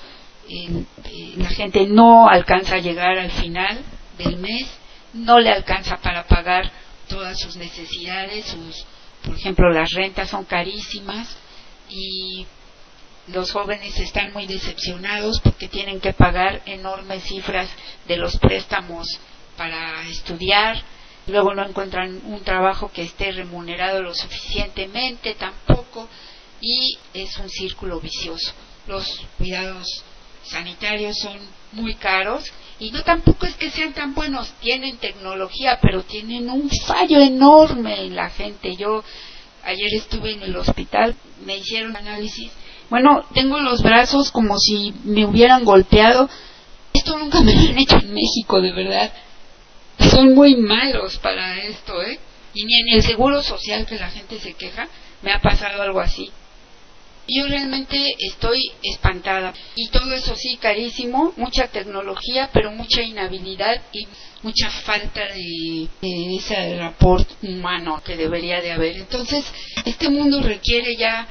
la 1.37 1.49
gente 1.49 1.87
no 1.87 2.29
alcanza 2.29 2.77
a 2.77 2.79
llegar 2.79 3.19
al 3.19 3.31
final 3.31 3.79
del 4.19 4.37
mes, 4.37 4.69
no 5.15 5.41
le 5.41 5.51
alcanza 5.51 5.97
para 5.97 6.25
pagar 6.25 6.71
todas 7.09 7.39
sus 7.39 7.57
necesidades, 7.57 8.45
sus, 8.47 8.87
por 9.25 9.35
ejemplo, 9.35 9.71
las 9.71 9.91
rentas 9.93 10.31
son 10.31 10.45
carísimas 10.45 11.37
y 11.89 12.47
los 13.29 13.53
jóvenes 13.53 13.99
están 13.99 14.33
muy 14.33 14.47
decepcionados 14.47 15.41
porque 15.41 15.69
tienen 15.69 16.01
que 16.01 16.13
pagar 16.13 16.63
enormes 16.67 17.25
cifras 17.25 17.69
de 18.07 18.19
los 18.19 18.37
préstamos 18.39 19.07
para 19.57 20.03
estudiar, 20.09 20.83
luego 21.27 21.55
no 21.55 21.67
encuentran 21.67 22.21
un 22.27 22.43
trabajo 22.43 22.91
que 22.93 23.03
esté 23.03 23.33
remunerado 23.33 24.03
lo 24.03 24.15
suficientemente 24.15 25.35
tampoco 25.35 26.09
y 26.61 26.99
es 27.15 27.37
un 27.39 27.49
círculo 27.49 28.01
vicioso. 28.01 28.53
Los 28.87 29.23
cuidados 29.39 29.87
sanitarios 30.43 31.17
son 31.19 31.39
muy 31.73 31.95
caros 31.95 32.45
y 32.79 32.91
no 32.91 33.03
tampoco 33.03 33.47
es 33.47 33.55
que 33.55 33.71
sean 33.71 33.93
tan 33.93 34.15
buenos, 34.15 34.53
tienen 34.61 34.99
tecnología, 34.99 35.79
pero 35.81 36.03
tienen 36.03 36.51
un 36.51 36.71
fallo 36.87 37.21
enorme 37.21 38.07
en 38.07 38.17
la 38.17 38.31
gente. 38.31 38.77
Yo 38.77 39.05
ayer 39.65 39.95
estuve 39.95 40.33
en 40.33 40.43
el 40.43 40.57
hospital, 40.57 41.15
me 41.45 41.59
hicieron 41.59 41.97
análisis. 41.97 42.51
Bueno, 42.91 43.25
tengo 43.33 43.61
los 43.61 43.83
brazos 43.83 44.31
como 44.31 44.59
si 44.59 44.93
me 45.05 45.25
hubieran 45.25 45.65
golpeado. 45.65 46.29
Esto 46.93 47.19
nunca 47.19 47.41
me 47.41 47.55
lo 47.55 47.61
han 47.61 47.79
hecho 47.79 47.97
en 47.97 48.13
México, 48.13 48.61
de 48.61 48.73
verdad 48.73 49.13
son 49.99 50.35
muy 50.35 50.57
malos 50.57 51.19
para 51.19 51.57
esto, 51.63 52.03
¿eh? 52.03 52.19
Y 52.55 52.65
ni 52.65 52.81
en 52.81 52.97
el 52.97 53.03
seguro 53.03 53.43
social 53.43 53.87
que 53.87 53.97
la 53.97 54.11
gente 54.11 54.39
se 54.39 54.55
queja 54.55 54.89
me 55.23 55.33
ha 55.33 55.41
pasado 55.41 55.83
algo 55.83 56.01
así. 56.01 56.31
Yo 57.27 57.47
realmente 57.47 57.97
estoy 58.19 58.61
espantada. 58.83 59.55
Y 59.75 59.89
todo 59.89 60.13
eso 60.15 60.35
sí, 60.37 60.57
carísimo, 60.57 61.33
mucha 61.37 61.69
tecnología, 61.69 62.51
pero 62.53 62.71
mucha 62.73 63.03
inhabilidad 63.03 63.83
y 63.93 64.07
mucha 64.43 64.71
falta 64.71 65.23
de, 65.33 65.89
ese 66.37 66.77
rapport 66.77 67.29
humano 67.43 68.03
que 68.05 68.17
debería 68.17 68.61
de 68.61 68.73
haber. 68.73 68.97
Entonces, 68.97 69.45
este 69.85 70.09
mundo 70.11 70.41
requiere 70.43 70.97
ya 70.97 71.27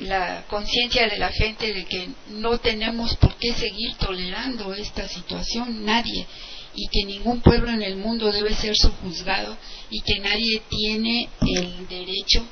la 0.00 0.44
conciencia 0.48 1.08
de 1.08 1.18
la 1.18 1.30
gente 1.30 1.72
de 1.72 1.84
que 1.84 2.08
no 2.30 2.58
tenemos 2.58 3.14
por 3.16 3.36
qué 3.36 3.52
seguir 3.52 3.94
tolerando 3.94 4.74
esta 4.74 5.06
situación, 5.06 5.84
nadie 5.84 6.26
y 6.74 6.88
que 6.88 7.04
ningún 7.04 7.40
pueblo 7.40 7.70
en 7.70 7.82
el 7.82 7.96
mundo 7.96 8.32
debe 8.32 8.54
ser 8.54 8.74
subjuzgado 8.76 9.56
y 9.90 10.00
que 10.00 10.18
nadie 10.20 10.62
tiene 10.68 11.28
el 11.46 11.86
derecho 11.86 12.44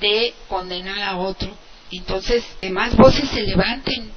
de 0.00 0.34
condenar 0.48 1.00
a 1.02 1.16
otro. 1.16 1.56
Entonces, 1.90 2.44
que 2.60 2.70
más 2.70 2.96
voces 2.96 3.28
se 3.30 3.42
levanten 3.42 4.12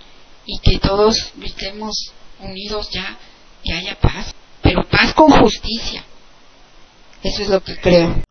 y 0.45 0.59
que 0.59 0.79
todos 0.79 1.33
estemos 1.43 2.13
unidos 2.39 2.89
ya, 2.91 3.17
que 3.63 3.73
haya 3.73 3.95
paz, 3.95 4.33
pero 4.61 4.83
paz 4.83 5.13
con 5.13 5.29
justicia. 5.29 6.03
Eso 7.23 7.43
es 7.43 7.49
lo 7.49 7.61
que 7.63 7.77
creo. 7.77 8.21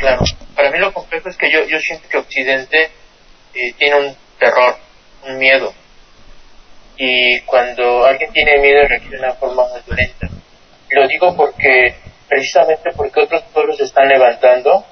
Claro, 0.00 0.24
para 0.54 0.70
mí 0.70 0.78
lo 0.78 0.92
complejo 0.92 1.28
es 1.28 1.36
que 1.36 1.50
yo, 1.50 1.64
yo 1.66 1.78
siento 1.80 2.08
que 2.08 2.18
Occidente 2.18 2.90
eh, 3.54 3.72
tiene 3.78 4.08
un 4.08 4.16
terror, 4.38 4.76
un 5.26 5.38
miedo, 5.38 5.72
y 6.98 7.40
cuando 7.40 8.04
alguien 8.04 8.32
tiene 8.32 8.58
miedo 8.58 8.86
requiere 8.88 9.18
una 9.18 9.34
forma 9.34 9.68
más 9.68 9.84
violenta. 9.86 10.28
Lo 10.90 11.06
digo 11.08 11.36
porque 11.36 11.94
precisamente 12.28 12.90
porque 12.96 13.20
otros 13.20 13.42
pueblos 13.52 13.76
se 13.76 13.84
están 13.84 14.08
levantando 14.08 14.84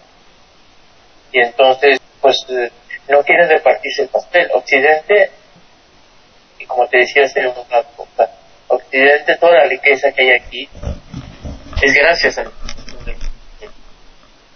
y 1.32 1.40
entonces 1.40 1.98
pues 2.20 2.36
eh, 2.48 2.70
no 3.08 3.22
quieren 3.22 3.48
repartirse 3.48 4.02
el 4.02 4.08
pastel. 4.08 4.48
Occidente, 4.54 5.30
y 6.58 6.66
como 6.66 6.86
te 6.88 6.98
decía 6.98 7.24
hace 7.24 7.46
un 7.46 7.68
rato, 7.68 8.06
Occidente, 8.68 9.36
toda 9.36 9.52
la 9.52 9.64
riqueza 9.64 10.10
que 10.12 10.22
hay 10.22 10.30
aquí 10.40 10.68
es 11.82 11.94
gracias 11.94 12.38
a 12.38 12.44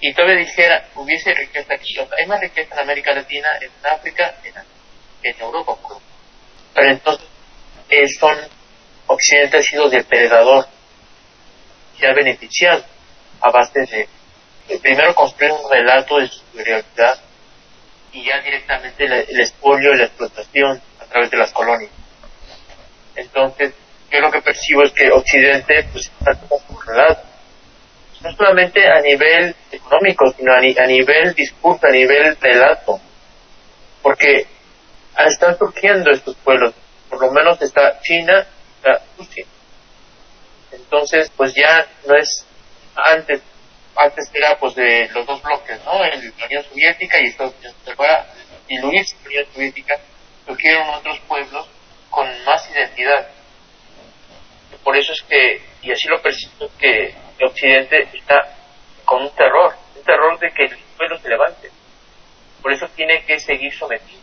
y 0.01 0.13
todavía 0.15 0.37
dijera, 0.37 0.89
hubiese 0.95 1.35
riqueza 1.35 1.75
aquí, 1.75 1.99
hay 2.17 2.27
más 2.27 2.41
riqueza 2.41 2.75
en 2.75 2.81
América 2.81 3.13
Latina, 3.13 3.49
en 3.61 3.71
África, 3.87 4.35
en, 4.45 4.55
en 5.23 5.41
Europa, 5.41 5.77
pero 6.73 6.89
entonces 6.89 7.27
son, 8.19 8.37
Occidente 9.09 9.59
ha 9.59 9.63
sido 9.63 9.89
depredador, 9.89 10.69
se 11.99 12.07
ha 12.07 12.15
beneficiado 12.15 12.85
a 13.41 13.51
base 13.51 13.81
de, 13.81 14.79
primero 14.79 15.15
construir 15.15 15.53
un 15.53 15.71
relato 15.71 16.19
de 16.19 16.29
superioridad 16.29 17.08
el, 18.99 19.13
el 19.13 19.41
expolio 19.41 19.95
y 19.95 19.99
la 19.99 20.05
explotación 20.05 20.81
a 21.01 21.05
través 21.07 21.31
de 21.31 21.37
las 21.37 21.53
colonias. 21.53 21.91
Entonces, 23.15 23.75
yo 24.11 24.21
lo 24.21 24.31
que 24.31 24.41
percibo 24.41 24.83
es 24.85 24.93
que 24.93 25.11
Occidente 25.11 25.85
pues, 25.93 26.07
está 26.07 26.39
relato, 26.87 27.23
no 28.21 28.33
solamente 28.33 28.81
a 28.89 29.01
nivel 29.01 29.55
económico, 29.71 30.33
sino 30.37 30.53
a, 30.53 30.59
a 30.59 30.87
nivel 30.87 31.35
discurso, 31.35 31.87
a 31.87 31.91
nivel 31.91 32.37
relato, 32.41 33.01
porque 34.03 34.47
están 35.27 35.57
surgiendo 35.59 36.11
estos 36.11 36.37
pueblos. 36.37 36.75
Por 37.09 37.21
lo 37.21 37.31
menos 37.33 37.61
está 37.63 38.01
China, 38.01 38.47
está 38.77 39.03
Rusia. 39.17 39.45
Entonces, 40.73 41.31
pues 41.37 41.55
ya 41.55 41.87
no 42.07 42.17
es 42.17 42.45
antes, 42.95 43.41
antes 43.97 44.31
era 44.33 44.59
pues 44.59 44.75
de 44.75 45.09
los 45.13 45.27
dos 45.27 45.43
bloques, 45.43 45.79
¿no? 45.85 46.05
El, 46.05 46.33
la 46.39 46.47
Unión 46.47 46.65
Soviética 46.65 47.21
y 47.21 47.29
Estados 47.29 47.55
Unidos. 47.57 47.77
Se 48.69 48.81
fue 48.81 48.89
a 48.89 48.91
diluirse 48.91 49.17
la 49.25 49.29
Unión 49.29 49.47
Soviética, 49.55 49.95
surgieron 50.47 50.89
otros 50.91 51.19
pueblos 51.21 51.69
con 52.11 52.27
más 52.45 52.71
identidad. 52.71 53.29
Por 54.85 54.97
eso 54.97 55.13
es 55.13 55.23
que, 55.23 55.63
y 55.83 55.93
así 55.93 56.09
lo 56.09 56.21
percibo, 56.23 56.69
que 56.79 57.15
el 57.39 57.47
Occidente 57.47 58.09
está 58.15 58.55
con 59.05 59.23
un 59.23 59.31
terror, 59.35 59.75
un 59.97 60.03
terror 60.05 60.39
de 60.39 60.51
que 60.53 60.65
el 60.65 60.79
pueblo 60.97 61.19
se 61.19 61.29
levante. 61.29 61.71
Por 62.63 62.73
eso 62.73 62.87
tiene 62.95 63.25
que 63.25 63.39
seguir 63.41 63.73
sometido. 63.75 64.21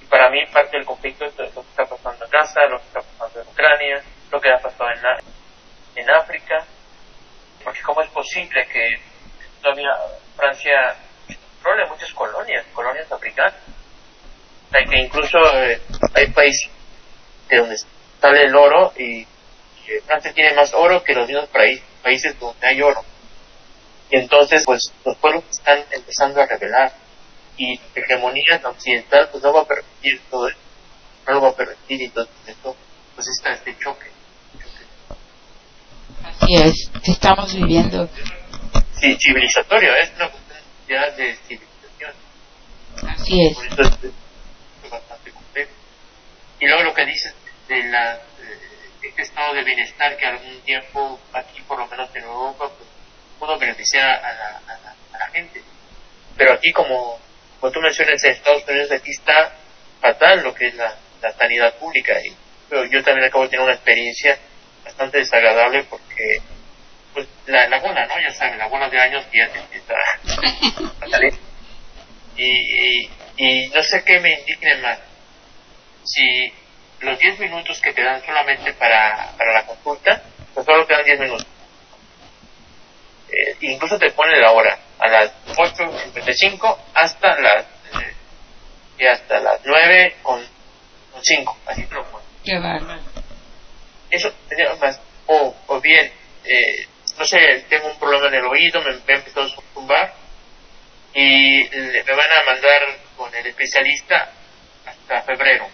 Y 0.00 0.04
para 0.06 0.28
mí 0.30 0.44
parte 0.52 0.76
del 0.76 0.86
conflicto 0.86 1.24
es 1.24 1.36
lo 1.36 1.62
que 1.62 1.68
está 1.70 1.84
pasando 1.86 2.24
en 2.24 2.30
Gaza, 2.30 2.64
lo 2.66 2.78
que 2.78 2.86
está 2.86 3.00
pasando 3.00 3.40
en 3.42 3.48
Ucrania, 3.48 4.02
lo 4.30 4.40
que 4.40 4.50
ha 4.50 4.58
pasado 4.58 4.90
en, 4.90 5.02
la- 5.02 5.20
en 5.96 6.10
África. 6.10 6.64
Porque 7.62 7.80
cómo 7.82 8.02
es 8.02 8.10
posible 8.10 8.66
que 8.66 9.00
todavía 9.62 9.90
Francia 10.36 10.96
controle 11.62 11.88
muchas 11.88 12.12
colonias, 12.12 12.66
colonias 12.74 13.10
africanas. 13.10 13.54
O 14.68 14.70
sea, 14.70 14.84
que 14.84 14.98
incluso 14.98 15.38
eh, 15.54 15.80
hay 16.14 16.26
países 16.28 16.70
de 17.48 17.58
donde 17.58 17.76
sale 18.20 18.44
el 18.44 18.54
oro 18.54 18.92
y, 18.96 19.20
y 19.20 19.26
Francia 20.06 20.32
tiene 20.32 20.54
más 20.54 20.72
oro 20.74 21.02
que 21.04 21.14
los 21.14 21.28
mismos 21.28 21.48
países, 21.48 21.84
países 22.02 22.38
donde 22.40 22.66
hay 22.66 22.82
oro. 22.82 23.04
Y 24.10 24.16
entonces, 24.16 24.62
pues, 24.66 24.92
los 25.04 25.16
pueblos 25.18 25.44
están 25.50 25.84
empezando 25.90 26.40
a 26.40 26.46
rebelar. 26.46 26.92
Y 27.56 27.76
la 27.76 28.02
hegemonía 28.02 28.60
occidental, 28.64 29.28
pues, 29.30 29.42
no 29.42 29.52
va 29.52 29.62
a 29.62 29.66
permitir 29.66 30.20
todo 30.30 30.48
esto. 30.48 30.60
No 31.26 31.34
lo 31.34 31.40
va 31.42 31.48
a 31.50 31.54
permitir. 31.56 32.00
Y 32.00 32.04
entonces, 32.04 32.34
esto, 32.46 32.76
pues, 33.14 33.28
está 33.28 33.52
este 33.52 33.76
choque. 33.78 34.10
Así 36.24 36.54
es, 36.54 36.90
estamos 37.04 37.54
viviendo. 37.54 38.08
Sí, 39.00 39.16
civilizatorio, 39.18 39.94
es 39.96 40.10
una 40.16 40.28
cuestión 40.28 40.41
ya 40.88 41.10
de 41.10 41.34
civilización. 41.36 42.14
Así 43.08 43.46
es. 43.46 43.54
Por 43.54 43.66
eso 43.66 43.82
es, 43.82 44.12
es 44.84 44.90
bastante 44.90 45.30
complejo. 45.30 45.70
Y 46.60 46.66
luego 46.66 46.82
lo 46.84 46.94
que 46.94 47.06
dices 47.06 47.34
de 47.68 47.84
la, 47.84 48.14
de 49.00 49.08
este 49.08 49.22
estado 49.22 49.54
de 49.54 49.64
bienestar 49.64 50.16
que 50.16 50.26
algún 50.26 50.60
tiempo 50.62 51.20
aquí, 51.32 51.60
por 51.62 51.78
lo 51.78 51.86
menos 51.86 52.14
en 52.14 52.22
Europa, 52.22 52.70
pues, 52.76 52.88
pudo 53.38 53.58
beneficiar 53.58 54.04
a 54.04 54.32
la, 54.32 54.62
a 54.66 54.78
la, 54.78 54.94
a 55.12 55.18
la 55.18 55.26
gente. 55.30 55.62
Pero 56.36 56.52
aquí, 56.52 56.70
como, 56.72 57.18
como 57.60 57.72
tú 57.72 57.80
mencionas, 57.80 58.22
en 58.24 58.32
Estados 58.32 58.64
Unidos 58.68 58.90
aquí 58.92 59.10
está 59.10 59.56
fatal 60.00 60.42
lo 60.42 60.54
que 60.54 60.68
es 60.68 60.74
la, 60.74 60.96
la 61.20 61.32
sanidad 61.32 61.74
pública. 61.78 62.14
Y 62.24 62.34
pero 62.72 62.86
yo 62.86 63.02
también 63.02 63.26
acabo 63.26 63.44
de 63.44 63.50
tener 63.50 63.64
una 63.64 63.74
experiencia 63.74 64.38
bastante 64.82 65.18
desagradable 65.18 65.84
porque 65.84 66.38
pues 67.12 67.28
la, 67.46 67.68
la 67.68 67.78
bola, 67.80 68.06
¿no? 68.06 68.14
Ya 68.20 68.32
saben, 68.32 68.58
la 68.58 68.68
bola 68.68 68.88
de 68.88 69.00
años 69.00 69.24
que 69.26 69.38
ya 69.38 69.52
te 69.52 69.58
empieza 69.58 69.94
a 71.00 71.08
salir. 71.08 71.34
Y, 72.36 72.44
y, 72.44 73.10
y 73.36 73.68
no 73.68 73.82
sé 73.82 74.02
qué 74.04 74.18
me 74.20 74.32
indigne 74.32 74.76
más. 74.76 74.98
Si 76.04 76.52
los 77.00 77.18
10 77.18 77.40
minutos 77.40 77.80
que 77.80 77.92
te 77.92 78.02
dan 78.02 78.24
solamente 78.24 78.72
para, 78.74 79.32
para 79.36 79.52
la 79.52 79.66
consulta, 79.66 80.22
pues 80.54 80.64
solo 80.64 80.86
te 80.86 80.94
dan 80.94 81.04
10 81.04 81.20
minutos. 81.20 81.46
Eh, 83.28 83.56
incluso 83.60 83.98
te 83.98 84.10
ponen 84.10 84.40
la 84.40 84.52
hora, 84.52 84.78
a 84.98 85.08
las 85.08 85.32
8.55 85.56 86.78
hasta 86.94 87.40
las 87.40 87.64
eh, 87.64 88.14
y 88.98 89.06
hasta 89.06 89.40
las 89.40 89.60
9 89.64 90.16
con, 90.22 90.44
con 91.12 91.22
5, 91.22 91.58
así 91.66 91.84
te 91.84 91.94
lo 91.94 92.04
ponen. 92.10 92.28
Qué 92.44 92.58
bárbaro. 92.58 93.00
Eso. 94.10 94.32
O, 95.26 95.54
o 95.66 95.80
bien, 95.80 96.12
eh, 96.44 96.86
no 97.18 97.24
sé, 97.24 97.64
tengo 97.68 97.88
un 97.88 97.98
problema 97.98 98.28
en 98.28 98.34
el 98.34 98.44
oído, 98.46 98.82
me, 98.82 98.90
he 98.90 99.16
empezado 99.16 99.46
a 99.46 99.62
zumbar 99.74 100.14
y 101.14 101.68
le- 101.68 102.04
me 102.04 102.12
van 102.14 102.30
a 102.32 102.44
mandar 102.46 102.98
con 103.16 103.34
el 103.34 103.46
especialista 103.46 104.30
hasta 104.86 105.22
febrero. 105.22 105.68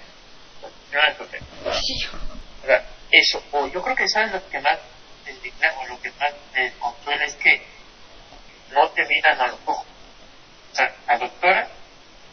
No, 0.62 0.68
febrero. 1.14 1.44
O 1.64 2.66
sea, 2.66 2.84
eso, 3.10 3.42
o 3.52 3.66
yo 3.68 3.82
creo 3.82 3.96
que 3.96 4.08
sabes 4.08 4.32
lo 4.32 4.48
que 4.50 4.58
más 4.60 4.78
indigna 5.28 5.72
o 5.80 5.86
lo 5.88 6.00
que 6.00 6.10
más 6.12 6.32
me 6.54 6.70
consuela 6.78 7.24
es 7.24 7.34
que 7.36 7.62
no 8.72 8.88
te 8.90 9.04
miran 9.06 9.40
a 9.40 9.46
los 9.48 9.60
ojos. 9.66 9.86
O 10.72 10.74
sea, 10.74 10.92
la 11.06 11.18
doctora 11.18 11.68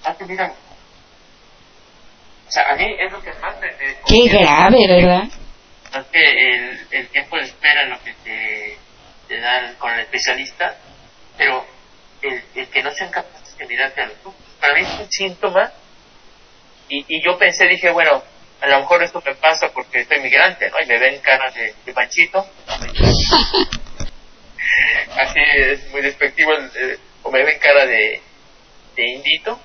no 0.05 0.15
te 0.15 0.25
mira 0.25 0.45
a 0.45 0.47
los 0.49 0.57
ojos. 0.57 0.77
O 2.47 2.51
sea, 2.51 2.63
a 2.71 2.75
mí 2.75 2.95
es 2.99 3.11
lo 3.11 3.21
que 3.21 3.33
más 3.33 3.59
me... 3.59 3.67
me 3.71 3.95
Qué 4.05 4.27
grave, 4.29 4.87
¿verdad? 4.87 5.23
es 5.93 6.05
que 6.11 6.21
el, 6.53 6.87
el 6.91 7.07
tiempo 7.09 7.37
de 7.37 7.43
espera 7.43 7.83
en 7.83 7.89
lo 7.91 8.03
que 8.03 8.13
te, 8.23 8.77
te 9.27 9.39
dan 9.39 9.75
con 9.75 9.91
el 9.91 10.01
especialista, 10.01 10.75
pero 11.37 11.65
el, 12.21 12.43
el 12.55 12.67
que 12.69 12.83
no 12.83 12.91
sean 12.91 13.11
capaces 13.11 13.57
de 13.57 13.65
mirarte 13.65 14.01
a 14.01 14.07
los 14.07 14.17
ojos, 14.23 14.35
para 14.59 14.73
mí 14.73 14.81
es 14.81 14.99
un 14.99 15.11
síntoma. 15.11 15.71
Y, 16.87 17.03
y 17.07 17.23
yo 17.23 17.37
pensé, 17.37 17.67
dije, 17.67 17.89
bueno, 17.89 18.23
a 18.61 18.67
lo 18.67 18.79
mejor 18.79 19.03
esto 19.03 19.21
me 19.25 19.35
pasa 19.35 19.69
porque 19.73 20.05
soy 20.05 20.19
migrante, 20.19 20.69
¿no? 20.69 20.77
Y 20.81 20.85
me 20.87 20.99
ven 20.99 21.19
cara 21.21 21.51
de, 21.51 21.73
de 21.85 21.93
panchito. 21.93 22.47
Así 25.17 25.39
es 25.55 25.89
muy 25.91 26.01
despectivo, 26.01 26.51
eh, 26.53 26.97
o 27.23 27.31
me 27.31 27.43
ven 27.43 27.59
cara 27.59 27.85
de, 27.85 28.21
de 28.95 29.09
indito, 29.11 29.59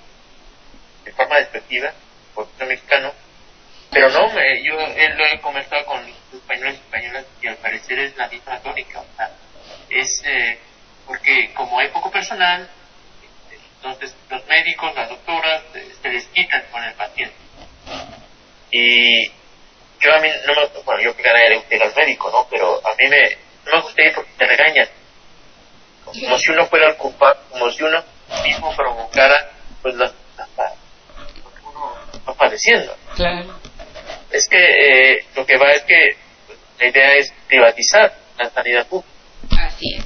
de 1.04 1.12
forma 1.12 1.36
despectiva, 1.36 1.92
porque 2.34 2.52
soy 2.58 2.68
mexicano. 2.68 3.12
Pero 3.90 4.08
no, 4.10 4.28
me, 4.32 4.62
yo 4.62 4.78
él 4.78 5.16
lo 5.16 5.26
he 5.26 5.40
conversado 5.40 5.84
con 5.84 6.00
españoles 6.32 6.76
y 6.76 6.78
españolas 6.78 7.24
y 7.42 7.48
al 7.48 7.56
parecer 7.56 7.98
es 7.98 8.16
la 8.16 8.28
misma 8.28 8.60
tónica. 8.60 9.00
O 9.00 9.16
sea, 9.16 9.30
es 9.90 10.22
eh, 10.24 10.58
porque 11.06 11.52
como 11.54 11.78
hay 11.78 11.88
poco 11.88 12.10
personal, 12.10 12.68
entonces 13.76 14.14
los 14.28 14.46
médicos, 14.46 14.94
las 14.94 15.08
doctoras, 15.08 15.62
eh, 15.74 15.92
se 16.02 16.08
desquitan 16.08 16.62
con 16.70 16.82
el 16.84 16.94
paciente. 16.94 17.34
Y 18.70 19.26
yo 20.00 20.14
a 20.14 20.20
mí 20.20 20.28
no 20.46 20.54
me, 20.54 20.82
bueno, 20.84 21.02
yo 21.02 21.16
que 21.16 21.76
ir 21.76 21.82
al 21.82 21.94
médico, 21.94 22.30
¿no? 22.30 22.46
Pero 22.50 22.76
a 22.86 22.94
mí 22.96 23.08
me, 23.08 23.20
no 23.66 23.76
me 23.76 23.82
gusta 23.82 24.02
ir 24.02 24.12
porque 24.14 24.30
te 24.38 24.46
regañan. 24.46 24.88
Como 26.04 26.38
si 26.38 26.50
uno 26.50 26.66
fuera 26.66 26.88
el 26.88 26.96
culpable, 26.96 27.40
como 27.50 27.70
si 27.70 27.82
uno 27.82 28.02
mismo 28.44 28.74
provocara, 28.74 29.50
pues, 29.82 29.94
la, 29.96 30.06
la- 30.36 30.48
la- 30.56 30.74
lo 31.42 31.50
que 31.54 31.60
uno 31.66 31.96
está 32.12 32.32
padeciendo 32.34 32.96
Claro. 33.16 33.60
es 34.30 34.48
que 34.48 34.56
eh, 35.14 35.24
lo 35.34 35.44
que 35.46 35.56
va 35.56 35.70
es 35.72 35.82
que 35.82 36.16
pues, 36.46 36.58
la 36.78 36.86
idea 36.88 37.14
es 37.16 37.32
privatizar 37.48 38.12
la 38.38 38.50
sanidad 38.50 38.86
pública. 38.86 39.10
Así 39.66 39.94
es. 39.96 40.04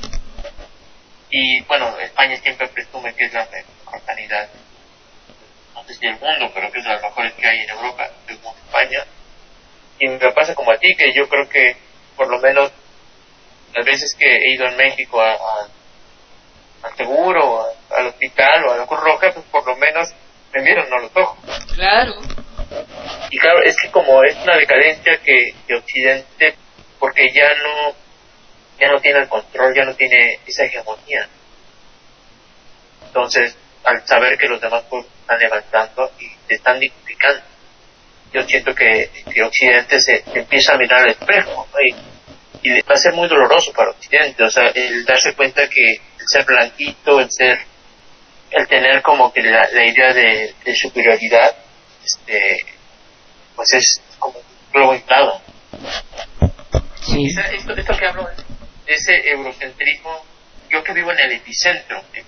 Y 1.31 1.61
bueno, 1.65 1.99
España 1.99 2.37
siempre 2.37 2.69
presume 2.69 3.15
que 3.15 3.25
es 3.25 3.33
la 3.33 3.47
mejor 3.51 4.01
sanidad, 4.07 4.49
no 5.75 5.85
sé 5.85 5.95
si 5.95 6.07
del 6.07 6.19
mundo, 6.21 6.51
pero 6.55 6.71
que 6.71 6.79
es 6.79 6.85
de 6.85 6.91
las 6.91 7.03
mejores 7.03 7.33
que 7.35 7.47
hay 7.47 7.59
en 7.61 7.71
Europa, 7.71 8.09
según 8.27 8.55
España. 8.67 9.05
Y 9.99 10.09
me 10.09 10.33
pasa 10.33 10.55
como 10.55 10.71
a 10.73 10.77
ti, 10.79 10.95
que 10.97 11.13
yo 11.13 11.29
creo 11.29 11.49
que 11.49 11.77
por 12.17 12.29
lo 12.29 12.39
menos 12.41 12.71
las 13.75 13.85
veces 13.85 14.15
que 14.17 14.27
he 14.27 14.55
ido 14.55 14.67
en 14.69 14.77
México 14.77 15.21
a, 15.21 15.33
a- 15.33 15.69
al 16.83 16.97
seguro, 16.97 17.63
a- 17.63 17.97
al 17.99 18.07
hospital 18.09 18.65
o 18.67 18.73
a 18.73 18.77
la 18.77 18.87
Cruz 18.87 19.01
Roja, 19.01 19.31
pues 19.33 19.47
por 19.47 19.67
lo 19.67 19.77
menos 19.77 20.09
me 20.53 20.63
miran 20.63 20.87
a 20.93 21.01
los 21.01 21.11
ojos. 21.17 21.39
Claro. 21.75 22.15
Y 23.31 23.39
claro, 23.39 23.63
es 23.65 23.77
que 23.81 23.91
como 23.91 24.23
es 24.23 24.37
una 24.45 24.57
decadencia 24.57 25.19
que, 25.25 25.53
que 25.67 25.75
Occidente, 25.75 26.55
porque 27.01 27.27
ya 27.35 27.49
no, 27.63 27.95
ya 28.79 28.89
no 28.89 29.01
tiene 29.01 29.20
el 29.20 29.29
control, 29.29 29.75
ya 29.75 29.85
no 29.85 29.95
tiene 29.95 30.39
esa 30.47 30.64
hegemonía. 30.64 31.29
Entonces, 33.07 33.57
al 33.85 34.07
saber 34.07 34.37
que 34.39 34.49
los 34.49 34.61
demás 34.61 34.83
pueblos 34.85 35.11
están 35.20 35.39
levantando 35.39 36.11
y 36.18 36.27
se 36.49 36.55
están 36.55 36.81
dignificando, 36.81 37.43
yo 38.33 38.43
siento 38.43 38.75
que, 38.75 39.11
que 39.33 39.43
Occidente 39.43 40.01
se, 40.01 40.25
se 40.25 40.39
empieza 40.41 40.75
a 40.75 40.79
mirar 40.79 41.01
al 41.01 41.11
espejo, 41.11 41.68
¿no? 41.72 41.79
y, 41.81 42.68
y 42.68 42.81
va 42.83 42.95
a 42.95 42.99
ser 42.99 43.12
muy 43.12 43.29
doloroso 43.29 43.72
para 43.72 43.91
Occidente, 43.91 44.43
o 44.43 44.51
sea, 44.51 44.68
el 44.75 45.05
darse 45.05 45.35
cuenta 45.35 45.68
que 45.68 45.93
el 45.93 46.27
ser 46.27 46.45
blanquito, 46.45 47.20
el 47.20 47.31
ser, 47.31 47.59
el 48.51 48.66
tener 48.66 49.03
como 49.03 49.33
que 49.33 49.43
la, 49.43 49.68
la 49.70 49.85
idea 49.85 50.12
de, 50.12 50.55
de 50.64 50.75
superioridad, 50.75 51.55
este, 52.05 52.64
pues 53.55 53.72
es 53.75 54.01
como 54.18 54.39
un 54.39 54.72
globo 54.72 54.95
inflado. 54.95 55.41
Sí. 57.03 57.27
Esto, 57.53 57.75
esto 57.75 57.97
que 57.97 58.07
hablo 58.07 58.25
de 58.25 58.54
ese 58.87 59.28
eurocentrismo, 59.30 60.24
yo 60.68 60.82
que 60.82 60.93
vivo 60.93 61.12
en 61.12 61.20
el 61.20 61.32
epicentro 61.32 62.03
de, 62.12 62.24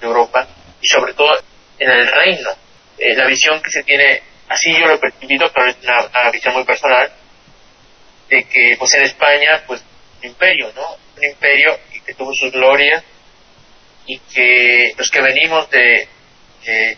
Europa 0.00 0.48
y 0.80 0.88
sobre 0.88 1.12
todo 1.12 1.38
en 1.78 1.90
el 1.90 2.06
reino, 2.06 2.50
la 2.98 3.26
visión 3.26 3.60
que 3.62 3.70
se 3.70 3.82
tiene, 3.82 4.22
así 4.48 4.72
yo 4.72 4.86
lo 4.86 4.94
he 4.94 4.98
percibido, 4.98 5.50
pero 5.52 5.68
es 5.68 5.76
una, 5.82 6.30
visión 6.30 6.54
muy 6.54 6.64
personal, 6.64 7.10
de 8.28 8.44
que 8.44 8.76
pues 8.78 8.94
en 8.94 9.02
España, 9.02 9.62
pues 9.66 9.82
un 10.22 10.28
imperio, 10.28 10.72
¿no? 10.74 10.96
Un 11.16 11.24
imperio 11.24 11.78
y 11.92 12.00
que 12.00 12.14
tuvo 12.14 12.32
sus 12.34 12.52
glorias 12.52 13.02
y 14.06 14.18
que 14.18 14.94
los 14.96 15.10
que 15.10 15.20
venimos 15.20 15.68
de, 15.70 16.08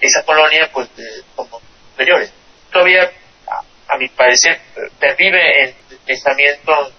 esa 0.00 0.24
colonia 0.24 0.70
pues 0.72 0.88
como 1.34 1.60
superiores. 1.90 2.32
Todavía, 2.70 3.10
a, 3.48 3.94
a 3.94 3.98
mi 3.98 4.08
parecer, 4.08 4.60
pervive 4.98 5.64
el 5.64 5.74
pensamiento 6.06 6.92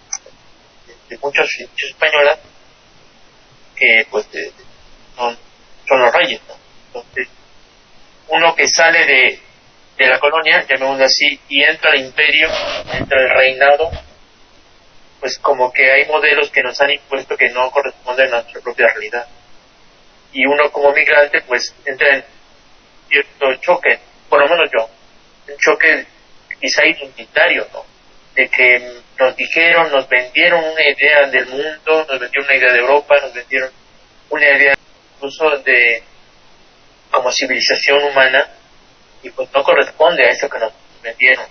de, 1.09 1.15
de 1.15 1.21
muchos, 1.21 1.47
muchos 1.69 1.89
españolas 1.89 2.39
que 3.75 4.05
pues 4.09 4.25
eh, 4.33 4.51
son, 5.15 5.37
son 5.87 6.01
los 6.01 6.13
reyes. 6.13 6.41
¿no? 6.47 6.55
Entonces, 6.87 7.27
uno 8.29 8.55
que 8.55 8.67
sale 8.67 9.05
de, 9.05 9.39
de 9.97 10.07
la 10.07 10.19
colonia, 10.19 10.65
llamémoslo 10.67 11.05
así, 11.05 11.39
y 11.49 11.63
entra 11.63 11.91
al 11.91 11.99
imperio, 11.99 12.49
entra 12.93 13.19
al 13.19 13.29
reinado, 13.37 13.91
pues 15.19 15.37
como 15.39 15.71
que 15.71 15.91
hay 15.91 16.05
modelos 16.05 16.49
que 16.51 16.63
nos 16.63 16.79
han 16.81 16.91
impuesto 16.91 17.37
que 17.37 17.49
no 17.49 17.69
corresponden 17.71 18.27
a 18.33 18.41
nuestra 18.41 18.61
propia 18.61 18.87
realidad. 18.87 19.27
Y 20.31 20.45
uno 20.45 20.71
como 20.71 20.91
migrante, 20.91 21.41
pues 21.41 21.73
entra 21.85 22.15
en 22.15 22.25
cierto 23.07 23.55
choque, 23.61 23.99
por 24.29 24.41
lo 24.41 24.49
menos 24.49 24.69
yo, 24.73 24.89
un 25.47 25.57
choque 25.59 26.05
quizá 26.59 26.85
identitario, 26.85 27.67
¿no? 27.71 27.92
De 28.35 28.49
que 28.49 29.01
nos 29.19 29.35
dijeron, 29.35 29.91
nos 29.91 30.07
vendieron 30.09 30.63
una 30.63 30.81
idea 30.81 31.27
del 31.29 31.45
mundo, 31.47 32.05
nos 32.09 32.19
vendieron 32.19 32.45
una 32.45 32.55
idea 32.55 32.73
de 32.73 32.79
Europa, 32.79 33.15
nos 33.21 33.33
vendieron 33.33 33.71
una 34.29 34.49
idea 34.49 34.73
incluso 35.15 35.49
de 35.63 36.03
como 37.11 37.31
civilización 37.31 38.03
humana 38.03 38.47
y 39.21 39.29
pues 39.29 39.47
no 39.53 39.63
corresponde 39.63 40.25
a 40.25 40.31
eso 40.31 40.49
que 40.49 40.59
nos 40.59 40.73
vendieron. 41.01 41.45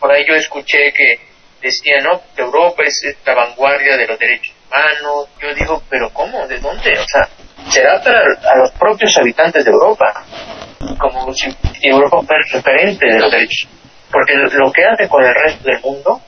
Por 0.00 0.10
ahí 0.10 0.24
yo 0.28 0.34
escuché 0.34 0.92
que 0.92 1.20
decían, 1.62 2.02
no, 2.02 2.20
que 2.34 2.42
Europa 2.42 2.82
es 2.84 3.16
la 3.24 3.34
vanguardia 3.34 3.96
de 3.96 4.06
los 4.06 4.18
derechos 4.18 4.54
humanos. 4.66 5.28
Yo 5.40 5.54
digo, 5.54 5.82
pero 5.88 6.10
¿cómo? 6.10 6.46
¿De 6.48 6.58
dónde? 6.58 6.98
O 6.98 7.04
sea, 7.06 7.28
será 7.70 8.02
para 8.02 8.20
a 8.20 8.56
los 8.58 8.72
propios 8.72 9.16
habitantes 9.16 9.64
de 9.64 9.70
Europa, 9.70 10.24
como 10.98 11.32
si 11.32 11.48
Europa 11.80 12.20
fuera 12.26 12.42
referente 12.52 13.06
de 13.06 13.18
los 13.20 13.30
derechos. 13.30 13.68
Porque 14.12 14.34
lo 14.34 14.70
que 14.72 14.84
hace 14.84 15.08
con 15.08 15.24
el 15.24 15.34
resto 15.34 15.64
del 15.64 15.80
mundo, 15.80 16.20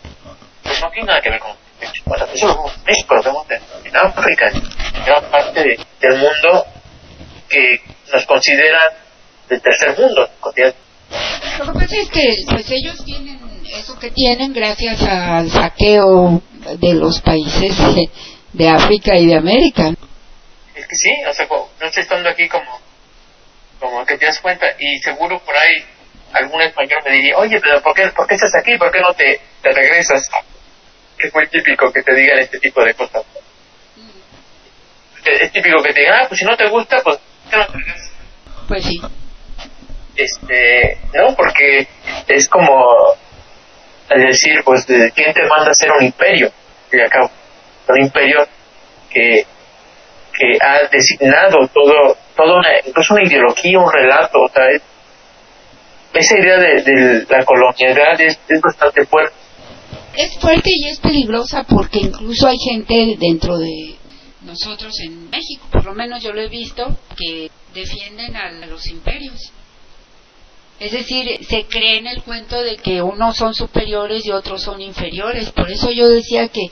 pues 0.62 0.80
no 0.80 0.91
tiene 0.91 1.07
nada 1.09 1.20
que 1.20 1.30
ver 1.30 1.41
con. 1.41 1.53
Eso 2.32 2.47
lo 2.47 2.55
vemos 2.57 2.74
en 2.76 2.85
México, 2.85 3.14
lo 3.16 3.22
vemos 3.22 3.47
en, 3.85 3.97
África, 3.97 4.49
en 4.49 5.05
gran 5.05 5.24
parte 5.30 5.61
de- 5.62 5.78
del 6.01 6.18
mundo 6.18 6.64
que 7.49 7.76
nos 8.12 8.24
consideran 8.26 8.89
del 9.49 9.61
tercer 9.61 9.99
mundo. 9.99 10.28
Lo 10.43 10.53
que 10.53 11.72
pasa 11.78 11.97
es 11.97 12.09
que 12.11 12.35
pues 12.49 12.70
ellos 12.70 13.05
tienen 13.05 13.39
eso 13.66 13.99
que 13.99 14.11
tienen 14.11 14.53
gracias 14.53 15.03
al 15.03 15.51
saqueo 15.51 16.41
de 16.78 16.95
los 16.95 17.20
países 17.20 17.76
de, 17.95 18.09
de 18.53 18.68
África 18.68 19.14
y 19.16 19.26
de 19.26 19.35
América. 19.37 19.93
Es 20.74 20.87
que 20.87 20.97
sí, 20.97 21.11
o 21.28 21.32
sea, 21.35 21.47
no 21.49 21.87
estoy 21.87 22.03
estando 22.03 22.28
aquí 22.30 22.49
como, 22.49 22.80
como 23.78 24.05
que 24.07 24.16
te 24.16 24.26
das 24.26 24.41
cuenta 24.41 24.66
y 24.78 24.99
seguro 25.01 25.39
por 25.45 25.55
ahí 25.57 25.85
algún 26.35 26.61
español 26.62 27.01
me 27.05 27.12
diría, 27.12 27.37
oye, 27.39 27.61
pero 27.61 27.80
¿por 27.82 27.95
qué, 27.95 28.09
por 28.09 28.26
qué 28.26 28.35
estás 28.35 28.55
aquí? 28.57 28.76
¿Por 28.76 28.91
qué 28.91 29.01
no 29.01 29.12
te, 29.14 29.41
te 29.62 29.72
regresas? 29.72 30.28
Es 31.18 31.35
muy 31.35 31.47
típico 31.49 31.91
que 31.93 32.03
te 32.03 32.14
digan 32.14 32.39
este 32.41 32.59
tipo 32.59 32.85
de 32.85 32.95
cosas. 32.95 33.22
Es 35.24 35.53
típico 35.53 35.82
que 35.82 35.93
te 35.93 36.01
digan, 36.01 36.20
ah, 36.22 36.26
pues 36.28 36.39
si 36.41 36.45
no 36.45 36.57
te 36.57 36.68
gusta, 36.68 37.01
pues 37.03 37.16
¿por 37.16 37.51
qué 37.51 37.57
no 37.57 37.66
te 37.66 37.72
regresas? 37.78 38.12
Pues 38.68 38.85
sí. 38.85 39.01
Este, 40.16 40.99
no, 41.14 41.35
porque 41.35 41.89
es 42.28 42.49
como 42.49 43.16
decir, 44.09 44.62
pues, 44.64 44.87
de 44.87 45.11
quién 45.12 45.32
te 45.32 45.43
manda 45.47 45.70
a 45.70 45.74
ser 45.74 45.91
un 45.93 46.05
imperio, 46.05 46.51
y 46.93 47.01
acá, 47.01 47.28
un 47.89 48.01
imperio 48.01 48.47
que, 49.11 49.45
que 50.32 50.59
ha 50.61 50.87
designado 50.91 51.66
todo, 51.72 52.16
toda 52.37 52.59
una, 52.59 52.68
incluso 52.87 53.14
una 53.14 53.24
ideología, 53.24 53.78
un 53.78 53.93
relato, 53.93 54.43
o 54.43 54.49
sea, 54.49 54.68
es- 54.68 54.82
esa 56.15 56.39
idea 56.39 56.59
de, 56.59 57.27
la 57.29 57.45
colonialidad 57.45 58.21
es, 58.21 58.39
es 58.49 58.61
bastante 58.61 59.05
fuerte. 59.07 59.35
Es 60.17 60.39
fuerte 60.39 60.71
y 60.73 60.89
es 60.89 61.01
peligrosa 61.01 61.65
porque 61.65 61.99
incluso 61.99 62.47
hay 62.47 62.57
gente 62.59 63.17
dentro 63.19 63.59
de 63.59 63.97
nosotros 64.43 64.95
en 65.01 65.29
México, 65.31 65.67
por 65.73 65.85
lo 65.85 65.95
menos 65.95 66.23
yo 66.23 66.33
lo 66.33 66.41
he 66.41 66.49
visto, 66.49 66.97
que 67.17 67.51
defienden 67.75 68.37
a 68.37 68.51
los 68.67 68.87
imperios. 68.87 69.53
Es 70.79 70.93
decir, 70.93 71.45
se 71.47 71.67
cree 71.67 71.99
en 71.99 72.07
el 72.07 72.23
cuento 72.23 72.61
de 72.61 72.77
que 72.77 73.01
unos 73.01 73.37
son 73.37 73.55
superiores 73.55 74.27
y 74.27 74.33
otros 74.33 74.62
son 74.62 74.81
inferiores. 74.81 75.51
Por 75.51 75.71
eso 75.71 75.91
yo 75.91 76.09
decía 76.09 76.49
que, 76.49 76.62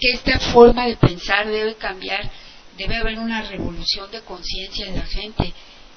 que 0.00 0.12
esta 0.12 0.38
forma 0.38 0.86
de 0.86 0.96
pensar 0.96 1.46
debe 1.48 1.74
cambiar, 1.76 2.28
debe 2.76 2.96
haber 2.96 3.18
una 3.18 3.42
revolución 3.42 4.10
de 4.10 4.20
conciencia 4.22 4.86
en 4.86 4.96
la 4.96 5.06
gente, 5.06 5.52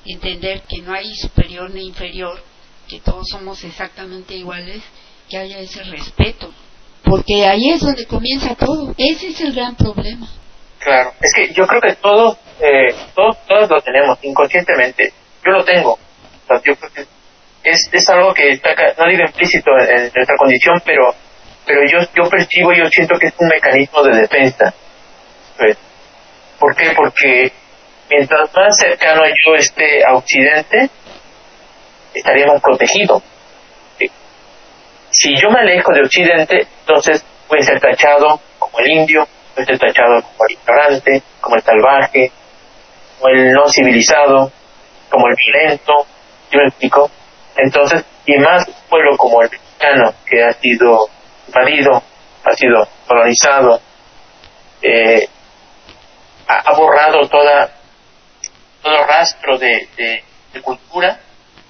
entender 0.05 0.61
que 0.69 0.81
no 0.81 0.93
hay 0.93 1.15
superior 1.15 1.71
ni 1.71 1.87
inferior, 1.87 2.41
que 2.87 2.99
todos 2.99 3.27
somos 3.29 3.63
exactamente 3.63 4.35
iguales, 4.35 4.81
que 5.29 5.37
haya 5.37 5.59
ese 5.59 5.83
respeto. 5.83 6.53
Porque 7.03 7.45
ahí 7.45 7.69
es 7.69 7.81
donde 7.81 8.05
comienza 8.05 8.55
todo. 8.55 8.93
Ese 8.97 9.27
es 9.27 9.41
el 9.41 9.53
gran 9.53 9.75
problema. 9.75 10.27
Claro, 10.79 11.13
es 11.21 11.31
que 11.35 11.53
yo 11.53 11.65
creo 11.65 11.81
que 11.81 11.95
todos, 11.95 12.37
eh, 12.59 12.93
todos, 13.15 13.37
todos 13.47 13.69
lo 13.69 13.81
tenemos 13.81 14.17
inconscientemente. 14.23 15.13
Yo 15.43 15.51
lo 15.51 15.63
tengo. 15.63 15.93
O 15.93 16.47
sea, 16.47 16.61
yo 16.63 16.75
creo 16.75 16.91
que 16.93 17.05
es, 17.63 17.89
es 17.91 18.09
algo 18.09 18.33
que 18.33 18.49
está, 18.49 18.69
no 18.97 19.09
digo 19.09 19.23
implícito 19.25 19.71
en, 19.79 19.89
en 19.89 20.11
nuestra 20.15 20.35
condición, 20.37 20.81
pero, 20.85 21.13
pero 21.65 21.81
yo, 21.91 21.99
yo 22.15 22.29
percibo, 22.29 22.73
yo 22.73 22.87
siento 22.89 23.17
que 23.17 23.27
es 23.27 23.33
un 23.39 23.47
mecanismo 23.47 24.03
de 24.03 24.21
defensa. 24.21 24.73
Pues, 25.57 25.77
¿Por 26.59 26.75
qué? 26.75 26.91
Porque 26.95 27.51
mientras 28.09 28.53
más 28.53 28.75
cercano 28.77 29.23
yo 29.25 29.55
esté 29.55 30.03
a 30.05 30.13
Occidente, 30.13 30.89
estaría 32.15 32.47
más 32.47 32.61
protegido. 32.61 33.21
Sí. 33.99 34.05
Si 35.11 35.35
yo 35.35 35.49
me 35.49 35.59
alejo 35.59 35.93
de 35.93 36.01
Occidente, 36.01 36.67
entonces 36.79 37.23
voy 37.47 37.59
a 37.59 37.63
ser 37.63 37.79
tachado 37.79 38.39
como 38.59 38.79
el 38.79 38.91
indio, 38.91 39.27
voy 39.55 39.63
a 39.63 39.65
ser 39.65 39.79
tachado 39.79 40.21
como 40.21 40.45
el 40.47 40.53
ignorante, 40.53 41.23
como 41.41 41.55
el 41.55 41.61
salvaje, 41.61 42.31
como 43.19 43.33
el 43.33 43.51
no 43.51 43.69
civilizado, 43.69 44.51
como 45.09 45.27
el 45.27 45.35
violento, 45.35 45.93
yo 46.51 46.59
me 46.59 46.67
explico. 46.67 47.09
Entonces, 47.57 48.03
y 48.25 48.37
más 48.39 48.65
pueblo 48.89 49.15
como 49.17 49.41
el 49.41 49.49
mexicano, 49.49 50.13
que 50.25 50.43
ha 50.43 50.51
sido 50.53 51.07
invadido, 51.47 52.03
ha 52.43 52.53
sido 52.53 52.87
colonizado, 53.07 53.79
eh, 54.81 55.27
ha, 56.47 56.75
borrado 56.75 57.27
toda 57.29 57.69
todo 58.81 59.03
rastro 59.05 59.57
de 59.57 59.87
cultura. 60.61 61.19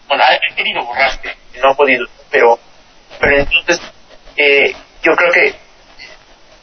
Bueno, 0.07 0.23
ha 0.23 0.55
querido 0.55 0.85
borrar, 0.85 1.19
que 1.21 1.59
no 1.59 1.71
ha 1.71 1.75
podido, 1.75 2.05
pero, 2.29 2.59
pero 3.19 3.37
entonces 3.37 3.81
eh, 4.37 4.75
yo 5.01 5.11
creo 5.13 5.31
que 5.31 5.55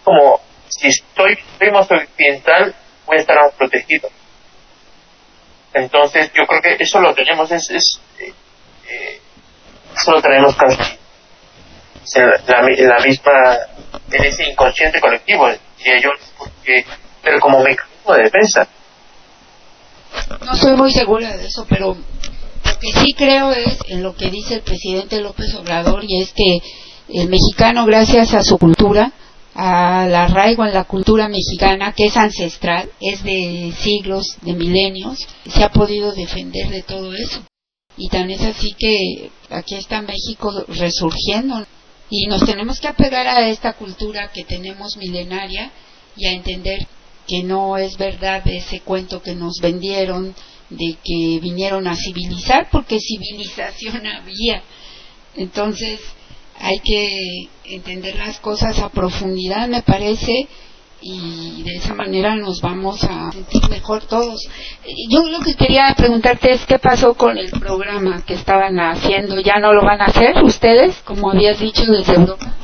como 0.04 0.40
si 0.68 0.88
estoy, 0.88 1.38
soy 1.58 1.70
más 1.70 1.90
occidental, 1.90 2.74
voy 3.06 3.16
a 3.16 3.20
estar 3.20 3.36
más 3.36 3.54
protegido. 3.54 4.08
Entonces 5.74 6.30
yo 6.34 6.44
creo 6.46 6.60
que 6.60 6.82
eso 6.82 7.00
lo 7.00 7.14
tenemos, 7.14 7.50
es, 7.50 7.70
es 7.70 8.00
eh, 8.18 8.32
eh, 8.88 9.20
eso 9.96 10.12
lo 10.12 10.22
tenemos 10.22 10.54
casi 10.56 10.98
en 12.14 12.26
la, 12.46 12.60
en 12.66 12.88
la 12.88 12.98
misma, 12.98 13.32
en 14.10 14.24
ese 14.24 14.44
inconsciente 14.44 15.00
colectivo, 15.00 15.48
diría 15.78 16.00
yo, 16.02 16.10
pero 17.22 17.40
como 17.40 17.60
mecanismo 17.60 18.14
de 18.14 18.22
defensa. 18.24 18.68
No 20.44 20.52
estoy 20.52 20.76
muy 20.76 20.92
segura 20.92 21.36
de 21.36 21.46
eso, 21.46 21.64
pero 21.68 21.96
que 22.82 22.92
sí 23.00 23.12
creo 23.16 23.52
es 23.52 23.78
en 23.86 24.02
lo 24.02 24.16
que 24.16 24.28
dice 24.28 24.54
el 24.54 24.62
presidente 24.62 25.20
López 25.20 25.54
Obrador 25.54 26.04
y 26.06 26.20
es 26.20 26.32
que 26.32 26.58
el 27.08 27.28
mexicano, 27.28 27.86
gracias 27.86 28.34
a 28.34 28.42
su 28.42 28.58
cultura, 28.58 29.12
al 29.54 30.14
arraigo 30.14 30.64
en 30.64 30.74
la 30.74 30.84
cultura 30.84 31.28
mexicana, 31.28 31.92
que 31.92 32.06
es 32.06 32.16
ancestral, 32.16 32.90
es 33.00 33.22
de 33.22 33.72
siglos, 33.78 34.36
de 34.42 34.54
milenios, 34.54 35.18
se 35.48 35.62
ha 35.62 35.70
podido 35.70 36.12
defender 36.12 36.70
de 36.70 36.82
todo 36.82 37.14
eso. 37.14 37.42
Y 37.96 38.08
tan 38.08 38.30
es 38.30 38.40
así 38.40 38.74
que 38.76 39.30
aquí 39.50 39.76
está 39.76 40.02
México 40.02 40.64
resurgiendo 40.66 41.64
y 42.10 42.26
nos 42.26 42.44
tenemos 42.44 42.80
que 42.80 42.88
apegar 42.88 43.28
a 43.28 43.48
esta 43.48 43.74
cultura 43.74 44.32
que 44.32 44.44
tenemos 44.44 44.96
milenaria 44.96 45.70
y 46.16 46.26
a 46.26 46.32
entender 46.32 46.88
que 47.28 47.44
no 47.44 47.76
es 47.76 47.96
verdad 47.96 48.42
ese 48.46 48.80
cuento 48.80 49.22
que 49.22 49.34
nos 49.34 49.60
vendieron 49.60 50.34
de 50.76 50.96
que 51.04 51.38
vinieron 51.40 51.86
a 51.86 51.96
civilizar 51.96 52.68
porque 52.70 52.98
civilización 52.98 54.06
había. 54.06 54.62
Entonces 55.36 56.00
hay 56.58 56.78
que 56.80 57.48
entender 57.64 58.16
las 58.16 58.38
cosas 58.40 58.78
a 58.78 58.90
profundidad, 58.90 59.68
me 59.68 59.82
parece, 59.82 60.46
y 61.00 61.64
de 61.64 61.76
esa 61.76 61.94
manera 61.94 62.36
nos 62.36 62.60
vamos 62.60 63.02
a 63.04 63.32
sentir 63.32 63.68
mejor 63.68 64.06
todos. 64.06 64.48
Yo 65.10 65.26
lo 65.26 65.40
que 65.40 65.54
quería 65.54 65.92
preguntarte 65.96 66.52
es 66.52 66.64
qué 66.64 66.78
pasó 66.78 67.14
con 67.14 67.36
el 67.36 67.50
programa 67.50 68.24
que 68.24 68.34
estaban 68.34 68.78
haciendo. 68.78 69.40
¿Ya 69.40 69.58
no 69.58 69.72
lo 69.72 69.82
van 69.82 70.00
a 70.00 70.06
hacer 70.06 70.42
ustedes, 70.44 70.96
como 71.04 71.32
habías 71.32 71.58
dicho 71.58 71.84
desde 71.86 72.14
Europa? 72.14 72.54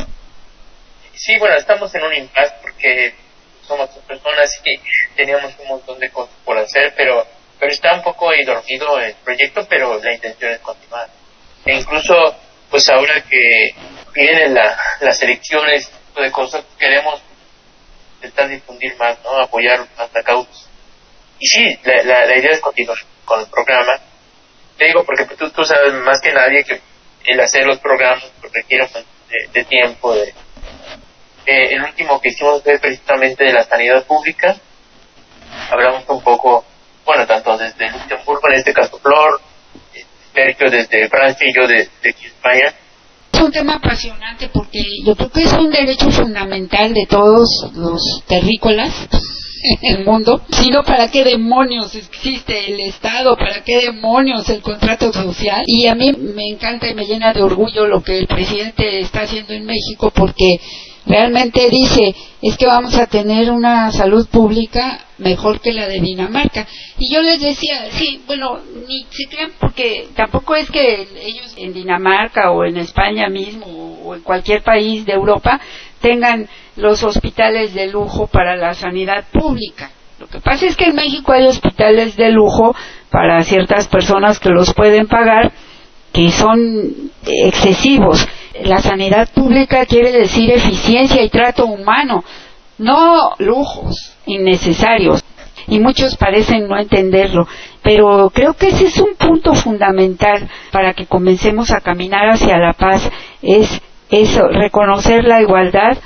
Sí, 1.14 1.32
bueno, 1.40 1.56
estamos 1.56 1.92
en 1.96 2.04
un 2.04 2.14
impasse 2.14 2.54
porque 2.62 3.14
somos 3.66 3.90
personas 4.06 4.50
y 4.64 5.16
teníamos 5.16 5.52
un 5.60 5.68
montón 5.68 5.98
de 5.98 6.10
cosas 6.10 6.34
por 6.44 6.56
hacer, 6.56 6.94
pero 6.96 7.26
pero 7.58 7.72
está 7.72 7.94
un 7.94 8.02
poco 8.02 8.30
ahí 8.30 8.44
dormido 8.44 8.98
el 9.00 9.14
proyecto, 9.16 9.66
pero 9.68 10.02
la 10.02 10.14
intención 10.14 10.52
es 10.52 10.60
continuar. 10.60 11.08
E 11.64 11.74
incluso, 11.74 12.14
pues 12.70 12.88
ahora 12.88 13.22
que 13.22 13.70
vienen 14.14 14.54
la, 14.54 14.78
las 15.00 15.22
elecciones, 15.22 15.90
tipo 16.08 16.22
de 16.22 16.30
cosas, 16.30 16.64
queremos 16.78 17.20
intentar 18.16 18.48
difundir 18.48 18.96
más, 18.96 19.18
¿no? 19.24 19.38
Apoyar 19.38 19.80
más 19.96 20.10
a 20.14 20.22
causas. 20.22 20.68
Y 21.38 21.46
sí, 21.46 21.78
la, 21.84 22.26
la, 22.26 22.36
idea 22.36 22.52
es 22.52 22.60
continuar 22.60 22.98
con 23.24 23.40
el 23.40 23.46
programa. 23.46 23.92
Te 24.76 24.86
digo 24.86 25.04
porque 25.04 25.24
tú, 25.36 25.50
tú 25.50 25.64
sabes 25.64 25.92
más 25.94 26.20
que 26.20 26.32
nadie 26.32 26.64
que 26.64 26.80
el 27.26 27.40
hacer 27.40 27.64
los 27.64 27.78
programas 27.78 28.24
pues, 28.40 28.52
requiere 28.52 28.86
de, 28.86 29.48
de 29.52 29.64
tiempo. 29.64 30.14
De, 30.14 30.34
el 31.46 31.82
último 31.82 32.20
que 32.20 32.28
hicimos 32.28 32.62
fue 32.62 32.78
precisamente 32.78 33.44
de 33.44 33.52
la 33.52 33.64
sanidad 33.64 34.04
pública. 34.04 34.56
Hablamos 35.70 36.04
un 36.08 36.22
poco, 36.22 36.64
bueno, 37.08 37.26
tanto 37.26 37.56
desde 37.56 37.90
Luxemburgo, 37.90 38.48
en 38.48 38.58
este 38.58 38.74
caso 38.74 38.98
Flor, 38.98 39.40
Sergio 40.34 40.70
desde 40.70 41.08
Francia 41.08 41.48
y 41.48 41.54
yo 41.54 41.66
de, 41.66 41.88
de 42.02 42.10
aquí 42.10 42.26
España. 42.26 42.74
Es 43.32 43.40
un 43.40 43.50
tema 43.50 43.76
apasionante 43.76 44.50
porque 44.52 44.82
yo 45.06 45.16
creo 45.16 45.30
que 45.30 45.44
es 45.44 45.52
un 45.54 45.70
derecho 45.70 46.10
fundamental 46.10 46.92
de 46.92 47.06
todos 47.06 47.48
los 47.74 48.02
terrícolas 48.26 48.92
en 49.80 49.96
el 49.96 50.04
mundo, 50.04 50.42
sino 50.50 50.82
para 50.82 51.10
qué 51.10 51.24
demonios 51.24 51.94
existe 51.94 52.72
el 52.72 52.78
Estado, 52.80 53.38
para 53.38 53.64
qué 53.64 53.86
demonios 53.86 54.46
el 54.50 54.60
contrato 54.60 55.10
social. 55.10 55.62
Y 55.66 55.86
a 55.86 55.94
mí 55.94 56.12
me 56.12 56.46
encanta 56.46 56.88
y 56.88 56.94
me 56.94 57.06
llena 57.06 57.32
de 57.32 57.42
orgullo 57.42 57.86
lo 57.86 58.02
que 58.02 58.18
el 58.18 58.26
presidente 58.26 59.00
está 59.00 59.22
haciendo 59.22 59.54
en 59.54 59.64
México 59.64 60.12
porque 60.14 60.60
realmente 61.08 61.68
dice 61.70 62.14
es 62.40 62.56
que 62.56 62.66
vamos 62.66 62.96
a 62.96 63.06
tener 63.06 63.50
una 63.50 63.90
salud 63.90 64.28
pública 64.28 65.06
mejor 65.18 65.60
que 65.60 65.72
la 65.72 65.88
de 65.88 66.00
Dinamarca. 66.00 66.66
Y 66.98 67.12
yo 67.12 67.22
les 67.22 67.40
decía, 67.40 67.86
sí, 67.90 68.22
bueno, 68.26 68.58
ni 68.86 69.04
se 69.10 69.28
crean 69.28 69.50
porque 69.58 70.08
tampoco 70.14 70.54
es 70.54 70.70
que 70.70 71.08
ellos 71.22 71.54
en 71.56 71.72
Dinamarca 71.72 72.52
o 72.52 72.64
en 72.64 72.76
España 72.76 73.28
mismo 73.28 73.66
o 74.04 74.14
en 74.14 74.22
cualquier 74.22 74.62
país 74.62 75.04
de 75.04 75.14
Europa 75.14 75.60
tengan 76.00 76.48
los 76.76 77.02
hospitales 77.02 77.74
de 77.74 77.88
lujo 77.88 78.28
para 78.28 78.56
la 78.56 78.74
sanidad 78.74 79.24
pública. 79.32 79.90
Lo 80.20 80.26
que 80.26 80.40
pasa 80.40 80.66
es 80.66 80.76
que 80.76 80.86
en 80.86 80.96
México 80.96 81.32
hay 81.32 81.46
hospitales 81.46 82.16
de 82.16 82.30
lujo 82.30 82.74
para 83.10 83.42
ciertas 83.42 83.88
personas 83.88 84.38
que 84.38 84.50
los 84.50 84.74
pueden 84.74 85.06
pagar 85.06 85.52
que 86.12 86.30
son 86.30 87.10
excesivos. 87.24 88.26
La 88.62 88.80
sanidad 88.80 89.28
pública 89.32 89.86
quiere 89.86 90.12
decir 90.12 90.50
eficiencia 90.50 91.22
y 91.22 91.28
trato 91.28 91.66
humano, 91.66 92.24
no 92.78 93.32
lujos 93.38 94.16
innecesarios. 94.26 95.22
Y 95.66 95.80
muchos 95.80 96.16
parecen 96.16 96.66
no 96.66 96.78
entenderlo, 96.78 97.46
pero 97.82 98.30
creo 98.30 98.54
que 98.54 98.68
ese 98.68 98.86
es 98.86 98.98
un 98.98 99.14
punto 99.16 99.52
fundamental 99.52 100.48
para 100.72 100.94
que 100.94 101.06
comencemos 101.06 101.70
a 101.70 101.80
caminar 101.80 102.30
hacia 102.30 102.56
la 102.56 102.72
paz, 102.72 103.10
es 103.42 103.80
eso, 104.08 104.48
reconocer 104.48 105.24
la 105.24 105.42
igualdad, 105.42 105.98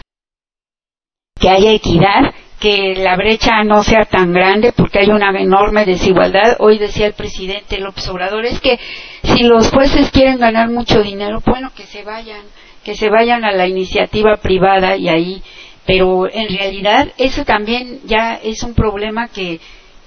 que 1.38 1.48
haya 1.48 1.70
equidad, 1.70 2.34
que 2.62 2.94
la 2.94 3.16
brecha 3.16 3.64
no 3.64 3.82
sea 3.82 4.04
tan 4.04 4.32
grande 4.32 4.70
porque 4.70 5.00
hay 5.00 5.10
una 5.10 5.36
enorme 5.36 5.84
desigualdad. 5.84 6.58
Hoy 6.60 6.78
decía 6.78 7.08
el 7.08 7.14
presidente 7.14 7.80
López 7.80 8.08
Obrador, 8.08 8.46
es 8.46 8.60
que 8.60 8.78
si 9.24 9.42
los 9.42 9.68
jueces 9.72 10.12
quieren 10.12 10.38
ganar 10.38 10.70
mucho 10.70 11.02
dinero, 11.02 11.42
bueno, 11.44 11.72
que 11.74 11.82
se 11.82 12.04
vayan, 12.04 12.42
que 12.84 12.94
se 12.94 13.10
vayan 13.10 13.44
a 13.44 13.50
la 13.50 13.66
iniciativa 13.66 14.36
privada 14.36 14.96
y 14.96 15.08
ahí, 15.08 15.42
pero 15.84 16.30
en 16.30 16.56
realidad 16.56 17.08
eso 17.18 17.44
también 17.44 17.98
ya 18.04 18.34
es 18.36 18.62
un 18.62 18.74
problema 18.74 19.26
que 19.26 19.58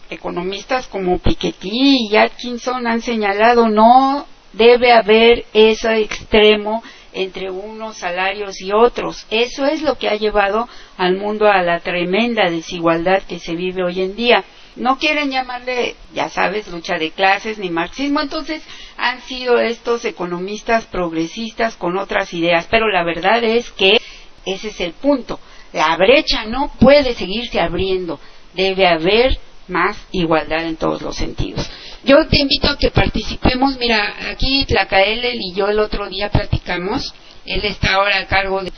economistas 0.09 0.87
como 0.87 1.19
Piketty 1.19 2.07
y 2.09 2.15
Atkinson 2.15 2.87
han 2.87 3.01
señalado, 3.01 3.67
no 3.67 4.27
debe 4.55 4.91
haber 4.91 5.45
ese 5.53 5.99
extremo 5.99 6.83
entre 7.13 7.49
unos 7.49 7.97
salarios 7.97 8.59
y 8.61 8.71
otros. 8.73 9.25
Eso 9.29 9.65
es 9.65 9.81
lo 9.81 9.97
que 9.97 10.09
ha 10.09 10.15
llevado 10.15 10.67
al 10.97 11.15
mundo 11.15 11.47
a 11.47 11.61
la 11.61 11.79
tremenda 11.79 12.49
desigualdad 12.49 13.23
que 13.23 13.39
se 13.39 13.55
vive 13.55 13.83
hoy 13.83 14.01
en 14.01 14.15
día. 14.15 14.43
No 14.75 14.97
quieren 14.97 15.31
llamarle, 15.31 15.95
ya 16.13 16.27
sabes, 16.27 16.67
lucha 16.67 16.97
de 16.97 17.11
clases 17.11 17.57
ni 17.57 17.69
marxismo, 17.69 18.19
entonces 18.19 18.61
han 18.97 19.21
sido 19.21 19.57
estos 19.59 20.03
economistas 20.03 20.85
progresistas 20.85 21.77
con 21.77 21.97
otras 21.97 22.33
ideas, 22.33 22.67
pero 22.69 22.89
la 22.89 23.05
verdad 23.05 23.41
es 23.43 23.71
que 23.71 23.97
ese 24.45 24.67
es 24.67 24.81
el 24.81 24.91
punto. 24.91 25.39
La 25.71 25.95
brecha 25.95 26.45
no 26.45 26.71
puede 26.77 27.13
seguirse 27.13 27.61
abriendo, 27.61 28.19
debe 28.53 28.87
haber 28.87 29.37
más 29.69 29.97
igualdad 30.11 30.65
en 30.65 30.75
todos 30.75 31.01
los 31.01 31.15
sentidos. 31.15 31.71
Yo 32.05 32.27
te 32.27 32.37
invito 32.39 32.67
a 32.69 32.77
que 32.77 32.91
participemos. 32.91 33.79
Mira, 33.79 34.29
aquí 34.29 34.63
Tlacael 34.65 35.25
y 35.41 35.53
yo 35.55 35.67
el 35.67 35.79
otro 35.79 36.07
día 36.07 36.29
platicamos. 36.29 37.13
Él 37.45 37.65
está 37.65 37.95
ahora 37.95 38.19
a 38.19 38.27
cargo 38.27 38.61
de, 38.61 38.71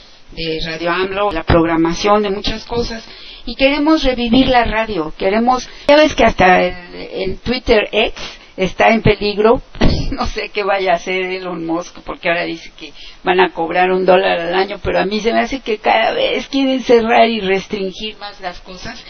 Radio 0.66 0.92
AMLO, 0.92 1.32
la 1.32 1.44
programación 1.44 2.24
de 2.24 2.30
muchas 2.30 2.64
cosas. 2.66 3.04
Y 3.46 3.56
queremos 3.56 4.04
revivir 4.04 4.48
la 4.48 4.64
radio. 4.64 5.14
Queremos, 5.18 5.70
ya 5.90 5.98
ves 5.98 6.16
que 6.16 6.24
hasta 6.24 6.64
el, 6.64 6.96
el 6.96 7.40
Twitter 7.40 7.90
X 7.92 8.14
está 8.56 8.92
en 8.92 9.02
peligro. 9.02 9.62
no 10.12 10.26
sé 10.26 10.50
qué 10.50 10.64
vaya 10.64 10.94
a 10.94 10.96
hacer 10.96 11.26
Elon 11.26 11.66
Musk, 11.66 12.00
porque 12.06 12.30
ahora 12.30 12.44
dice 12.44 12.72
que 12.80 12.94
van 13.24 13.42
a 13.42 13.50
cobrar 13.50 13.92
un 13.92 14.06
dólar 14.06 14.40
al 14.40 14.56
año, 14.56 14.80
pero 14.82 15.00
a 15.00 15.06
mí 15.06 15.20
se 15.20 15.34
me 15.34 15.42
hace 15.42 15.60
que 15.60 15.80
cada 15.80 16.14
vez 16.14 16.48
quieren 16.48 16.82
cerrar 16.82 17.28
y 17.28 17.42
restringir 17.42 18.18
más 18.18 18.40
las 18.40 18.62
cosas. 18.62 19.04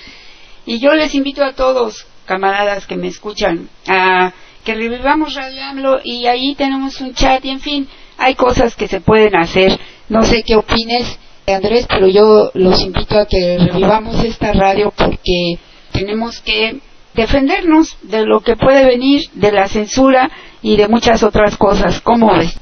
Y 0.65 0.79
yo 0.79 0.93
les 0.95 1.13
invito 1.13 1.43
a 1.43 1.53
todos, 1.53 2.05
camaradas 2.27 2.85
que 2.85 2.97
me 2.97 3.07
escuchan, 3.07 3.69
a 3.87 4.31
que 4.63 4.75
revivamos 4.75 5.33
Radio 5.33 5.63
AMLO 5.63 5.99
y 6.03 6.27
ahí 6.27 6.53
tenemos 6.55 6.99
un 7.01 7.13
chat 7.13 7.43
y 7.45 7.49
en 7.49 7.61
fin, 7.61 7.87
hay 8.17 8.35
cosas 8.35 8.75
que 8.75 8.87
se 8.87 9.01
pueden 9.01 9.35
hacer. 9.35 9.79
No 10.09 10.23
sé 10.23 10.43
qué 10.43 10.55
opines, 10.55 11.17
Andrés, 11.47 11.87
pero 11.87 12.07
yo 12.07 12.51
los 12.53 12.81
invito 12.81 13.17
a 13.17 13.25
que 13.25 13.57
revivamos 13.57 14.23
esta 14.23 14.51
radio 14.51 14.91
porque 14.95 15.57
tenemos 15.93 16.41
que 16.41 16.79
defendernos 17.13 17.97
de 18.03 18.25
lo 18.25 18.41
que 18.41 18.55
puede 18.57 18.85
venir, 18.85 19.29
de 19.33 19.51
la 19.51 19.67
censura 19.67 20.29
y 20.61 20.75
de 20.75 20.87
muchas 20.87 21.23
otras 21.23 21.57
cosas. 21.57 22.01
¿Cómo 22.01 22.33
ves? 22.35 22.59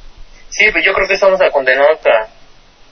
Sí, 0.49 0.65
pues 0.71 0.85
yo 0.85 0.93
creo 0.93 1.07
que 1.07 1.15
estamos 1.15 1.39
condenados 1.51 1.99
a, 2.05 2.29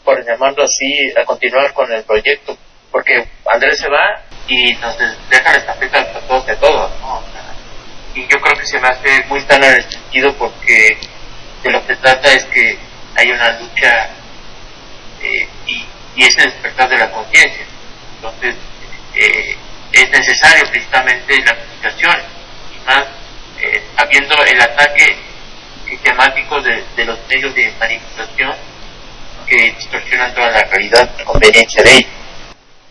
por 0.04 0.26
llamarlo 0.26 0.64
así, 0.64 1.12
a 1.16 1.24
continuar 1.24 1.72
con 1.74 1.92
el 1.92 2.04
proyecto, 2.04 2.58
porque 2.94 3.28
Andrés 3.52 3.80
se 3.80 3.90
va 3.90 4.22
y 4.48 4.72
nos 4.76 4.96
deja 4.98 5.52
la 5.52 5.58
estafeta 5.58 6.00
a 6.00 6.20
todos 6.28 6.48
a 6.48 6.56
todos, 6.56 6.92
¿no? 7.02 7.24
Y 8.14 8.22
yo 8.28 8.40
creo 8.40 8.56
que 8.56 8.68
se 8.68 8.80
me 8.80 8.88
hace 8.88 9.24
muy 9.26 9.42
sana 9.42 9.68
en 9.68 9.74
el 9.74 9.92
sentido 9.92 10.32
porque 10.38 10.96
de 11.64 11.72
lo 11.72 11.86
que 11.88 11.96
trata 11.96 12.32
es 12.32 12.46
que 12.46 12.78
hay 13.16 13.32
una 13.32 13.60
lucha 13.60 14.10
eh, 15.24 15.48
y, 15.66 15.86
y 16.16 16.24
es 16.24 16.38
el 16.38 16.52
despertar 16.52 16.88
de 16.88 16.98
la 17.00 17.10
conciencia. 17.10 17.66
Entonces, 18.18 18.56
eh, 19.16 19.58
es 19.92 20.10
necesario 20.12 20.64
precisamente 20.70 21.36
la 21.44 21.56
comunicación 21.56 22.16
y 22.76 22.86
más 22.86 23.06
eh, 23.60 23.84
habiendo 23.98 24.36
el 24.46 24.62
ataque 24.62 25.18
sistemático 25.90 26.62
de, 26.62 26.84
de 26.96 27.06
los 27.06 27.18
medios 27.28 27.56
de 27.56 27.74
manipulación 27.80 28.56
que 29.48 29.74
distorsionan 29.80 30.34
toda 30.36 30.52
la 30.52 30.64
realidad 30.66 31.10
a 31.20 31.24
conveniencia 31.24 31.82
de 31.82 31.92
ellos. 31.92 32.23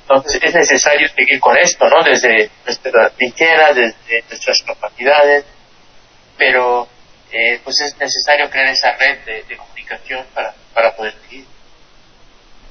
Entonces 0.02 0.40
es 0.42 0.54
necesario 0.54 1.08
seguir 1.08 1.40
con 1.40 1.56
esto, 1.56 1.88
¿no? 1.88 2.02
Desde 2.04 2.50
nuestra 2.64 3.10
trinchera, 3.10 3.72
desde 3.72 4.24
nuestras 4.28 4.62
capacidades, 4.62 5.44
pero 6.36 6.88
eh, 7.30 7.60
pues 7.64 7.80
es 7.80 7.96
necesario 7.98 8.50
crear 8.50 8.66
esa 8.66 8.92
red 8.96 9.18
de, 9.24 9.42
de 9.44 9.56
comunicación 9.56 10.26
para, 10.34 10.54
para 10.74 10.94
poder 10.94 11.14
seguir. 11.22 11.46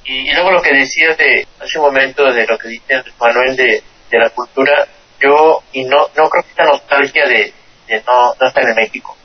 Y, 0.04 0.32
luego 0.32 0.50
lo 0.50 0.62
que 0.62 0.74
decías 0.74 1.16
de 1.16 1.46
hace 1.60 1.78
un 1.78 1.86
momento 1.86 2.32
de 2.32 2.46
lo 2.46 2.58
que 2.58 2.68
dice 2.68 3.02
Manuel 3.20 3.56
de, 3.56 3.82
de 4.10 4.18
la 4.18 4.30
cultura, 4.30 4.86
yo, 5.20 5.62
y 5.72 5.84
no, 5.84 6.08
no 6.16 6.28
creo 6.28 6.42
que 6.42 6.50
esta 6.50 6.64
nostalgia 6.64 7.26
de, 7.26 7.52
de 7.86 8.02
no, 8.06 8.34
no 8.40 8.48
estar 8.48 8.64
en 8.64 8.74
México, 8.74 9.16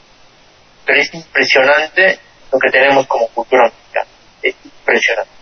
pero 0.86 1.00
es 1.00 1.14
impresionante 1.14 2.20
lo 2.52 2.60
que 2.60 2.70
tenemos 2.70 3.08
como 3.08 3.28
cultura 3.30 3.64
mexicana, 3.66 4.08
es 4.42 4.56
impresionante. 4.64 5.37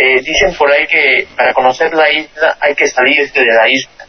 Eh, 0.00 0.20
dicen 0.22 0.54
por 0.56 0.70
ahí 0.70 0.86
que 0.86 1.26
para 1.36 1.52
conocer 1.52 1.92
la 1.92 2.08
isla 2.08 2.56
hay 2.60 2.72
que 2.76 2.86
salir 2.86 3.32
de 3.32 3.44
la 3.44 3.68
isla. 3.68 4.06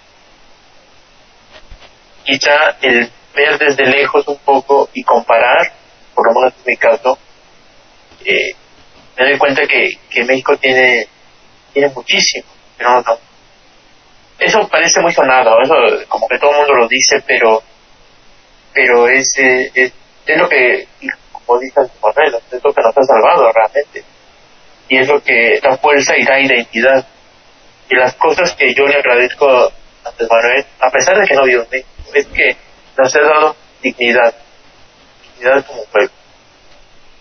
Quizá 2.24 2.78
el 2.80 3.11
ver 3.34 3.57
desde 3.57 3.88
lejos 3.88 4.28
un 4.28 4.38
poco 4.38 4.88
y 4.94 5.02
comparar, 5.02 5.72
por 6.14 6.28
lo 6.28 6.40
menos 6.40 6.53
en 6.60 6.64
mi 6.68 6.78
caso, 6.78 7.18
eh, 8.24 8.52
me 9.18 9.30
doy 9.30 9.38
cuenta 9.40 9.66
que, 9.66 9.90
que 10.11 10.24
México 10.26 10.56
tiene, 10.57 11.07
tiene 11.74 11.90
muchísimo, 11.90 12.45
pero 12.78 13.03
Eso 14.38 14.68
parece 14.68 15.02
muy 15.02 15.11
sonado, 15.11 15.60
eso 15.60 15.74
como 16.07 16.28
que 16.28 16.38
todo 16.38 16.52
el 16.52 16.57
mundo 16.57 16.74
lo 16.76 16.88
dice, 16.88 17.16
pero 17.26 17.64
pero 18.76 19.07
es, 19.07 19.28
eh, 19.40 19.72
es, 19.74 19.91
lo 20.38 20.48
que, 20.48 20.88
como 21.32 21.60
dice 21.60 21.82
Manuel, 21.99 22.36
es 22.52 22.64
lo 22.64 22.72
que 22.72 22.82
nos 22.84 22.95
ha 22.95 23.03
salvado 23.03 23.52
realmente 23.52 24.03
y 24.90 24.98
es 24.98 25.07
lo 25.07 25.22
que 25.24 25.60
da 25.61 25.78
fuerza 25.78 26.18
y 26.18 26.26
da 26.26 26.40
identidad. 26.40 27.06
Y 27.90 27.95
las 27.95 28.14
cosas 28.16 28.53
que 28.56 28.74
yo 28.74 28.86
le 28.86 28.95
agradezco 28.95 29.48
a 29.49 29.72
Andrés 30.20 30.66
a 30.80 30.90
pesar 30.90 31.18
de 31.20 31.28
que 31.28 31.36
no 31.36 31.44
vivo 31.44 31.64
en 31.64 31.70
México, 31.72 31.90
es 32.14 32.28
que 32.28 32.56
nos 32.98 33.16
ha 33.16 33.20
dado 33.22 33.56
dignidad, 33.82 34.34
dignidad 35.24 35.66
como 35.66 35.84
pueblo. 35.86 36.11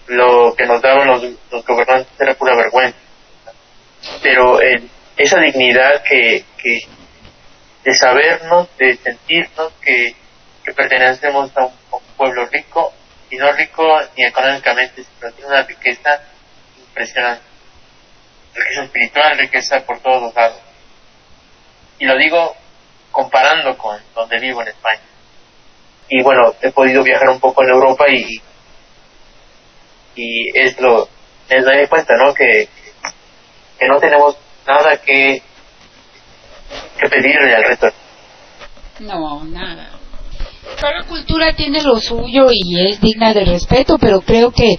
Lo 0.09 0.55
que 0.57 0.67
nos 0.67 0.81
daban 0.83 1.07
los, 1.07 1.23
los 1.51 1.65
gobernantes 1.65 2.09
era 2.19 2.35
pura 2.35 2.57
vergüenza. 2.57 2.99
Pero 4.23 4.61
el- 4.61 4.89
esa 5.17 5.39
dignidad 5.41 6.03
que, 6.09 6.45
que 6.63 6.81
de 7.85 7.95
sabernos, 7.95 8.69
de 8.79 8.97
sentirnos 8.97 9.73
que, 9.83 10.15
que 10.65 10.73
pertenecemos 10.73 11.51
a 11.57 11.65
un, 11.67 11.73
a 11.93 11.97
un 11.97 12.03
pueblo 12.17 12.47
rico, 12.47 12.93
y 13.31 13.37
no 13.37 13.53
rico 13.53 13.85
ni 14.17 14.25
económicamente, 14.25 15.03
sino 15.05 15.33
tiene 15.33 15.49
una 15.51 15.63
riqueza 15.65 16.23
impresionante. 16.79 17.43
Riqueza 18.55 18.85
espiritual, 18.85 19.39
riqueza 19.39 19.81
por 19.87 20.01
todos 20.01 20.23
los 20.23 20.35
lados. 20.35 20.61
Y 21.99 22.07
lo 22.07 22.17
digo 22.17 22.55
comparando 23.11 23.77
con 23.77 23.99
donde 24.15 24.39
vivo 24.39 24.63
en 24.63 24.69
España. 24.69 25.03
Y 26.09 26.23
bueno, 26.23 26.55
he 26.63 26.71
podido 26.71 27.03
viajar 27.03 27.29
un 27.29 27.41
poco 27.41 27.63
en 27.63 27.71
Europa 27.71 28.05
y, 28.09 28.41
y 30.17 30.59
es 30.59 30.79
lo, 30.81 31.09
me 31.51 31.61
doy 31.61 31.87
cuenta, 31.89 32.15
¿no? 32.17 32.33
Que, 32.35 32.69
que 33.79 33.89
no 33.89 33.99
tenemos 33.99 34.37
nada 34.67 34.97
que, 34.99 35.43
que 36.99 37.09
pedirle 37.09 37.55
al 37.55 37.65
resto. 37.65 37.89
No, 39.01 39.45
nada. 39.45 39.91
Cada 40.81 41.05
cultura 41.05 41.55
tiene 41.55 41.83
lo 41.83 41.99
suyo 42.01 42.49
y 42.53 42.91
es 42.91 43.01
digna 43.01 43.33
de 43.33 43.45
respeto, 43.45 43.99
pero 43.99 44.21
creo 44.21 44.51
que 44.51 44.77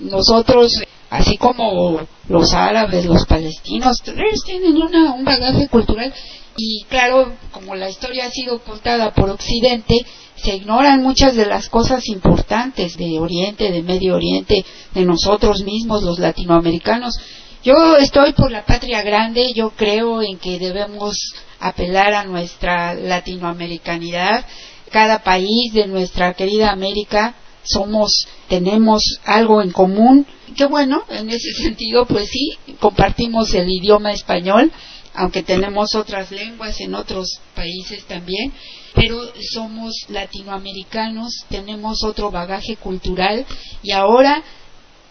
nosotros, 0.00 0.72
así 1.10 1.36
como 1.36 2.00
los 2.28 2.52
árabes, 2.52 3.04
los 3.06 3.26
palestinos, 3.26 4.02
tienen 4.44 4.76
una, 4.76 5.12
un 5.12 5.24
bagaje 5.24 5.68
cultural 5.68 6.12
y 6.56 6.84
claro, 6.88 7.32
como 7.50 7.74
la 7.74 7.90
historia 7.90 8.26
ha 8.26 8.30
sido 8.30 8.60
contada 8.60 9.12
por 9.12 9.28
Occidente, 9.30 10.06
se 10.36 10.56
ignoran 10.56 11.02
muchas 11.02 11.34
de 11.34 11.46
las 11.46 11.68
cosas 11.68 12.06
importantes 12.06 12.96
de 12.96 13.18
Oriente, 13.18 13.72
de 13.72 13.82
Medio 13.82 14.14
Oriente, 14.14 14.64
de 14.94 15.04
nosotros 15.04 15.64
mismos, 15.64 16.02
los 16.04 16.18
latinoamericanos. 16.18 17.18
Yo 17.64 17.96
estoy 17.96 18.34
por 18.34 18.52
la 18.52 18.64
patria 18.64 19.02
grande, 19.02 19.52
yo 19.54 19.70
creo 19.70 20.22
en 20.22 20.38
que 20.38 20.58
debemos 20.58 21.16
apelar 21.58 22.14
a 22.14 22.24
nuestra 22.24 22.94
latinoamericanidad. 22.94 24.44
Cada 24.90 25.24
país 25.24 25.72
de 25.72 25.88
nuestra 25.88 26.34
querida 26.34 26.70
América 26.70 27.34
somos, 27.64 28.26
tenemos 28.48 29.02
algo 29.24 29.60
en 29.62 29.72
común. 29.72 30.26
Qué 30.56 30.66
bueno, 30.66 31.04
en 31.10 31.30
ese 31.30 31.52
sentido, 31.62 32.06
pues 32.06 32.28
sí, 32.30 32.56
compartimos 32.80 33.52
el 33.54 33.68
idioma 33.70 34.12
español, 34.12 34.70
aunque 35.14 35.42
tenemos 35.42 35.94
otras 35.94 36.30
lenguas 36.30 36.80
en 36.80 36.94
otros 36.94 37.40
países 37.54 38.04
también, 38.04 38.52
pero 38.94 39.20
somos 39.52 39.92
latinoamericanos, 40.08 41.32
tenemos 41.48 42.02
otro 42.04 42.30
bagaje 42.30 42.76
cultural 42.76 43.44
y 43.82 43.92
ahora 43.92 44.42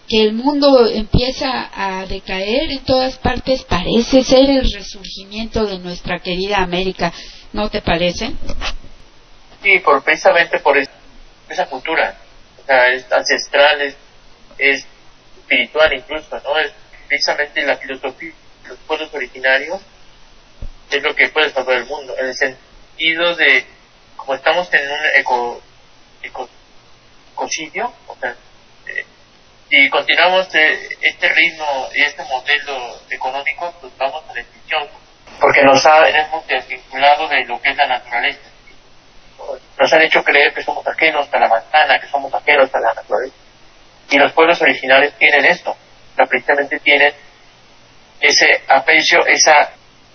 que 0.08 0.22
el 0.22 0.34
mundo 0.34 0.86
empieza 0.90 1.70
a 1.74 2.06
decaer 2.06 2.72
en 2.72 2.80
todas 2.84 3.18
partes, 3.18 3.64
parece 3.64 4.24
ser 4.24 4.50
el 4.50 4.70
resurgimiento 4.70 5.66
de 5.66 5.80
nuestra 5.80 6.20
querida 6.20 6.58
América. 6.58 7.14
¿No 7.54 7.70
te 7.70 7.82
parece? 7.82 8.34
Sí, 9.62 9.80
por, 9.80 10.04
precisamente 10.04 10.60
por 10.60 10.78
es- 10.78 10.90
esa 11.50 11.68
cultura, 11.68 12.18
o 12.64 12.65
sea, 12.65 12.88
es 12.88 13.11
ancestral, 13.11 13.81
es, 13.81 13.95
es 14.57 14.85
espiritual 15.38 15.94
incluso, 15.94 16.40
¿no? 16.44 16.57
Es 16.60 16.72
precisamente 17.07 17.61
la 17.64 17.76
filosofía 17.77 18.31
de 18.64 18.69
los 18.69 18.80
pueblos 18.80 19.14
originarios 19.14 19.81
es 20.90 21.03
lo 21.03 21.14
que 21.15 21.27
puede 21.30 21.49
salvar 21.49 21.77
el 21.77 21.85
mundo, 21.85 22.15
en 22.18 22.27
el 22.27 22.35
sentido 22.35 23.35
de, 23.35 23.65
como 24.15 24.35
estamos 24.35 24.72
en 24.73 24.90
un 24.90 24.99
eco, 25.15 25.61
eco, 26.22 26.49
ecocidio, 27.34 27.91
o 28.07 28.15
sea, 28.15 28.35
si 29.69 29.90
continuamos 29.90 30.53
eh, 30.53 30.90
este 31.02 31.30
ritmo 31.30 31.90
y 31.95 32.02
este 32.03 32.23
modelo 32.23 33.02
económico, 33.10 33.73
pues 33.81 33.91
vamos 33.98 34.23
a 34.30 34.34
la 34.35 34.41
extinción, 34.41 34.88
porque 35.40 35.64
nos 35.64 35.84
ha, 35.85 36.07
hemos 36.07 36.45
desvinculado 36.48 37.27
de 37.27 37.44
lo 37.45 37.60
que 37.61 37.72
es 37.72 37.77
la 37.77 37.88
naturaleza 37.88 38.53
nos 39.80 39.94
han 39.94 40.02
hecho 40.02 40.24
creer 40.24 40.53
que 40.53 40.64
somos 40.64 40.86
ajenos 40.88 41.28
a 41.32 41.40
la 41.40 41.48
manzana, 41.48 41.99
que 41.99 42.07
somos 42.07 42.34
ajenos 42.34 42.74
a 42.74 42.80
la 42.80 42.94
naturaleza. 42.94 43.36
Y 44.10 44.18
los 44.18 44.32
pueblos 44.34 44.61
originales 44.61 45.14
tienen 45.18 45.45
esto, 45.45 45.72
o 45.72 46.15
sea, 46.15 46.26
precisamente 46.26 46.80
tienen 46.80 47.14
ese 48.20 48.61
aprecio, 48.68 49.26
ese 49.26 49.52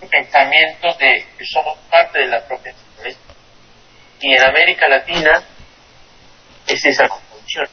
pensamiento 0.09 0.87
de 0.93 1.25
que 1.37 1.45
somos 1.45 1.77
parte 1.89 2.19
de 2.19 2.27
la 2.27 2.39
propia 2.45 2.73
naturaleza. 2.73 3.19
Y 4.21 4.33
en 4.33 4.43
América 4.43 4.87
Latina 4.87 5.43
es 6.67 6.85
esa 6.85 7.07
confusión. 7.07 7.67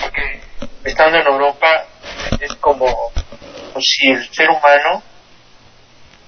Porque 0.00 0.40
estando 0.84 1.18
en 1.18 1.26
Europa 1.26 1.86
es 2.40 2.54
como, 2.56 2.86
como 2.86 3.80
si 3.80 4.10
el 4.10 4.28
ser 4.32 4.50
humano 4.50 5.02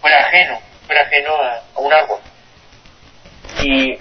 fuera 0.01 0.27
ajeno, 0.27 0.61
fuera 0.87 1.03
ajeno 1.03 1.35
a, 1.37 1.57
a 1.75 1.79
un 1.79 1.93
árbol 1.93 2.21
y 3.63 3.99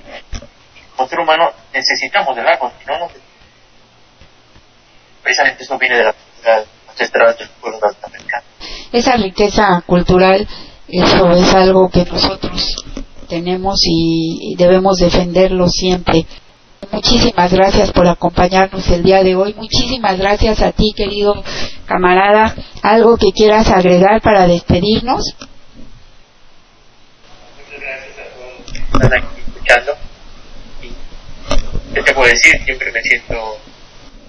como 0.96 1.10
ser 1.10 1.20
humano 1.20 1.52
necesitamos 1.74 2.36
del 2.36 2.48
árbol, 2.48 2.72
si 2.80 2.86
no, 2.86 3.00
no 3.00 3.08
precisamente 5.22 5.64
eso 5.64 5.78
viene 5.78 5.98
de 5.98 6.04
la 6.06 6.14
cultura 6.14 6.64
ancestral 6.90 7.36
del 7.38 7.50
pueblo 7.62 7.80
norteamericano. 7.80 8.44
Esa 8.92 9.16
riqueza 9.18 9.84
cultural, 9.86 10.48
eso 10.88 11.32
es 11.32 11.54
algo 11.54 11.90
que 11.90 12.06
nosotros 12.06 12.76
tenemos 13.28 13.80
y 13.84 14.56
debemos 14.58 14.98
defenderlo 14.98 15.70
siempre. 15.70 16.26
Muchísimas 16.92 17.54
gracias 17.54 17.92
por 17.92 18.08
acompañarnos 18.08 18.88
el 18.90 19.04
día 19.04 19.24
de 19.24 19.36
hoy. 19.36 19.54
Muchísimas 19.54 20.18
gracias 20.18 20.62
a 20.62 20.72
ti, 20.74 20.92
querido 20.96 21.42
camarada. 21.86 22.54
¿Algo 22.82 23.16
que 23.16 23.32
quieras 23.32 23.70
agregar 23.70 24.22
para 24.22 24.48
despedirnos? 24.48 25.24
Muchas 27.58 27.80
gracias 27.80 28.18
a 28.20 29.10
todos 29.20 29.41
escuchando. 29.62 29.94
Y, 30.82 31.94
¿qué 31.94 32.02
te 32.04 32.14
puedo 32.14 32.30
decir? 32.30 32.54
Siempre 32.66 32.92
me 32.92 33.02
siento 33.02 33.58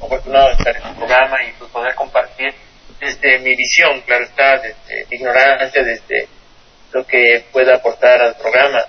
afortunado 0.02 0.48
de 0.48 0.52
estar 0.52 0.76
en 0.76 0.86
el 0.86 0.96
programa 0.96 1.36
y 1.48 1.52
pues, 1.58 1.70
poder 1.70 1.94
compartir 1.94 2.54
desde 3.00 3.38
mi 3.40 3.56
visión, 3.56 4.00
claro 4.06 4.24
está, 4.24 4.58
desde 4.58 5.06
mi 5.10 5.16
ignorancia, 5.16 5.82
desde 5.82 6.28
lo 6.92 7.04
que 7.06 7.44
pueda 7.52 7.76
aportar 7.76 8.20
al 8.20 8.36
programa. 8.36 8.80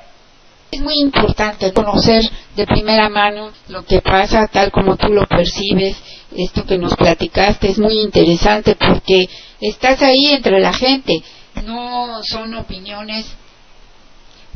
Es 0.71 0.81
muy 0.81 0.99
importante 0.99 1.71
conocer 1.71 2.23
de 2.55 2.65
primera 2.65 3.07
mano 3.07 3.51
lo 3.67 3.85
que 3.85 4.01
pasa 4.01 4.47
tal 4.47 4.71
como 4.71 4.97
tú 4.97 5.09
lo 5.09 5.25
percibes. 5.27 5.95
Esto 6.35 6.65
que 6.65 6.79
nos 6.79 6.95
platicaste 6.95 7.69
es 7.69 7.77
muy 7.77 7.99
interesante 8.01 8.75
porque 8.75 9.27
estás 9.61 10.01
ahí 10.01 10.31
entre 10.31 10.59
la 10.59 10.73
gente. 10.73 11.21
No 11.63 12.23
son 12.23 12.55
opiniones 12.55 13.27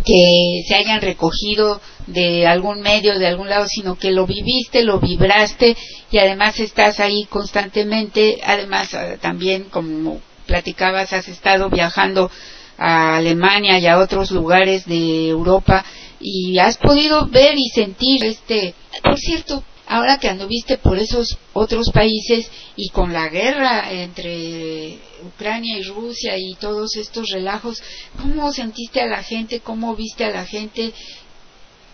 que 0.05 0.63
se 0.67 0.75
hayan 0.75 1.01
recogido 1.01 1.81
de 2.07 2.47
algún 2.47 2.81
medio, 2.81 3.17
de 3.17 3.27
algún 3.27 3.49
lado, 3.49 3.67
sino 3.67 3.95
que 3.95 4.11
lo 4.11 4.25
viviste, 4.25 4.83
lo 4.83 4.99
vibraste 4.99 5.75
y 6.11 6.17
además 6.17 6.59
estás 6.59 6.99
ahí 6.99 7.25
constantemente. 7.29 8.39
Además, 8.43 8.93
eh, 8.93 9.17
también, 9.21 9.65
como 9.65 10.21
platicabas, 10.45 11.13
has 11.13 11.27
estado 11.27 11.69
viajando 11.69 12.31
a 12.77 13.17
Alemania 13.17 13.79
y 13.79 13.87
a 13.87 13.97
otros 13.97 14.31
lugares 14.31 14.85
de 14.85 15.29
Europa 15.29 15.83
y 16.19 16.57
has 16.59 16.77
podido 16.77 17.27
ver 17.27 17.55
y 17.57 17.69
sentir 17.69 18.23
este. 18.25 18.73
Por 19.03 19.17
cierto, 19.17 19.63
ahora 19.87 20.17
que 20.19 20.29
anduviste 20.29 20.77
por 20.77 20.97
esos 20.99 21.37
otros 21.53 21.91
países 21.91 22.49
y 22.75 22.89
con 22.89 23.13
la 23.13 23.29
guerra 23.29 23.91
entre 23.91 24.99
Ucrania 25.23 25.77
y 25.77 25.83
Rusia 25.83 26.37
y 26.37 26.55
todos 26.55 26.95
estos 26.97 27.29
relajos, 27.29 27.81
¿cómo 28.21 28.51
sentiste 28.51 29.01
a 29.01 29.07
la 29.07 29.23
gente? 29.23 29.61
¿Cómo 29.61 29.95
viste 29.95 30.25
a 30.25 30.29
la 30.29 30.45
gente? 30.45 30.93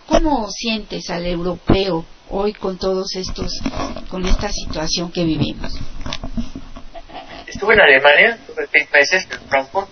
¿Cómo 0.07 0.49
sientes 0.51 1.09
al 1.09 1.25
europeo 1.25 2.05
hoy 2.29 2.53
con 2.53 2.77
todos 2.77 3.15
estos, 3.15 3.53
con 4.09 4.25
esta 4.25 4.49
situación 4.51 5.11
que 5.11 5.23
vivimos? 5.23 5.73
Estuve 7.47 7.75
en 7.75 7.81
Alemania, 7.81 8.39
estuve 8.39 8.67
seis 8.71 8.91
meses 8.91 9.27
en 9.31 9.47
Frankfurt 9.47 9.89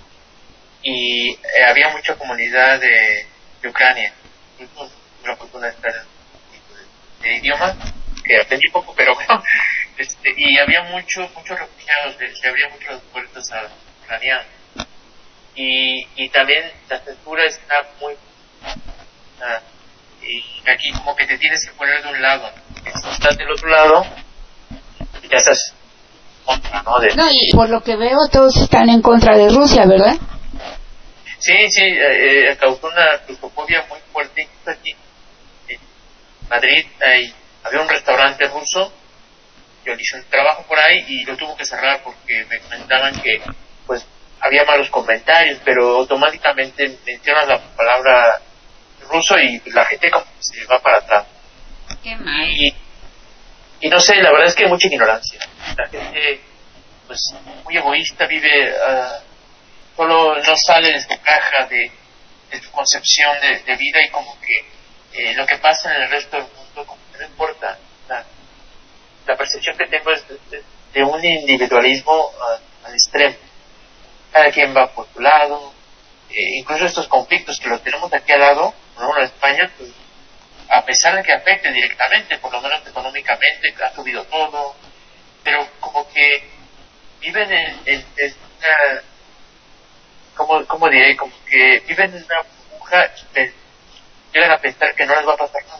y 0.83 1.29
eh, 1.29 1.37
había 1.69 1.89
mucha 1.89 2.15
comunidad 2.15 2.79
de, 2.79 3.27
Ucrania. 3.69 4.11
El 7.23 7.37
idioma, 7.37 7.75
que 8.23 8.37
aprendí 8.41 8.69
poco, 8.71 8.93
pero 8.95 9.13
bueno, 9.15 9.43
este, 9.97 10.33
y 10.37 10.57
había 10.59 10.83
muchos 10.83 11.29
muchos 11.35 11.59
refugiados, 11.59 12.17
de- 12.17 12.35
se 12.35 12.47
abrían 12.47 12.71
muchos 12.71 13.01
puertas 13.11 13.51
a 13.51 13.67
ucranianos. 14.03 14.45
Y, 15.55 16.07
y 16.15 16.29
también 16.29 16.71
la 16.89 16.99
censura 16.99 17.43
está 17.45 17.75
muy... 17.99 18.13
ah, 19.41 19.59
y 20.23 20.69
aquí 20.69 20.91
como 20.93 21.15
que 21.15 21.25
te 21.25 21.37
tienes 21.37 21.65
que 21.65 21.73
poner 21.73 22.01
de 22.03 22.09
un 22.09 22.21
lado. 22.21 22.49
Si 23.01 23.09
estás 23.09 23.37
del 23.37 23.49
otro 23.51 23.67
lado, 23.69 24.05
ya 25.29 25.37
estás 25.37 25.73
contra, 26.45 26.81
¿no? 26.83 26.99
De- 26.99 27.15
No, 27.15 27.27
y 27.31 27.51
por 27.53 27.69
lo 27.69 27.81
que 27.83 27.95
veo 27.97 28.17
todos 28.31 28.55
están 28.57 28.89
en 28.89 29.01
contra 29.01 29.35
de 29.37 29.49
Rusia, 29.49 29.85
¿verdad? 29.85 30.15
Sí, 31.39 31.53
sí, 31.69 31.81
eh, 31.83 32.51
eh, 32.51 32.57
causó 32.57 32.87
una 32.87 33.17
rusofobia 33.27 33.83
muy 33.89 33.99
fuerte 34.13 34.47
aquí. 34.67 34.95
Eh, 36.51 36.55
Madrid 36.55 36.85
hay, 37.01 37.33
había 37.63 37.81
un 37.81 37.89
restaurante 37.89 38.47
ruso, 38.47 38.93
yo 39.85 39.93
hice 39.93 40.17
un 40.17 40.23
trabajo 40.25 40.63
por 40.67 40.77
ahí 40.79 41.05
y 41.07 41.23
lo 41.23 41.35
tuvo 41.37 41.55
que 41.55 41.65
cerrar 41.65 42.01
porque 42.03 42.45
me 42.49 42.59
comentaban 42.59 43.19
que 43.21 43.41
pues 43.85 44.05
había 44.39 44.63
malos 44.65 44.89
comentarios, 44.89 45.59
pero 45.63 45.97
automáticamente 45.97 46.97
mencionan 47.05 47.47
la 47.47 47.59
palabra 47.75 48.41
ruso 49.09 49.37
y 49.39 49.61
la 49.71 49.85
gente 49.85 50.11
como 50.11 50.25
se 50.39 50.65
va 50.65 50.79
para 50.79 50.97
atrás. 50.97 51.25
Qué 52.03 52.15
mal. 52.15 52.49
Y, 52.49 52.73
y 53.81 53.89
no 53.89 53.99
sé, 53.99 54.15
la 54.17 54.31
verdad 54.31 54.47
es 54.47 54.55
que 54.55 54.63
hay 54.63 54.69
mucha 54.69 54.87
ignorancia. 54.87 55.39
La 55.77 55.87
gente, 55.87 56.41
pues, 57.07 57.19
muy 57.63 57.77
egoísta, 57.77 58.25
vive, 58.27 58.73
ah, 58.87 59.19
solo 59.95 60.35
no 60.35 60.55
sale 60.55 60.93
de 60.93 61.01
su 61.01 61.09
caja, 61.21 61.65
de, 61.67 61.91
de 62.51 62.61
su 62.61 62.71
concepción 62.71 63.39
de, 63.41 63.59
de 63.59 63.75
vida 63.75 64.03
y 64.03 64.09
como 64.09 64.39
que 64.39 64.80
eh, 65.13 65.33
lo 65.35 65.45
que 65.45 65.57
pasa 65.57 65.95
en 65.95 66.03
el 66.03 66.09
resto 66.11 66.37
del 66.37 66.45
mundo 66.55 66.85
como 66.85 67.01
no 67.19 67.25
importa. 67.25 67.77
La, 68.07 68.25
percepción 69.37 69.77
que 69.77 69.87
tengo 69.87 70.11
es 70.11 70.23
de, 70.93 71.03
un 71.03 71.23
individualismo 71.23 72.31
ah, 72.41 72.59
al 72.85 72.93
extremo. 72.93 73.35
Cada 74.31 74.49
quien 74.51 74.75
va 74.75 74.87
por 74.93 75.07
su 75.13 75.19
lado. 75.21 75.73
Eh, 76.29 76.59
incluso 76.59 76.85
estos 76.85 77.07
conflictos 77.07 77.59
que 77.59 77.69
los 77.69 77.81
tenemos 77.83 78.11
aquí 78.13 78.31
al 78.33 78.39
lado, 78.39 78.73
por 78.95 79.03
ejemplo 79.03 79.19
en 79.21 79.25
España, 79.25 79.71
pues, 79.77 79.89
a 80.69 80.83
pesar 80.85 81.15
de 81.15 81.23
que 81.23 81.33
afecte 81.33 81.71
directamente, 81.71 82.37
por 82.39 82.51
lo 82.53 82.61
menos 82.61 82.85
económicamente, 82.87 83.73
ha 83.83 83.93
subido 83.93 84.23
todo, 84.25 84.75
pero 85.43 85.67
como 85.79 86.07
que 86.09 86.49
viven 87.19 87.51
en, 87.51 87.79
en- 87.85 88.05
en 88.17 88.33
una, 88.57 89.01
¿cómo, 90.35 90.65
cómo 90.67 90.89
diré? 90.89 91.15
Como 91.17 91.33
que 91.45 91.79
viven 91.87 92.15
en 92.15 92.23
una 92.23 92.41
burbuja 92.69 93.11
llegan 94.33 94.51
a 94.51 94.57
pensar 94.59 94.93
que 94.95 95.05
no 95.05 95.15
les 95.15 95.27
va 95.27 95.33
a 95.33 95.37
pasar 95.37 95.63
nada. 95.65 95.79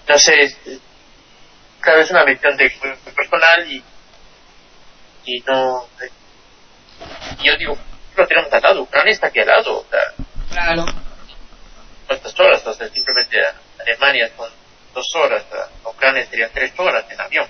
Entonces, 0.00 0.56
claro, 1.80 2.00
es 2.00 2.10
una 2.10 2.24
visión 2.24 2.56
de 2.56 2.70
personal 3.14 3.70
y, 3.72 3.82
y 5.24 5.40
no... 5.46 5.88
y 7.40 7.46
yo 7.46 7.56
digo, 7.56 7.76
lo 8.16 8.26
tenemos 8.26 8.52
al 8.52 8.62
lado, 8.62 8.82
Ucrania 8.82 9.12
está 9.12 9.28
aquí 9.28 9.40
al 9.40 9.46
lado, 9.46 9.78
o 9.80 9.86
sea, 9.90 10.00
Claro. 10.50 10.84
cuántas 12.06 12.38
horas, 12.38 12.66
o 12.66 12.72
sea, 12.74 12.88
simplemente 12.88 13.36
Alemania 13.80 14.30
son 14.36 14.50
dos 14.92 15.06
horas, 15.16 15.44
a 15.84 15.88
Ucrania 15.88 16.24
serían 16.26 16.50
tres 16.52 16.72
horas 16.78 17.04
en 17.10 17.20
avión. 17.20 17.48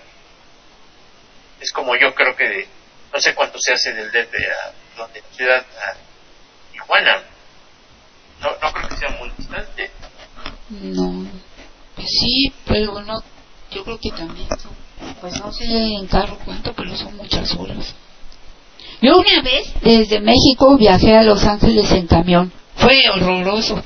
Es 1.60 1.70
como 1.72 1.94
yo 1.96 2.14
creo 2.14 2.34
que, 2.36 2.48
de- 2.48 2.68
no 3.12 3.20
sé 3.20 3.34
cuánto 3.34 3.58
se 3.60 3.72
hace 3.74 3.92
del 3.92 4.10
DF 4.10 4.34
a 4.34 4.72
donde 4.96 5.20
la 5.20 5.26
ciudad 5.36 5.64
a 5.82 5.94
Tijuana. 6.72 7.22
No, 8.40 8.48
no 8.50 8.72
creo 8.72 8.88
que 8.88 8.96
sea 8.96 9.16
muy 9.18 9.30
distante. 9.36 9.90
No. 10.70 11.26
Pues 11.94 12.08
sí, 12.08 12.52
pero 12.66 13.00
no. 13.02 13.22
Yo 13.70 13.84
creo 13.84 13.98
que 13.98 14.10
también. 14.10 14.48
Pues 15.20 15.40
no 15.40 15.52
sé 15.52 15.64
en 15.64 16.06
carro 16.06 16.38
cuánto, 16.44 16.72
pero 16.74 16.96
son 16.96 17.16
muchas 17.16 17.54
horas. 17.54 17.94
Yo 19.00 19.18
una 19.18 19.42
vez 19.42 19.72
desde 19.82 20.20
México 20.20 20.76
viajé 20.76 21.16
a 21.16 21.22
Los 21.22 21.44
Ángeles 21.44 21.90
en 21.92 22.06
camión. 22.06 22.52
Fue 22.76 23.08
horroroso. 23.10 23.82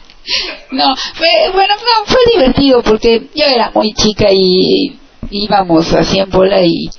no, 0.70 0.96
fue, 1.14 1.28
bueno, 1.52 1.74
no, 1.76 2.06
fue 2.06 2.18
divertido 2.34 2.82
porque 2.82 3.28
yo 3.34 3.44
era 3.44 3.70
muy 3.74 3.92
chica 3.94 4.26
y 4.30 4.98
íbamos 5.30 5.92
así 5.92 6.18
en 6.18 6.30
bola 6.30 6.62
y 6.62 6.90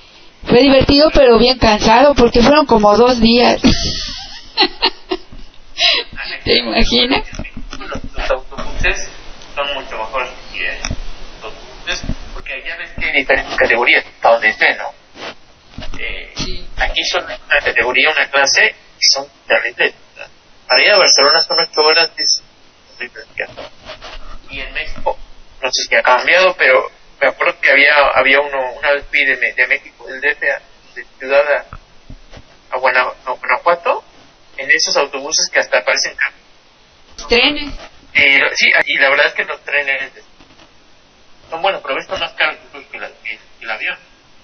fue 0.46 0.62
divertido 0.62 1.10
pero 1.14 1.38
bien 1.38 1.58
cansado 1.58 2.16
porque 2.16 2.42
fueron 2.42 2.66
como 2.66 2.96
dos 2.98 3.20
días. 3.20 3.62
¿Te 6.44 6.58
imaginas? 6.58 7.28
Los, 7.80 8.32
autobuses 8.32 9.10
son 9.56 9.74
mucho 9.74 9.98
mejores 9.98 10.30
que 10.54 10.80
los 11.42 11.44
autobuses, 11.44 12.02
porque 12.34 12.54
allá 12.54 12.78
ves 12.78 12.92
que 12.98 13.06
hay 13.06 13.12
diferentes 13.14 13.56
categorías, 13.56 14.06
hasta 14.06 14.30
donde 14.30 14.50
esté, 14.50 14.76
¿no? 14.76 14.94
Eh, 16.00 16.34
Aquí 16.78 17.04
son 17.06 17.24
una 17.24 17.38
categoría, 17.60 18.10
una 18.10 18.28
clase, 18.30 18.76
y 18.98 19.04
son 19.14 19.28
terribles. 19.48 19.94
Para 20.68 20.82
ir 20.82 20.92
a 20.92 20.98
Barcelona 20.98 21.42
son 21.42 21.60
ocho 21.60 21.82
horas, 21.82 22.12
es. 22.18 22.44
Y 24.50 24.60
en 24.60 24.74
México, 24.74 25.18
no 25.62 25.70
sé 25.72 25.84
si 25.90 25.96
ha 25.96 26.04
cambiado, 26.04 26.56
pero 26.56 26.90
me 27.20 27.28
acuerdo 27.28 27.60
que 27.60 27.72
había 27.72 27.94
había 28.14 28.40
uno, 28.40 28.74
una 28.74 28.92
vez 28.92 29.06
fui 29.10 29.26
de, 29.26 29.36
de 29.36 29.68
México, 29.68 30.08
del 30.08 30.22
DF, 30.22 30.42
de 30.96 31.06
Ciudad 31.18 31.66
a 32.70 32.78
Guanajuato, 32.78 34.04
en 34.62 34.70
esos 34.72 34.96
autobuses 34.98 35.50
que 35.52 35.60
hasta 35.60 35.84
parecen. 35.84 36.16
Trenes. 37.30 37.74
Y, 38.14 38.38
lo- 38.40 38.50
sí, 38.56 38.68
y 38.86 38.98
la 38.98 39.10
verdad 39.10 39.28
es 39.28 39.34
que 39.34 39.46
los 39.46 39.62
trenes 39.64 40.12
son 41.50 41.62
buenos, 41.62 41.82
pero 41.82 42.00
están 42.00 42.20
más 42.20 42.34
caros 42.34 42.58
que, 42.92 42.98
la- 43.00 43.08
que- 43.24 43.38
que 43.60 43.66
el 43.66 43.72
avión. 43.72 43.98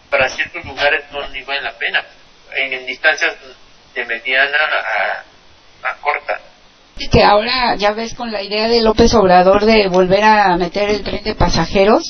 Para 0.09 0.29
ciertos 0.29 0.63
lugares 0.65 1.03
no 1.11 1.27
ni 1.29 1.41
vale 1.43 1.61
la 1.61 1.73
pena. 1.77 2.03
En, 2.55 2.73
en 2.73 2.85
distancias 2.85 3.35
de 3.93 4.05
mediana 4.05 4.57
a, 5.83 5.89
a 5.89 5.95
corta. 5.97 6.39
Que 7.11 7.23
ahora 7.23 7.75
ya 7.75 7.91
ves 7.91 8.13
con 8.15 8.31
la 8.31 8.41
idea 8.41 8.67
de 8.67 8.81
López 8.81 9.13
Obrador 9.13 9.65
de 9.65 9.87
volver 9.87 10.23
a 10.23 10.55
meter 10.57 10.89
el 10.89 11.03
tren 11.03 11.23
de 11.23 11.35
pasajeros, 11.35 12.03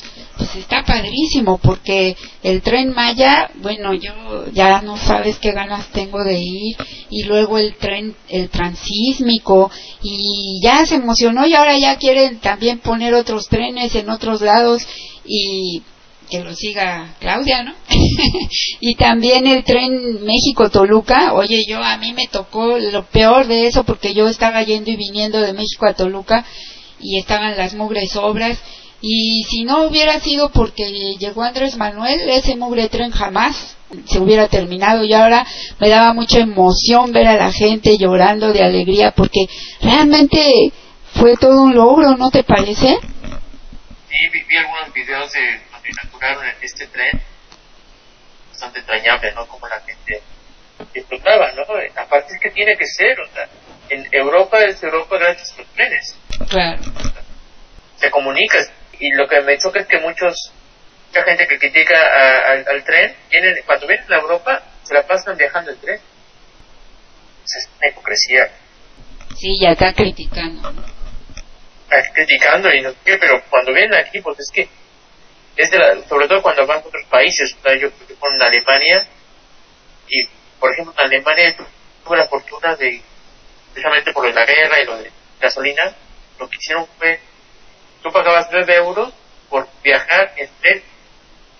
pues 0.52 0.64
está 0.64 0.82
padrísimo 0.82 1.58
porque 1.58 2.16
el 2.42 2.62
tren 2.62 2.94
Maya, 2.94 3.50
bueno, 3.56 3.92
yo 3.92 4.46
ya 4.52 4.80
no 4.80 4.96
sabes 4.96 5.38
qué 5.38 5.52
ganas 5.52 5.88
tengo 5.88 6.24
de 6.24 6.38
ir 6.38 6.76
y 7.10 7.24
luego 7.24 7.58
el 7.58 7.76
tren, 7.76 8.14
el 8.28 8.48
transísmico 8.48 9.70
y 10.02 10.60
ya 10.62 10.86
se 10.86 10.96
emocionó 10.96 11.46
y 11.46 11.54
ahora 11.54 11.78
ya 11.78 11.96
quieren 11.96 12.38
también 12.38 12.78
poner 12.78 13.14
otros 13.14 13.48
trenes 13.48 13.94
en 13.94 14.08
otros 14.08 14.40
lados 14.40 14.86
y 15.24 15.82
que 16.30 16.40
lo 16.40 16.54
siga 16.54 17.16
Claudia, 17.20 17.62
¿no? 17.62 17.74
y 18.80 18.94
también 18.94 19.46
el 19.46 19.64
tren 19.64 20.24
México-Toluca, 20.24 21.34
oye, 21.34 21.64
yo 21.68 21.82
a 21.82 21.96
mí 21.98 22.12
me 22.12 22.26
tocó 22.28 22.78
lo 22.78 23.04
peor 23.04 23.46
de 23.46 23.66
eso 23.66 23.84
porque 23.84 24.14
yo 24.14 24.28
estaba 24.28 24.62
yendo 24.62 24.90
y 24.90 24.96
viniendo 24.96 25.40
de 25.40 25.52
México 25.52 25.86
a 25.86 25.94
Toluca 25.94 26.44
y 27.00 27.18
estaban 27.18 27.56
las 27.56 27.74
mugres 27.74 28.16
obras 28.16 28.58
y 29.00 29.44
si 29.48 29.64
no 29.64 29.84
hubiera 29.84 30.18
sido 30.20 30.50
porque 30.50 30.84
llegó 31.18 31.42
Andrés 31.42 31.76
Manuel, 31.76 32.28
ese 32.30 32.56
mugre 32.56 32.88
tren 32.88 33.10
jamás 33.10 33.76
se 34.06 34.18
hubiera 34.18 34.48
terminado 34.48 35.04
y 35.04 35.14
ahora 35.14 35.46
me 35.78 35.88
daba 35.88 36.12
mucha 36.12 36.40
emoción 36.40 37.12
ver 37.12 37.26
a 37.26 37.36
la 37.36 37.52
gente 37.52 37.96
llorando 37.96 38.52
de 38.52 38.62
alegría 38.62 39.12
porque 39.12 39.46
realmente 39.80 40.72
fue 41.14 41.36
todo 41.36 41.62
un 41.62 41.74
logro, 41.74 42.16
¿no 42.16 42.30
te 42.30 42.42
parece? 42.42 42.98
Sí, 44.08 44.28
vi, 44.32 44.42
vi 44.42 44.56
algunos 44.56 44.92
videos 44.92 45.32
de 45.32 45.60
cuando 45.70 45.88
inauguraron 45.88 46.44
este 46.60 46.86
tren. 46.88 47.22
Bastante 48.50 48.80
entrañable, 48.80 49.32
¿no? 49.32 49.46
Como 49.46 49.68
la 49.68 49.80
gente 49.80 50.22
disfrutaba, 50.92 51.52
¿no? 51.52 51.62
Aparte 52.02 52.34
es 52.34 52.40
que 52.40 52.50
tiene 52.50 52.76
que 52.76 52.86
ser, 52.86 53.18
o 53.20 53.28
sea, 53.32 53.48
en 53.90 54.06
Europa 54.12 54.60
es 54.64 54.82
Europa 54.82 55.16
gracias 55.18 55.52
a 55.52 55.62
los 55.62 55.66
trenes. 55.68 56.16
Claro. 56.48 56.82
se 57.96 58.10
comunica 58.10 58.58
y 59.00 59.10
lo 59.12 59.26
que 59.28 59.40
me 59.42 59.58
choca 59.58 59.80
es 59.80 59.86
que 59.86 59.98
muchos 60.00 60.52
mucha 61.08 61.22
gente 61.24 61.46
que 61.46 61.58
critica 61.58 61.96
a- 62.00 62.52
al- 62.52 62.66
al 62.68 62.84
tren 62.84 63.14
tienen 63.30 63.54
cuando 63.64 63.86
vienen 63.86 64.12
a 64.12 64.16
Europa 64.16 64.62
se 64.82 64.94
la 64.94 65.06
pasan 65.06 65.36
viajando 65.36 65.70
en 65.70 65.80
tren 65.80 66.00
Esa 67.44 67.58
es 67.58 67.68
una 67.78 67.88
hipocresía 67.90 68.50
Sí, 69.36 69.56
ya 69.60 69.70
está 69.70 69.92
criticando. 69.94 70.68
Ah, 71.90 72.02
criticando 72.12 72.72
y 72.74 72.80
no 72.82 72.90
sé 72.90 72.96
qué 73.04 73.16
pero 73.18 73.42
cuando 73.48 73.72
vienen 73.72 73.94
aquí 73.94 74.20
pues 74.20 74.38
es 74.40 74.50
que 74.52 74.68
es 75.56 75.70
de 75.70 75.78
la- 75.78 76.02
sobre 76.08 76.28
todo 76.28 76.42
cuando 76.42 76.66
van 76.66 76.78
a 76.78 76.86
otros 76.86 77.04
países 77.10 77.54
o 77.58 77.62
sea, 77.62 77.74
yo 77.76 77.88
a 77.88 78.46
Alemania 78.46 79.06
y 80.08 80.24
por 80.60 80.72
ejemplo 80.72 80.92
en 80.98 81.04
Alemania 81.06 81.56
tu- 81.56 81.66
tuve 82.04 82.16
la 82.18 82.28
fortuna 82.28 82.74
de 82.76 83.00
precisamente 83.72 84.12
por 84.12 84.24
lo 84.24 84.28
de 84.30 84.34
la 84.34 84.44
guerra 84.46 84.80
y 84.80 84.84
lo 84.84 84.98
de 84.98 85.10
gasolina 85.40 85.94
lo 86.38 86.48
que 86.48 86.56
hicieron 86.56 86.86
fue 86.98 87.18
tú 88.02 88.10
pagabas 88.12 88.46
9 88.50 88.74
euros 88.76 89.12
por 89.48 89.68
viajar 89.82 90.32
en 90.36 90.48
tren 90.60 90.82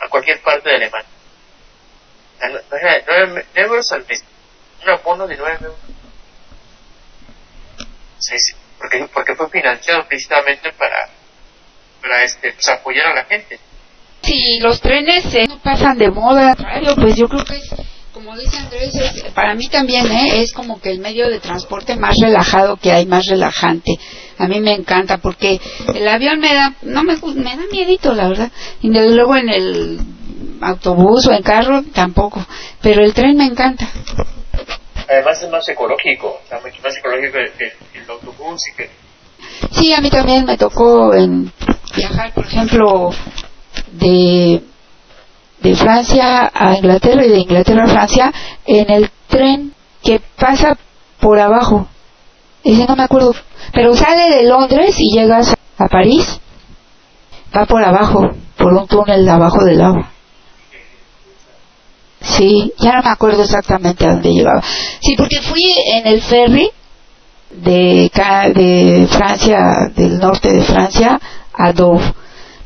a 0.04 0.08
cualquier 0.08 0.40
parte 0.42 0.68
de 0.68 0.76
Alemania. 0.76 1.08
O 2.36 2.38
sea, 2.40 2.48
no- 2.50 2.60
no 2.70 2.76
era 2.76 3.02
9 3.06 3.46
euros 3.54 3.86
al 3.92 4.06
mes. 4.06 4.24
Un 4.82 4.90
abono 4.90 5.26
de 5.26 5.36
9 5.36 5.56
euros. 5.60 5.76
Sí, 8.18 8.34
sí, 8.38 8.52
porque, 8.78 9.08
porque 9.12 9.34
fue 9.36 9.48
financiado 9.50 10.06
precisamente 10.06 10.72
para, 10.72 11.08
para 12.00 12.24
este, 12.24 12.52
pues, 12.52 12.68
apoyar 12.68 13.06
a 13.06 13.14
la 13.14 13.24
gente. 13.24 13.58
Si 14.22 14.58
los 14.60 14.80
trenes 14.80 15.32
eh, 15.34 15.46
no 15.48 15.58
pasan 15.60 15.96
de 15.96 16.10
moda, 16.10 16.54
pues 16.96 17.14
yo 17.16 17.28
creo 17.28 17.44
que 17.44 17.56
es, 17.56 17.70
como 18.12 18.36
dice 18.36 18.56
Andrés, 18.56 18.92
para 19.34 19.54
mí 19.54 19.68
también 19.68 20.10
¿eh? 20.10 20.42
es 20.42 20.52
como 20.52 20.80
que 20.80 20.90
el 20.90 20.98
medio 20.98 21.28
de 21.30 21.38
transporte 21.38 21.94
más 21.96 22.16
relajado 22.20 22.76
que 22.76 22.90
hay, 22.92 23.06
más 23.06 23.24
relajante. 23.26 23.92
A 24.38 24.46
mí 24.46 24.60
me 24.60 24.74
encanta 24.74 25.18
porque 25.18 25.60
el 25.94 26.08
avión 26.08 26.38
me 26.40 26.54
da, 26.54 26.74
no 26.82 27.02
me, 27.02 27.16
me 27.16 27.56
da 27.56 27.64
miedito, 27.70 28.14
la 28.14 28.28
verdad. 28.28 28.52
Y 28.80 28.90
desde 28.90 29.14
luego 29.14 29.36
en 29.36 29.48
el 29.48 30.00
autobús 30.60 31.26
o 31.26 31.32
en 31.32 31.42
carro 31.42 31.82
tampoco, 31.92 32.44
pero 32.80 33.04
el 33.04 33.14
tren 33.14 33.36
me 33.36 33.46
encanta. 33.46 33.88
Además 35.08 35.42
es 35.42 35.50
más 35.50 35.68
ecológico, 35.68 36.40
o 36.44 36.48
sea, 36.48 36.60
mucho 36.60 36.82
más 36.82 36.96
ecológico 36.96 37.38
que, 37.58 37.72
que 37.92 37.98
el 37.98 38.10
autobús 38.10 38.60
y 38.72 38.76
que 38.76 38.90
Sí, 39.70 39.92
a 39.92 40.00
mí 40.00 40.10
también 40.10 40.44
me 40.44 40.56
tocó 40.56 41.14
en 41.14 41.52
viajar, 41.96 42.32
por 42.32 42.46
ejemplo, 42.46 43.10
de, 43.92 44.62
de 45.60 45.76
Francia 45.76 46.50
a 46.52 46.74
Inglaterra 46.76 47.24
y 47.24 47.28
de 47.28 47.38
Inglaterra 47.38 47.84
a 47.84 47.88
Francia 47.88 48.32
en 48.66 48.90
el 48.90 49.10
tren 49.28 49.72
que 50.02 50.20
pasa 50.38 50.76
por 51.20 51.38
abajo. 51.38 51.88
Ese 52.68 52.84
no 52.86 52.96
me 52.96 53.04
acuerdo. 53.04 53.34
Pero 53.72 53.94
sale 53.94 54.28
de 54.28 54.42
Londres 54.42 54.94
y 54.98 55.10
llegas 55.16 55.54
a 55.78 55.88
París. 55.88 56.38
Va 57.56 57.64
por 57.64 57.82
abajo, 57.82 58.28
por 58.58 58.74
un 58.74 58.86
túnel 58.86 59.26
abajo 59.26 59.64
del 59.64 59.80
agua. 59.80 60.10
Sí, 62.20 62.74
ya 62.78 62.96
no 62.96 63.02
me 63.04 63.08
acuerdo 63.08 63.42
exactamente 63.42 64.04
a 64.04 64.12
dónde 64.12 64.34
llegaba. 64.34 64.62
Sí, 65.00 65.14
porque 65.16 65.40
fui 65.40 65.64
en 65.94 66.08
el 66.08 66.20
ferry 66.20 66.70
de, 67.50 68.10
de 68.54 69.08
Francia, 69.10 69.58
del 69.96 70.18
norte 70.18 70.52
de 70.52 70.62
Francia, 70.62 71.18
a 71.54 71.72
Dover. 71.72 72.12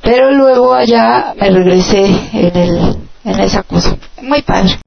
Pero 0.02 0.32
luego 0.32 0.74
allá 0.74 1.32
me 1.40 1.48
regresé 1.48 2.04
en, 2.32 2.56
el, 2.56 2.96
en 3.22 3.40
esa 3.40 3.62
cosa. 3.62 3.96
Muy 4.20 4.42
padre. 4.42 4.80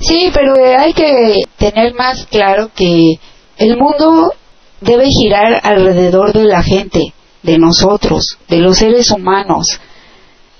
Sí, 0.00 0.28
pero 0.34 0.54
hay 0.76 0.92
que 0.92 1.42
tener 1.56 1.94
más 1.94 2.26
claro 2.26 2.70
que 2.74 3.20
el 3.58 3.76
mundo 3.76 4.32
debe 4.80 5.06
girar 5.08 5.60
alrededor 5.62 6.32
de 6.32 6.44
la 6.44 6.62
gente, 6.62 7.12
de 7.42 7.58
nosotros, 7.58 8.38
de 8.48 8.58
los 8.58 8.78
seres 8.78 9.10
humanos, 9.10 9.80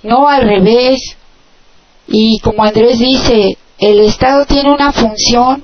no 0.03 0.29
al 0.29 0.43
revés. 0.43 1.17
Y 2.09 2.39
como 2.41 2.65
Andrés 2.65 2.99
dice, 2.99 3.57
el 3.79 4.01
Estado 4.01 4.45
tiene 4.47 4.73
una 4.73 4.93
función 4.93 5.63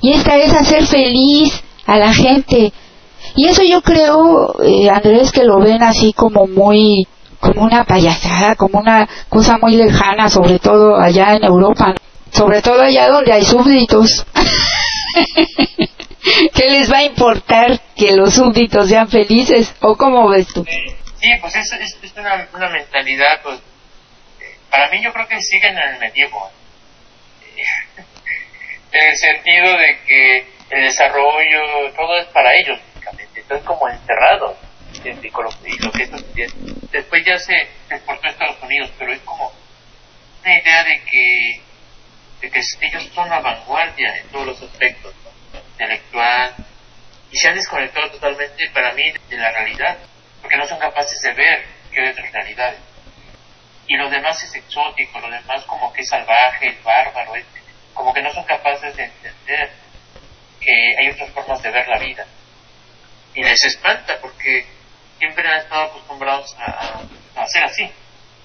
y 0.00 0.12
esta 0.12 0.36
es 0.36 0.52
hacer 0.52 0.86
feliz 0.86 1.52
a 1.86 1.96
la 1.96 2.12
gente. 2.12 2.72
Y 3.34 3.46
eso 3.46 3.62
yo 3.62 3.82
creo, 3.82 4.54
eh, 4.62 4.88
Andrés, 4.88 5.32
que 5.32 5.44
lo 5.44 5.58
ven 5.58 5.82
así 5.82 6.12
como 6.12 6.46
muy, 6.46 7.06
como 7.40 7.64
una 7.64 7.84
payasada, 7.84 8.54
como 8.54 8.80
una 8.80 9.08
cosa 9.28 9.58
muy 9.60 9.76
lejana, 9.76 10.28
sobre 10.28 10.58
todo 10.58 10.96
allá 10.96 11.34
en 11.34 11.44
Europa, 11.44 11.94
sobre 12.30 12.62
todo 12.62 12.82
allá 12.82 13.08
donde 13.08 13.32
hay 13.32 13.44
súbditos. 13.44 14.24
¿Qué 16.54 16.70
les 16.70 16.90
va 16.92 16.98
a 16.98 17.02
importar 17.04 17.78
que 17.96 18.12
los 18.16 18.34
súbditos 18.34 18.88
sean 18.88 19.08
felices? 19.08 19.74
¿O 19.80 19.96
cómo 19.96 20.28
ves 20.28 20.48
tú? 20.48 20.64
Sí, 20.64 21.28
pues 21.40 21.54
es, 21.56 21.72
una, 22.16 22.48
una 22.52 22.68
mentalidad, 22.68 23.40
pues, 23.42 23.58
eh, 24.40 24.56
para 24.70 24.88
mí 24.90 25.02
yo 25.02 25.12
creo 25.12 25.26
que 25.28 25.40
siguen 25.40 25.76
en 25.78 25.94
el 25.94 25.98
medievo. 25.98 26.50
En 28.92 29.08
el 29.10 29.16
sentido 29.16 29.76
de 29.76 29.98
que 30.06 30.38
el 30.70 30.82
desarrollo, 30.84 31.92
todo 31.96 32.16
es 32.18 32.26
para 32.28 32.54
ellos, 32.54 32.78
básicamente. 32.94 33.40
Entonces, 33.40 33.66
como 33.66 33.88
encerrado. 33.88 34.56
Y 35.22 35.28
con 35.30 35.44
lo, 35.44 35.50
que 35.92 36.02
esto- 36.04 36.16
después 36.92 37.22
ya 37.26 37.36
se 37.38 37.54
exportó 37.90 38.26
a 38.26 38.30
Estados 38.30 38.62
Unidos, 38.62 38.90
pero 38.98 39.12
es 39.12 39.20
como 39.20 39.52
una 40.42 40.58
idea 40.58 40.84
de 40.84 41.02
que, 41.02 41.60
de 42.40 42.50
que 42.50 42.60
ellos 42.80 43.10
son 43.14 43.28
la 43.28 43.40
vanguardia 43.40 44.16
en 44.16 44.28
todos 44.28 44.46
los 44.46 44.62
aspectos. 44.62 45.12
Intelectual, 45.76 46.54
y 47.30 47.36
se 47.36 47.48
han 47.48 47.54
desconectado 47.54 48.10
totalmente 48.10 48.70
para 48.72 48.92
mí 48.94 49.12
de 49.28 49.36
la 49.36 49.50
realidad, 49.52 49.98
porque 50.40 50.56
no 50.56 50.66
son 50.66 50.78
capaces 50.78 51.20
de 51.22 51.32
ver 51.34 51.66
que 51.92 52.00
hay 52.00 52.08
otras 52.10 52.32
realidades. 52.32 52.80
Y 53.86 53.96
lo 53.96 54.08
demás 54.08 54.42
es 54.42 54.54
exótico, 54.54 55.20
lo 55.20 55.30
demás 55.30 55.62
como 55.66 55.92
que 55.92 56.00
es 56.00 56.08
salvaje, 56.08 56.68
es 56.68 56.82
bárbaro, 56.82 57.36
es- 57.36 57.44
como 57.92 58.12
que 58.12 58.22
no 58.22 58.32
son 58.32 58.44
capaces 58.44 58.96
de 58.96 59.04
entender 59.04 59.70
que 60.60 60.94
hay 60.98 61.10
otras 61.10 61.30
formas 61.30 61.62
de 61.62 61.70
ver 61.70 61.86
la 61.88 61.98
vida. 61.98 62.26
Y 63.34 63.42
les 63.42 63.62
espanta 63.64 64.18
porque 64.20 64.66
siempre 65.18 65.46
han 65.48 65.58
estado 65.60 65.84
acostumbrados 65.84 66.54
a, 66.58 67.00
a 67.36 67.42
hacer 67.42 67.64
así. 67.64 67.90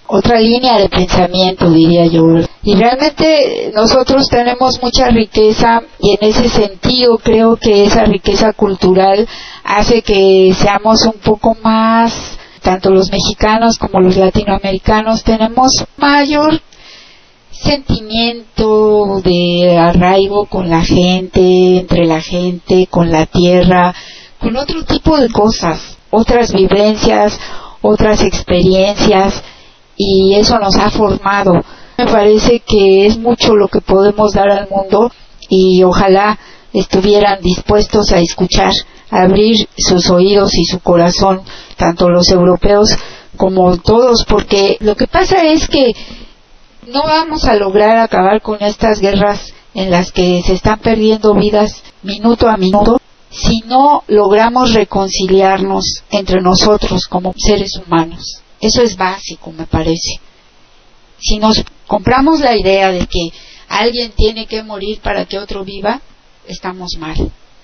Otra 0.08 0.40
línea 0.40 0.78
de 0.78 0.90
pensamiento, 0.90 1.70
diría 1.70 2.06
yo. 2.06 2.24
Y 2.64 2.76
realmente 2.76 3.72
nosotros 3.74 4.28
tenemos 4.28 4.82
mucha 4.82 5.10
riqueza 5.10 5.82
y 6.00 6.12
en 6.12 6.30
ese 6.30 6.50
sentido 6.50 7.18
creo 7.18 7.56
que 7.56 7.86
esa 7.86 8.04
riqueza 8.04 8.54
cultural 8.54 9.28
hace 9.64 10.02
que 10.02 10.54
seamos 10.58 11.06
un 11.06 11.20
poco 11.24 11.56
más, 11.64 12.38
tanto 12.62 12.90
los 12.90 13.10
mexicanos 13.12 13.78
como 13.78 14.02
los 14.02 14.18
latinoamericanos, 14.18 15.24
tenemos 15.24 15.86
mayor 15.98 16.62
sentimiento 17.52 19.22
de 19.24 19.78
arraigo 19.78 20.46
con 20.46 20.70
la 20.70 20.84
gente, 20.84 21.80
entre 21.80 22.06
la 22.06 22.22
gente, 22.22 22.88
con 22.90 23.12
la 23.12 23.28
tierra, 23.28 23.94
con 24.40 24.58
otro 24.58 24.84
tipo 24.84 25.18
de 25.18 25.30
cosas, 25.30 25.98
otras 26.10 26.52
vivencias, 26.54 27.40
otras 27.82 28.22
experiencias 28.24 29.42
y 30.04 30.34
eso 30.34 30.58
nos 30.58 30.76
ha 30.78 30.90
formado. 30.90 31.64
Me 31.98 32.06
parece 32.06 32.60
que 32.62 33.06
es 33.06 33.20
mucho 33.20 33.56
lo 33.56 33.68
que 33.68 33.82
podemos 33.82 34.34
dar 34.34 34.50
al 34.50 34.68
mundo 34.68 35.12
y 35.48 35.84
ojalá 35.84 36.40
estuvieran 36.74 37.40
dispuestos 37.42 38.12
a 38.12 38.20
escuchar, 38.20 38.74
a 39.12 39.22
abrir 39.24 39.68
sus 39.78 40.10
oídos 40.10 40.56
y 40.56 40.66
su 40.66 40.80
corazón, 40.80 41.42
tanto 41.78 42.10
los 42.10 42.30
europeos 42.30 42.90
como 43.38 43.78
todos, 43.78 44.26
porque 44.26 44.78
lo 44.80 44.96
que 44.96 45.06
pasa 45.06 45.44
es 45.44 45.68
que 45.68 45.94
no 46.88 47.04
vamos 47.04 47.46
a 47.46 47.56
lograr 47.56 47.98
acabar 47.98 48.42
con 48.42 48.58
estas 48.62 49.00
guerras 49.00 49.54
en 49.76 49.92
las 49.92 50.12
que 50.12 50.42
se 50.44 50.54
están 50.54 50.80
perdiendo 50.80 51.36
vidas 51.36 51.84
minuto 52.02 52.50
a 52.50 52.58
minuto 52.58 53.00
si 53.30 53.60
no 53.68 54.04
logramos 54.08 54.74
reconciliarnos 54.74 56.04
entre 56.10 56.42
nosotros 56.42 57.06
como 57.08 57.34
seres 57.38 57.74
humanos. 57.78 58.42
Eso 58.62 58.82
es 58.84 58.96
básico, 58.96 59.52
me 59.52 59.66
parece. 59.66 60.20
Si 61.20 61.38
nos 61.40 61.64
compramos 61.88 62.40
la 62.40 62.56
idea 62.56 62.92
de 62.92 63.08
que 63.08 63.30
alguien 63.68 64.12
tiene 64.12 64.46
que 64.46 64.64
morir 64.64 65.00
para 65.02 65.26
que 65.26 65.38
otro 65.40 65.64
viva, 65.64 66.02
estamos 66.48 66.92
mal. 67.00 67.16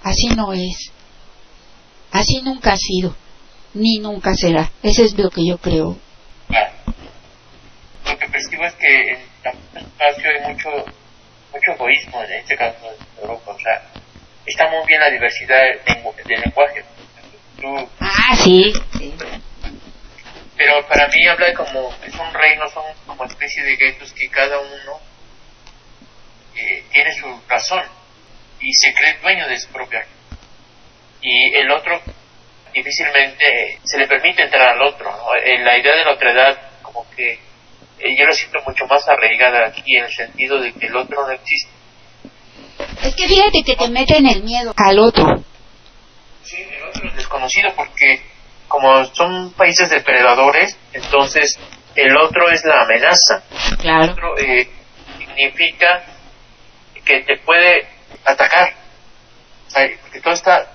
Así 0.04 0.28
no 0.36 0.54
es. 0.54 0.92
Así 2.12 2.42
nunca 2.42 2.74
ha 2.74 2.78
sido, 2.78 3.16
ni 3.74 4.00
nunca 4.00 4.34
será. 4.36 4.72
Eso 4.82 5.04
es 5.04 5.18
lo 5.18 5.30
que 5.30 5.46
yo 5.46 5.58
creo. 5.58 5.98
Claro. 6.48 6.72
Lo 8.06 8.18
que 8.18 8.28
percibo 8.30 8.64
es 8.66 8.74
que 8.76 9.12
en 9.12 9.20
el 9.76 9.84
espacio 9.86 10.30
hay 10.30 10.54
mucho, 10.54 10.70
mucho 11.54 11.72
egoísmo, 11.76 12.24
en 12.24 12.32
este 12.34 12.56
caso 12.56 12.78
en 12.88 13.22
Europa. 13.22 13.52
O 13.52 13.60
sea, 13.60 13.84
está 14.46 14.70
muy 14.70 14.86
bien 14.88 15.00
la 15.02 15.10
diversidad 15.12 15.58
de, 15.58 15.94
lengu- 15.94 16.16
de 16.26 16.38
lenguaje. 16.38 16.86
Tú- 17.60 17.90
Ah, 18.00 18.36
sí. 18.42 18.72
sí. 18.98 19.14
Pero 20.58 20.86
para 20.88 21.08
mí 21.08 21.28
habla 21.28 21.48
de 21.48 21.54
como 21.54 21.94
es 22.04 22.14
un 22.16 22.34
reino, 22.34 22.68
son 22.70 22.84
como 23.06 23.24
especie 23.26 23.64
de 23.64 23.76
guetos 23.76 24.12
que 24.14 24.28
cada 24.30 24.60
uno 24.60 25.00
eh, 26.56 26.84
tiene 26.92 27.14
su 27.14 27.42
razón 27.48 27.84
y 28.60 28.74
se 28.74 28.94
cree 28.94 29.20
dueño 29.22 29.48
de 29.48 29.60
su 29.60 29.70
propia 29.70 30.06
y 31.22 31.56
el 31.56 31.70
otro 31.72 32.02
difícilmente 32.74 33.80
se 33.84 33.98
le 33.98 34.08
permite 34.08 34.44
entrar 34.44 34.70
al 34.70 34.82
otro. 34.82 35.12
¿no? 35.12 35.36
En 35.44 35.64
la 35.66 35.78
idea 35.78 35.96
de 35.96 36.06
la 36.06 36.14
otredad 36.14 36.58
como 36.82 37.10
que 37.16 37.34
eh, 37.34 38.16
yo 38.18 38.26
lo 38.26 38.34
siento 38.34 38.60
mucho 38.66 38.86
más 38.86 39.08
arraigada 39.08 39.68
aquí 39.68 39.96
en 39.96 40.06
el 40.06 40.14
sentido 40.14 40.60
de 40.60 40.74
que 40.74 40.86
el 40.86 40.96
otro 40.96 41.26
no 41.26 41.32
existe. 41.32 41.72
Es 43.04 43.16
que 43.16 43.28
fíjate 43.28 43.64
que 43.66 43.76
te 43.76 43.90
meten 43.90 44.28
el 44.28 44.44
miedo 44.44 44.74
al 44.76 45.00
otro. 45.00 45.44
Sí, 46.44 46.58
el 46.58 46.84
otro 46.84 47.10
es 47.10 47.16
desconocido 47.16 47.74
porque 47.76 48.22
como 48.68 49.06
son 49.14 49.52
países 49.54 49.90
depredadores, 49.90 50.78
entonces 50.94 51.58
el 51.96 52.16
otro 52.18 52.50
es 52.50 52.64
la 52.66 52.82
amenaza. 52.82 53.44
Claro. 53.80 54.12
otro 54.12 54.38
eh, 54.38 54.70
significa 55.18 56.04
que 57.06 57.22
te 57.22 57.38
puede 57.46 57.88
atacar. 58.26 58.74
O 59.68 59.70
sea, 59.70 59.88
porque 60.02 60.22
todo 60.22 60.34
está 60.34 60.66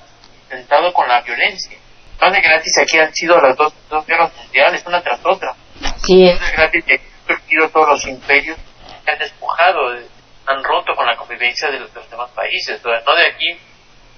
intentado 0.44 0.92
con 0.92 1.08
la 1.08 1.20
violencia. 1.22 1.78
No 2.20 2.30
de 2.30 2.40
gratis 2.40 2.72
aquí 2.78 2.98
han 2.98 3.12
sido 3.14 3.40
las 3.40 3.56
dos, 3.56 3.72
dos 3.88 4.06
guerras 4.06 4.32
mundiales, 4.36 4.82
una 4.86 5.02
tras 5.02 5.20
otra. 5.24 5.54
Es. 5.80 6.40
No 6.40 6.46
de 6.46 6.52
gratis 6.52 6.84
que 6.84 6.94
han 6.94 7.26
surgido 7.26 7.68
todos 7.70 7.88
los 7.88 8.06
imperios 8.06 8.56
que 9.04 9.10
han 9.10 9.18
despojado, 9.18 9.90
de- 9.92 10.06
han 10.46 10.62
roto 10.62 10.94
con 10.94 11.06
la 11.06 11.16
convivencia 11.16 11.70
de 11.70 11.80
los, 11.80 11.92
de 11.94 12.00
los 12.00 12.10
demás 12.10 12.30
países. 12.30 12.80
O 12.84 12.88
sea, 12.88 13.00
no 13.06 13.14
de 13.14 13.26
aquí, 13.26 13.58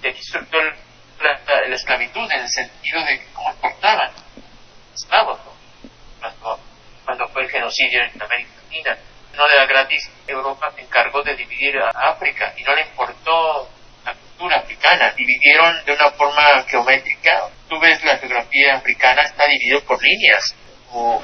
de 0.02 0.08
aquí 0.10 0.22
surgió 0.22 0.60
el- 0.60 0.74
la, 1.24 1.40
la- 1.46 1.68
la 1.68 1.74
esclavitud 1.74 2.30
en 2.30 2.40
el 2.40 2.48
sentido 2.48 3.02
de 3.04 3.24
cómo 3.34 3.50
exportaban 3.50 4.10
esclavos, 4.94 5.38
¿no? 5.44 5.52
cuando, 6.20 6.60
cuando 7.04 7.28
fue 7.28 7.42
el 7.42 7.50
genocidio 7.50 8.02
en 8.02 8.22
América 8.22 8.50
Latina. 8.62 8.96
No 9.36 9.48
de 9.48 9.66
gratis, 9.66 10.08
Europa 10.28 10.70
se 10.76 10.82
encargó 10.82 11.20
de 11.22 11.34
dividir 11.34 11.76
a 11.78 11.90
África 12.10 12.54
y 12.56 12.62
no 12.62 12.72
le 12.74 12.82
importó 12.82 13.68
la 14.04 14.14
cultura 14.14 14.58
africana. 14.58 15.10
Dividieron 15.16 15.84
de 15.84 15.92
una 15.92 16.10
forma 16.12 16.62
geométrica. 16.68 17.48
Tú 17.68 17.80
ves 17.80 18.02
la 18.04 18.16
geografía 18.18 18.76
africana 18.76 19.22
está 19.22 19.44
dividido 19.48 19.80
por 19.84 20.00
líneas. 20.00 20.54
O 20.92 21.20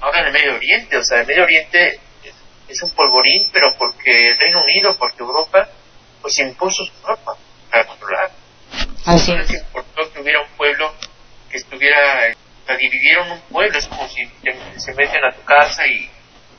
ahora 0.00 0.20
en 0.20 0.26
el 0.26 0.32
Medio 0.32 0.54
Oriente, 0.54 0.96
o 0.96 1.02
sea, 1.02 1.18
el 1.22 1.26
Medio 1.26 1.42
Oriente 1.42 2.00
es, 2.22 2.34
es 2.68 2.82
un 2.84 2.90
polvorín, 2.92 3.50
pero 3.52 3.74
porque 3.76 4.28
el 4.28 4.38
Reino 4.38 4.62
Unido, 4.62 4.96
porque 4.96 5.18
Europa, 5.24 5.68
pues 6.22 6.38
impuso 6.38 6.84
su 6.84 7.02
norma 7.02 7.32
para 7.68 7.84
controlar. 7.84 8.30
Así 9.08 9.32
No 9.32 9.38
les 9.38 9.50
es. 9.50 9.60
importó 9.62 10.12
que 10.12 10.20
hubiera 10.20 10.40
un 10.40 10.48
pueblo 10.56 10.92
que 11.50 11.56
estuviera 11.56 11.98
sea, 12.68 12.76
dividieron 12.76 13.30
un 13.32 13.40
pueblo, 13.50 13.78
es 13.78 13.86
como 13.86 14.06
si 14.08 14.26
te- 14.42 14.80
se 14.80 14.92
meten 14.94 15.24
a 15.24 15.32
tu 15.34 15.42
casa 15.44 15.82
y, 15.86 16.08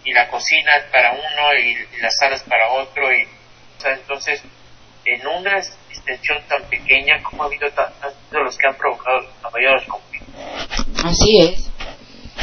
y 0.09 0.13
la 0.13 0.27
cocina 0.29 0.71
es 0.79 0.91
para 0.91 1.11
uno 1.11 1.53
y, 1.63 1.69
y 1.97 2.01
la 2.01 2.09
sala 2.09 2.35
es 2.35 2.43
para 2.43 2.67
otro. 2.73 3.03
Y, 3.13 3.23
o 3.23 3.81
sea, 3.81 3.93
entonces, 3.93 4.41
en 5.05 5.27
una 5.27 5.57
extensión 5.59 6.39
tan 6.47 6.63
pequeña, 6.63 7.21
como 7.23 7.43
ha 7.43 7.45
habido 7.45 7.69
tan- 7.71 7.93
han 8.01 8.11
sido 8.29 8.43
los 8.43 8.57
que 8.57 8.67
han 8.67 8.75
provocado 8.75 9.19
la 9.43 9.71
los 9.73 9.85
conflictos? 9.85 11.05
Así 11.05 11.39
es. 11.41 11.69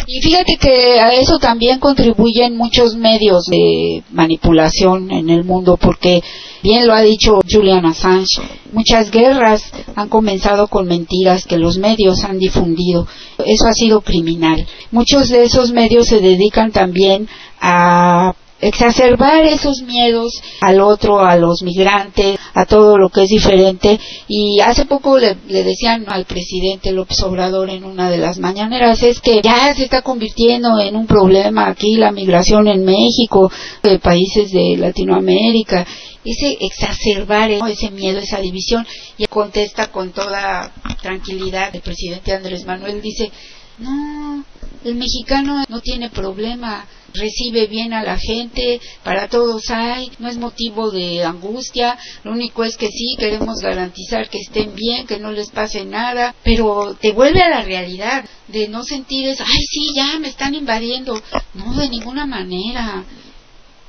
Y 0.06 0.20
fíjate 0.22 0.56
que 0.56 1.00
a 1.00 1.12
eso 1.14 1.38
también 1.38 1.80
contribuyen 1.80 2.56
muchos 2.56 2.94
medios 2.94 3.44
de 3.46 4.04
manipulación 4.10 5.10
en 5.10 5.30
el 5.30 5.42
mundo, 5.42 5.76
porque 5.76 6.20
bien 6.66 6.88
lo 6.88 6.94
ha 6.94 7.02
dicho 7.02 7.38
Julian 7.48 7.86
Assange, 7.86 8.42
muchas 8.72 9.12
guerras 9.12 9.62
han 9.94 10.08
comenzado 10.08 10.66
con 10.66 10.88
mentiras 10.88 11.44
que 11.44 11.58
los 11.58 11.78
medios 11.78 12.24
han 12.24 12.40
difundido. 12.40 13.06
Eso 13.38 13.68
ha 13.68 13.72
sido 13.72 14.00
criminal. 14.00 14.66
Muchos 14.90 15.28
de 15.28 15.44
esos 15.44 15.70
medios 15.70 16.08
se 16.08 16.18
dedican 16.18 16.72
también 16.72 17.28
a 17.60 18.34
exacerbar 18.60 19.44
esos 19.44 19.82
miedos 19.82 20.32
al 20.60 20.80
otro, 20.80 21.20
a 21.20 21.36
los 21.36 21.62
migrantes, 21.62 22.36
a 22.54 22.64
todo 22.64 22.98
lo 22.98 23.10
que 23.10 23.22
es 23.22 23.28
diferente. 23.28 24.00
Y 24.26 24.58
hace 24.58 24.86
poco 24.86 25.18
le, 25.18 25.36
le 25.46 25.62
decían 25.62 26.06
al 26.08 26.24
presidente 26.24 26.90
López 26.90 27.22
Obrador 27.22 27.70
en 27.70 27.84
una 27.84 28.10
de 28.10 28.18
las 28.18 28.38
mañaneras, 28.38 29.04
es 29.04 29.20
que 29.20 29.40
ya 29.40 29.72
se 29.74 29.84
está 29.84 30.02
convirtiendo 30.02 30.80
en 30.80 30.96
un 30.96 31.06
problema 31.06 31.68
aquí 31.68 31.94
la 31.94 32.10
migración 32.10 32.66
en 32.66 32.84
México, 32.84 33.52
de 33.84 34.00
países 34.00 34.50
de 34.50 34.76
Latinoamérica. 34.76 35.86
Ese 36.26 36.56
exacerbar 36.60 37.52
ese 37.52 37.90
miedo, 37.92 38.18
esa 38.18 38.40
división, 38.40 38.84
y 39.16 39.26
contesta 39.26 39.92
con 39.92 40.12
toda 40.12 40.72
tranquilidad 41.00 41.74
el 41.74 41.82
presidente 41.82 42.34
Andrés 42.34 42.66
Manuel, 42.66 43.00
dice, 43.00 43.30
no, 43.78 44.44
el 44.84 44.96
mexicano 44.96 45.64
no 45.68 45.80
tiene 45.80 46.10
problema, 46.10 46.84
recibe 47.14 47.68
bien 47.68 47.92
a 47.92 48.02
la 48.02 48.18
gente, 48.18 48.80
para 49.04 49.28
todos 49.28 49.70
hay, 49.70 50.10
no 50.18 50.28
es 50.28 50.36
motivo 50.36 50.90
de 50.90 51.22
angustia, 51.24 51.96
lo 52.24 52.32
único 52.32 52.64
es 52.64 52.76
que 52.76 52.88
sí 52.88 53.16
queremos 53.18 53.60
garantizar 53.60 54.28
que 54.28 54.38
estén 54.38 54.74
bien, 54.74 55.06
que 55.06 55.18
no 55.18 55.30
les 55.30 55.50
pase 55.50 55.84
nada, 55.84 56.34
pero 56.42 56.96
te 57.00 57.12
vuelve 57.12 57.40
a 57.42 57.50
la 57.50 57.62
realidad 57.62 58.24
de 58.48 58.68
no 58.68 58.82
sentir 58.82 59.28
eso, 59.28 59.44
ay 59.44 59.62
sí, 59.70 59.94
ya 59.94 60.18
me 60.18 60.28
están 60.28 60.54
invadiendo, 60.54 61.20
no, 61.54 61.74
de 61.74 61.88
ninguna 61.88 62.26
manera. 62.26 63.04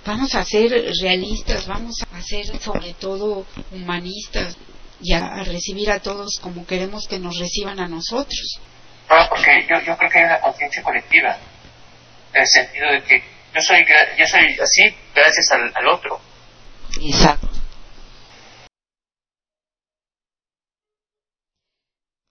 Vamos 0.08 0.34
a 0.36 0.44
ser 0.46 0.72
realistas, 1.02 1.68
vamos 1.68 1.96
a 2.14 2.22
ser 2.22 2.46
sobre 2.62 2.94
todo 2.94 3.46
humanistas 3.74 4.56
y 5.02 5.12
a, 5.12 5.26
a 5.26 5.44
recibir 5.44 5.92
a 5.92 6.00
todos 6.00 6.40
como 6.42 6.66
queremos 6.66 7.06
que 7.10 7.20
nos 7.20 7.38
reciban 7.38 7.78
a 7.82 7.90
nosotros. 7.90 8.62
No, 9.10 9.16
porque 9.30 9.68
yo, 9.70 9.76
yo 9.86 9.98
creo 9.98 10.10
que 10.10 10.20
hay 10.20 10.24
una 10.24 10.40
conciencia 10.40 10.82
colectiva, 10.82 11.38
en 12.34 12.42
el 12.42 12.48
sentido 12.48 12.90
de 12.90 13.04
que 13.04 13.22
yo 13.54 13.62
soy, 13.62 13.86
yo 14.18 14.26
soy 14.26 14.58
así 14.64 14.96
gracias 15.14 15.52
al, 15.52 15.74
al 15.76 15.88
otro. 15.88 16.22
Exacto. 17.02 17.50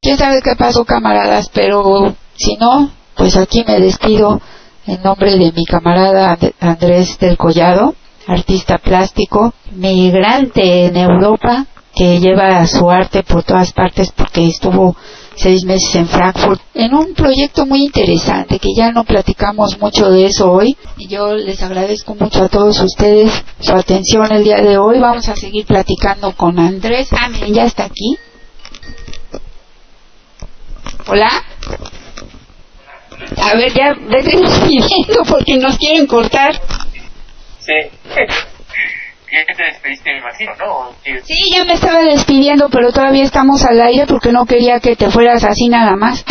quién 0.00 0.16
sabe 0.16 0.40
qué 0.40 0.56
pasó 0.56 0.84
camaradas, 0.84 1.50
pero 1.52 2.14
si 2.36 2.56
no, 2.56 2.90
pues 3.16 3.36
aquí 3.36 3.64
me 3.66 3.80
despido 3.80 4.40
en 4.86 5.02
nombre 5.02 5.30
de 5.36 5.52
mi 5.52 5.64
camarada 5.64 6.32
And- 6.32 6.52
Andrés 6.60 7.18
del 7.18 7.36
Collado, 7.36 7.94
artista 8.26 8.78
plástico, 8.78 9.52
migrante 9.72 10.86
en 10.86 10.96
Europa, 10.96 11.66
que 11.94 12.20
lleva 12.20 12.66
su 12.66 12.90
arte 12.90 13.22
por 13.22 13.42
todas 13.42 13.72
partes 13.72 14.12
porque 14.12 14.46
estuvo 14.46 14.94
seis 15.34 15.64
meses 15.64 15.94
en 15.94 16.06
Frankfurt 16.06 16.60
en 16.74 16.94
un 16.94 17.14
proyecto 17.14 17.64
muy 17.66 17.84
interesante 17.84 18.58
que 18.58 18.68
ya 18.76 18.90
no 18.92 19.04
platicamos 19.04 19.78
mucho 19.80 20.10
de 20.10 20.26
eso 20.26 20.50
hoy 20.50 20.76
y 20.98 21.08
yo 21.08 21.34
les 21.34 21.62
agradezco 21.62 22.14
mucho 22.14 22.44
a 22.44 22.48
todos 22.48 22.80
ustedes 22.80 23.32
su 23.60 23.72
atención 23.72 24.30
el 24.32 24.44
día 24.44 24.60
de 24.62 24.76
hoy. 24.78 24.98
Vamos 24.98 25.28
a 25.28 25.36
seguir 25.36 25.64
platicando 25.66 26.32
con 26.32 26.58
Andrés. 26.58 27.08
Ah 27.12 27.28
miren 27.28 27.54
ya 27.54 27.64
está 27.64 27.84
aquí. 27.84 28.16
Hola 31.08 31.30
a 33.42 33.54
ver 33.56 33.72
ya 33.72 33.94
vete 33.94 34.36
despidiendo 34.36 35.22
porque 35.28 35.56
nos 35.56 35.76
quieren 35.78 36.06
cortar 36.06 36.60
Sí. 37.60 37.72
Ya 39.32 39.54
te 39.56 39.64
despediste, 39.64 40.12
me 40.12 40.18
imagino, 40.18 40.52
¿no? 40.54 40.94
Sí. 41.04 41.34
Ya 41.52 41.64
me 41.64 41.72
estaba 41.72 42.00
despidiendo, 42.04 42.68
pero 42.70 42.92
todavía 42.92 43.24
estamos 43.24 43.64
al 43.64 43.80
aire 43.80 44.06
porque 44.06 44.30
no 44.30 44.46
quería 44.46 44.78
que 44.78 44.94
te 44.94 45.10
fueras 45.10 45.42
así 45.42 45.68
nada 45.68 45.96
más. 45.96 46.24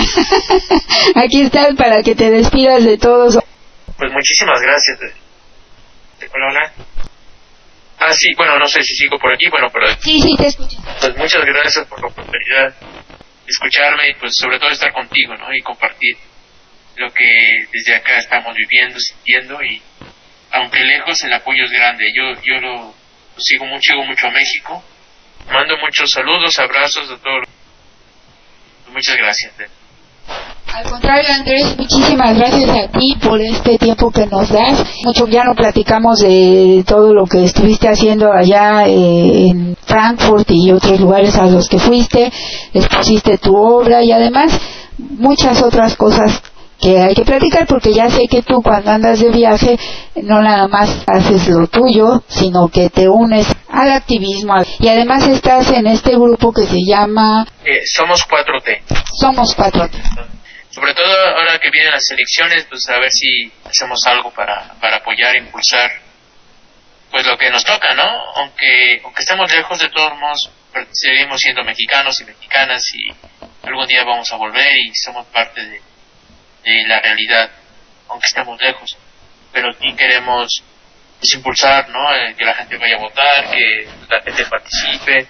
Aquí 1.15 1.41
estás 1.41 1.75
para 1.75 2.01
que 2.03 2.15
te 2.15 2.31
despidas 2.31 2.85
de 2.85 2.97
todos. 2.97 3.37
Pues 3.97 4.11
muchísimas 4.13 4.61
gracias. 4.61 4.97
Hola, 6.33 6.45
hola. 6.49 6.73
Ah, 7.99 8.13
sí, 8.13 8.29
bueno, 8.37 8.57
no 8.57 8.67
sé 8.67 8.81
si 8.81 8.95
sigo 8.95 9.17
por 9.19 9.33
aquí, 9.33 9.49
bueno, 9.49 9.67
pero 9.73 9.87
Sí, 9.99 10.21
sí, 10.21 10.35
te 10.37 10.47
escucho. 10.47 10.77
pues 11.01 11.17
muchas 11.17 11.45
gracias 11.45 11.85
por 11.87 12.01
la 12.01 12.07
oportunidad 12.07 12.69
de 12.69 12.85
escucharme 13.47 14.09
y 14.09 14.13
pues 14.19 14.31
sobre 14.35 14.57
todo 14.57 14.69
estar 14.69 14.91
contigo, 14.93 15.35
¿no? 15.35 15.53
Y 15.53 15.61
compartir 15.61 16.15
lo 16.97 17.11
que 17.11 17.65
desde 17.72 17.95
acá 17.95 18.17
estamos 18.17 18.55
viviendo, 18.55 18.99
sintiendo 18.99 19.61
y 19.63 19.81
aunque 20.51 20.80
lejos 20.84 21.22
el 21.23 21.34
apoyo 21.34 21.65
es 21.65 21.72
grande. 21.72 22.05
Yo 22.15 22.41
yo 22.43 22.59
lo, 22.61 22.93
sigo 23.38 23.65
mucho, 23.65 23.91
sigo 23.91 24.03
mucho 24.05 24.27
a 24.27 24.31
México. 24.31 24.84
Mando 25.51 25.77
muchos 25.77 26.09
saludos, 26.11 26.57
abrazos 26.59 27.09
a 27.11 27.17
todos. 27.17 27.45
Muchas 28.91 29.17
gracias. 29.17 29.53
Al 30.73 30.84
contrario, 30.89 31.30
Andrés, 31.31 31.77
muchísimas 31.77 32.38
gracias 32.38 32.69
a 32.69 32.88
ti 32.88 33.15
por 33.22 33.39
este 33.39 33.77
tiempo 33.77 34.11
que 34.11 34.26
nos 34.26 34.49
das. 34.49 34.85
Mucho 35.03 35.27
ya 35.27 35.43
no 35.43 35.53
platicamos 35.53 36.19
de 36.19 36.84
todo 36.85 37.13
lo 37.13 37.26
que 37.26 37.45
estuviste 37.45 37.88
haciendo 37.88 38.31
allá 38.34 38.85
eh, 38.88 39.47
en 39.49 39.77
Frankfurt 39.85 40.49
y 40.49 40.72
otros 40.72 40.99
lugares 40.99 41.35
a 41.35 41.45
los 41.45 41.69
que 41.69 41.80
fuiste, 41.80 42.31
expusiste 42.73 43.38
tu 43.38 43.55
obra 43.55 44.03
y 44.03 44.11
además 44.11 44.59
muchas 44.97 45.61
otras 45.61 45.95
cosas 45.95 46.41
que 46.80 46.99
hay 46.99 47.14
que 47.14 47.23
platicar 47.23 47.65
porque 47.68 47.93
ya 47.93 48.10
sé 48.10 48.27
que 48.30 48.41
tú 48.41 48.61
cuando 48.61 48.91
andas 48.91 49.19
de 49.19 49.30
viaje 49.30 49.77
no 50.15 50.41
nada 50.41 50.68
más 50.68 51.03
haces 51.07 51.47
lo 51.47 51.68
tuyo, 51.68 52.23
sino 52.27 52.68
que 52.68 52.89
te 52.89 53.07
unes 53.07 53.47
al 53.69 53.91
activismo 53.91 54.56
y 54.80 54.88
además 54.88 55.27
estás 55.27 55.72
en 55.72 55.88
este 55.88 56.11
grupo 56.11 56.52
que 56.52 56.64
se 56.64 56.80
llama 56.85 57.45
Eh, 57.64 57.81
somos 57.85 58.27
4T. 58.27 58.81
Somos 59.19 59.56
Cuatro. 59.56 59.89
Sobre 60.69 60.93
todo 60.93 61.07
ahora 61.38 61.57
que 61.57 61.69
vienen 61.72 61.93
las 61.93 62.10
elecciones, 62.11 62.65
pues 62.69 62.88
a 62.89 62.99
ver 62.99 63.10
si 63.10 63.49
hacemos 63.64 63.99
algo 64.07 64.30
para, 64.31 64.73
para 64.81 64.97
apoyar, 64.97 65.34
impulsar, 65.38 65.89
pues 67.10 67.26
lo 67.26 67.38
que 67.38 67.49
nos 67.49 67.64
toca, 67.64 67.93
¿no? 67.93 68.03
Aunque, 68.35 68.99
aunque 69.02 69.22
estemos 69.22 69.49
lejos, 69.49 69.80
de 69.80 69.89
todos 69.89 70.11
modos, 70.19 70.52
seguimos 70.91 71.39
siendo 71.39 71.64
mexicanos 71.64 72.19
y 72.19 72.26
mexicanas 72.26 72.84
y 72.93 73.07
algún 73.65 73.88
día 73.88 74.03
vamos 74.03 74.30
a 74.34 74.35
volver 74.35 74.76
y 74.76 74.91
somos 74.95 75.26
parte 75.27 75.64
de, 75.64 75.80
de 76.65 76.83
la 76.87 76.99
realidad, 76.99 77.51
aunque 78.09 78.27
estemos 78.27 78.61
lejos. 78.61 78.97
Pero 79.53 79.71
sí 79.73 79.95
queremos 79.95 80.61
pues, 81.19 81.33
impulsar, 81.33 81.87
¿no? 81.89 82.13
Eh, 82.13 82.35
que 82.37 82.43
la 82.43 82.55
gente 82.55 82.77
vaya 82.77 82.95
a 82.95 82.99
votar, 82.99 83.51
que 83.51 83.87
la 84.09 84.21
gente 84.21 84.45
participe, 84.45 85.27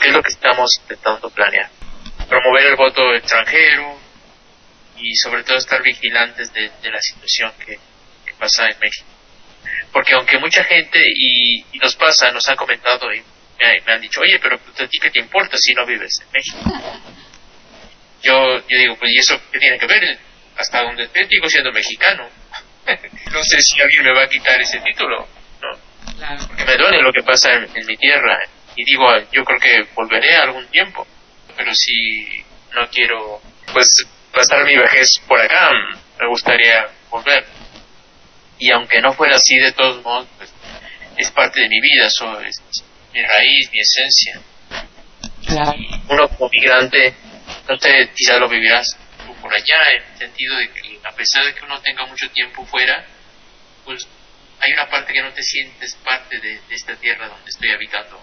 que 0.00 0.08
es 0.08 0.14
lo 0.14 0.22
que 0.22 0.30
estamos 0.30 0.70
intentando 0.80 1.28
planear. 1.30 1.68
Promover 2.28 2.66
el 2.66 2.76
voto 2.76 3.14
extranjero, 3.14 3.98
y 5.00 5.14
sobre 5.16 5.44
todo 5.44 5.56
estar 5.56 5.82
vigilantes 5.82 6.52
de, 6.52 6.70
de 6.82 6.90
la 6.90 7.00
situación 7.00 7.52
que, 7.58 7.78
que 8.26 8.34
pasa 8.38 8.68
en 8.68 8.78
México. 8.80 9.06
Porque 9.92 10.14
aunque 10.14 10.38
mucha 10.38 10.64
gente, 10.64 11.00
y, 11.00 11.64
y 11.72 11.78
nos 11.78 11.94
pasa, 11.96 12.30
nos 12.30 12.46
han 12.48 12.56
comentado 12.56 13.12
y 13.12 13.22
me, 13.58 13.80
me 13.86 13.92
han 13.92 14.00
dicho, 14.00 14.20
oye, 14.20 14.38
pero 14.40 14.58
pues, 14.58 14.80
a 14.80 14.88
ti 14.88 14.98
qué 14.98 15.10
te 15.10 15.20
importa 15.20 15.56
si 15.58 15.74
no 15.74 15.86
vives 15.86 16.20
en 16.22 16.28
México. 16.32 16.58
Yo, 18.20 18.34
yo 18.34 18.78
digo, 18.80 18.96
pues 18.96 19.12
¿y 19.12 19.18
eso 19.18 19.40
qué 19.52 19.60
tiene 19.60 19.78
que 19.78 19.86
ver? 19.86 20.18
Hasta 20.58 20.82
donde 20.82 21.04
esté 21.04 21.26
sigo 21.26 21.48
siendo 21.48 21.72
mexicano. 21.72 22.28
no 23.32 23.42
sé 23.44 23.60
si 23.60 23.80
alguien 23.80 24.04
me 24.04 24.12
va 24.12 24.24
a 24.24 24.28
quitar 24.28 24.60
ese 24.60 24.80
título, 24.80 25.26
¿no? 25.60 26.46
Porque 26.48 26.64
me 26.64 26.76
duele 26.76 27.00
lo 27.00 27.12
que 27.12 27.22
pasa 27.22 27.52
en, 27.52 27.68
en 27.74 27.86
mi 27.86 27.96
tierra. 27.96 28.40
Y 28.74 28.84
digo, 28.84 29.06
yo 29.32 29.44
creo 29.44 29.60
que 29.60 29.86
volveré 29.94 30.36
algún 30.36 30.66
tiempo. 30.68 31.06
Pero 31.56 31.72
si 31.74 32.44
no 32.74 32.88
quiero, 32.88 33.40
pues 33.72 33.86
pasar 34.32 34.64
mi 34.64 34.76
vejez 34.76 35.20
por 35.26 35.40
acá, 35.40 35.70
me 36.20 36.28
gustaría 36.28 36.86
volver. 37.10 37.44
Y 38.58 38.70
aunque 38.72 39.00
no 39.00 39.12
fuera 39.12 39.36
así, 39.36 39.58
de 39.58 39.72
todos 39.72 40.02
modos, 40.02 40.28
pues, 40.36 40.52
es 41.16 41.30
parte 41.30 41.60
de 41.60 41.68
mi 41.68 41.80
vida, 41.80 42.06
eso 42.06 42.40
es 42.40 42.60
mi 43.12 43.22
raíz, 43.22 43.70
mi 43.72 43.80
esencia. 43.80 44.40
Claro. 45.46 45.78
Uno 46.08 46.28
como 46.28 46.50
migrante, 46.50 47.14
no 47.68 47.76
sé, 47.78 48.10
quizás 48.14 48.38
lo 48.40 48.48
vivirás 48.48 48.96
por 49.40 49.52
allá, 49.54 49.76
en 49.96 50.12
el 50.12 50.18
sentido 50.18 50.56
de 50.56 50.70
que 50.70 51.00
a 51.04 51.12
pesar 51.14 51.44
de 51.44 51.54
que 51.54 51.64
uno 51.64 51.80
tenga 51.80 52.06
mucho 52.06 52.28
tiempo 52.30 52.64
fuera, 52.66 53.04
pues 53.84 54.06
hay 54.60 54.72
una 54.72 54.88
parte 54.88 55.12
que 55.12 55.22
no 55.22 55.32
te 55.32 55.42
sientes 55.42 55.94
parte 56.04 56.38
de, 56.38 56.60
de 56.60 56.74
esta 56.74 56.96
tierra 56.96 57.28
donde 57.28 57.48
estoy 57.50 57.70
habitando. 57.70 58.22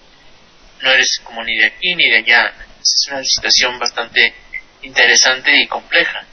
No 0.82 0.92
eres 0.92 1.20
como 1.24 1.44
ni 1.44 1.56
de 1.56 1.68
aquí 1.68 1.96
ni 1.96 2.10
de 2.10 2.18
allá. 2.18 2.54
Es 2.82 3.08
una 3.10 3.24
situación 3.24 3.80
bastante 3.80 4.34
interesante 4.82 5.52
y 5.62 5.68
compleja. 5.68 6.26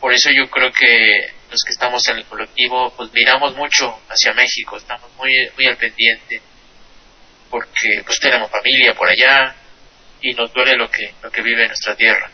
por 0.00 0.12
eso 0.12 0.30
yo 0.30 0.48
creo 0.48 0.72
que 0.72 1.32
los 1.50 1.62
que 1.64 1.72
estamos 1.72 2.06
en 2.08 2.18
el 2.18 2.24
colectivo 2.24 2.94
pues 2.96 3.12
miramos 3.12 3.54
mucho 3.56 4.00
hacia 4.08 4.32
México, 4.32 4.76
estamos 4.76 5.10
muy 5.16 5.32
muy 5.56 5.66
al 5.66 5.76
pendiente 5.76 6.40
porque 7.50 8.02
pues 8.04 8.18
tenemos 8.20 8.50
familia 8.50 8.94
por 8.94 9.08
allá 9.08 9.54
y 10.20 10.32
nos 10.34 10.52
duele 10.52 10.76
lo 10.76 10.90
que 10.90 11.12
lo 11.22 11.30
que 11.30 11.42
vive 11.42 11.66
nuestra 11.66 11.96
tierra. 11.96 12.30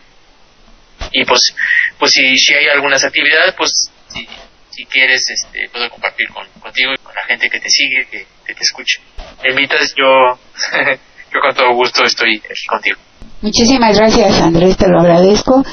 Y 1.13 1.25
pues 1.25 1.55
pues 1.99 2.13
si, 2.13 2.37
si 2.37 2.55
hay 2.55 2.67
algunas 2.69 3.05
actividades 3.05 3.55
pues 3.57 3.89
si, 4.09 4.27
si 4.71 4.85
quieres 4.87 5.23
este 5.29 5.69
puedo 5.71 5.89
compartir 5.91 6.29
con, 6.29 6.47
contigo 6.61 6.93
y 6.93 6.99
con 6.99 7.15
la 7.15 7.25
gente 7.27 7.49
que 7.49 7.61
te 7.61 7.69
sigue, 7.69 8.07
que, 8.11 8.27
que 8.47 8.55
te 8.55 8.63
escuche. 8.63 9.01
Me 9.43 9.51
invitas 9.51 9.95
yo 9.97 10.05
yo 11.33 11.41
con 11.41 11.55
todo 11.55 11.73
gusto 11.75 12.05
estoy 12.05 12.37
aquí 12.39 12.67
contigo. 12.69 12.99
Muchísimas 13.43 13.97
gracias 13.97 14.41
Andrés, 14.41 14.77
te 14.77 14.89
lo 14.89 15.01
agradezco. 15.01 15.65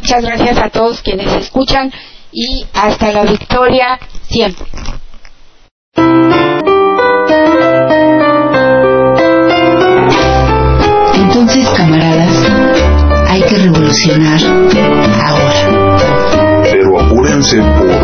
Muchas 0.00 0.24
gracias 0.24 0.58
a 0.58 0.68
todos 0.70 1.00
quienes 1.02 1.32
escuchan 1.32 1.92
y 2.32 2.66
hasta 2.72 3.12
la 3.12 3.24
victoria 3.24 4.00
siempre. 4.28 4.66
Entonces, 11.14 11.68
camaradas, 11.76 12.50
hay 13.28 13.42
que 13.42 13.56
revolucionar 13.58 14.40
expensive. 17.42 17.64
or 17.90 18.01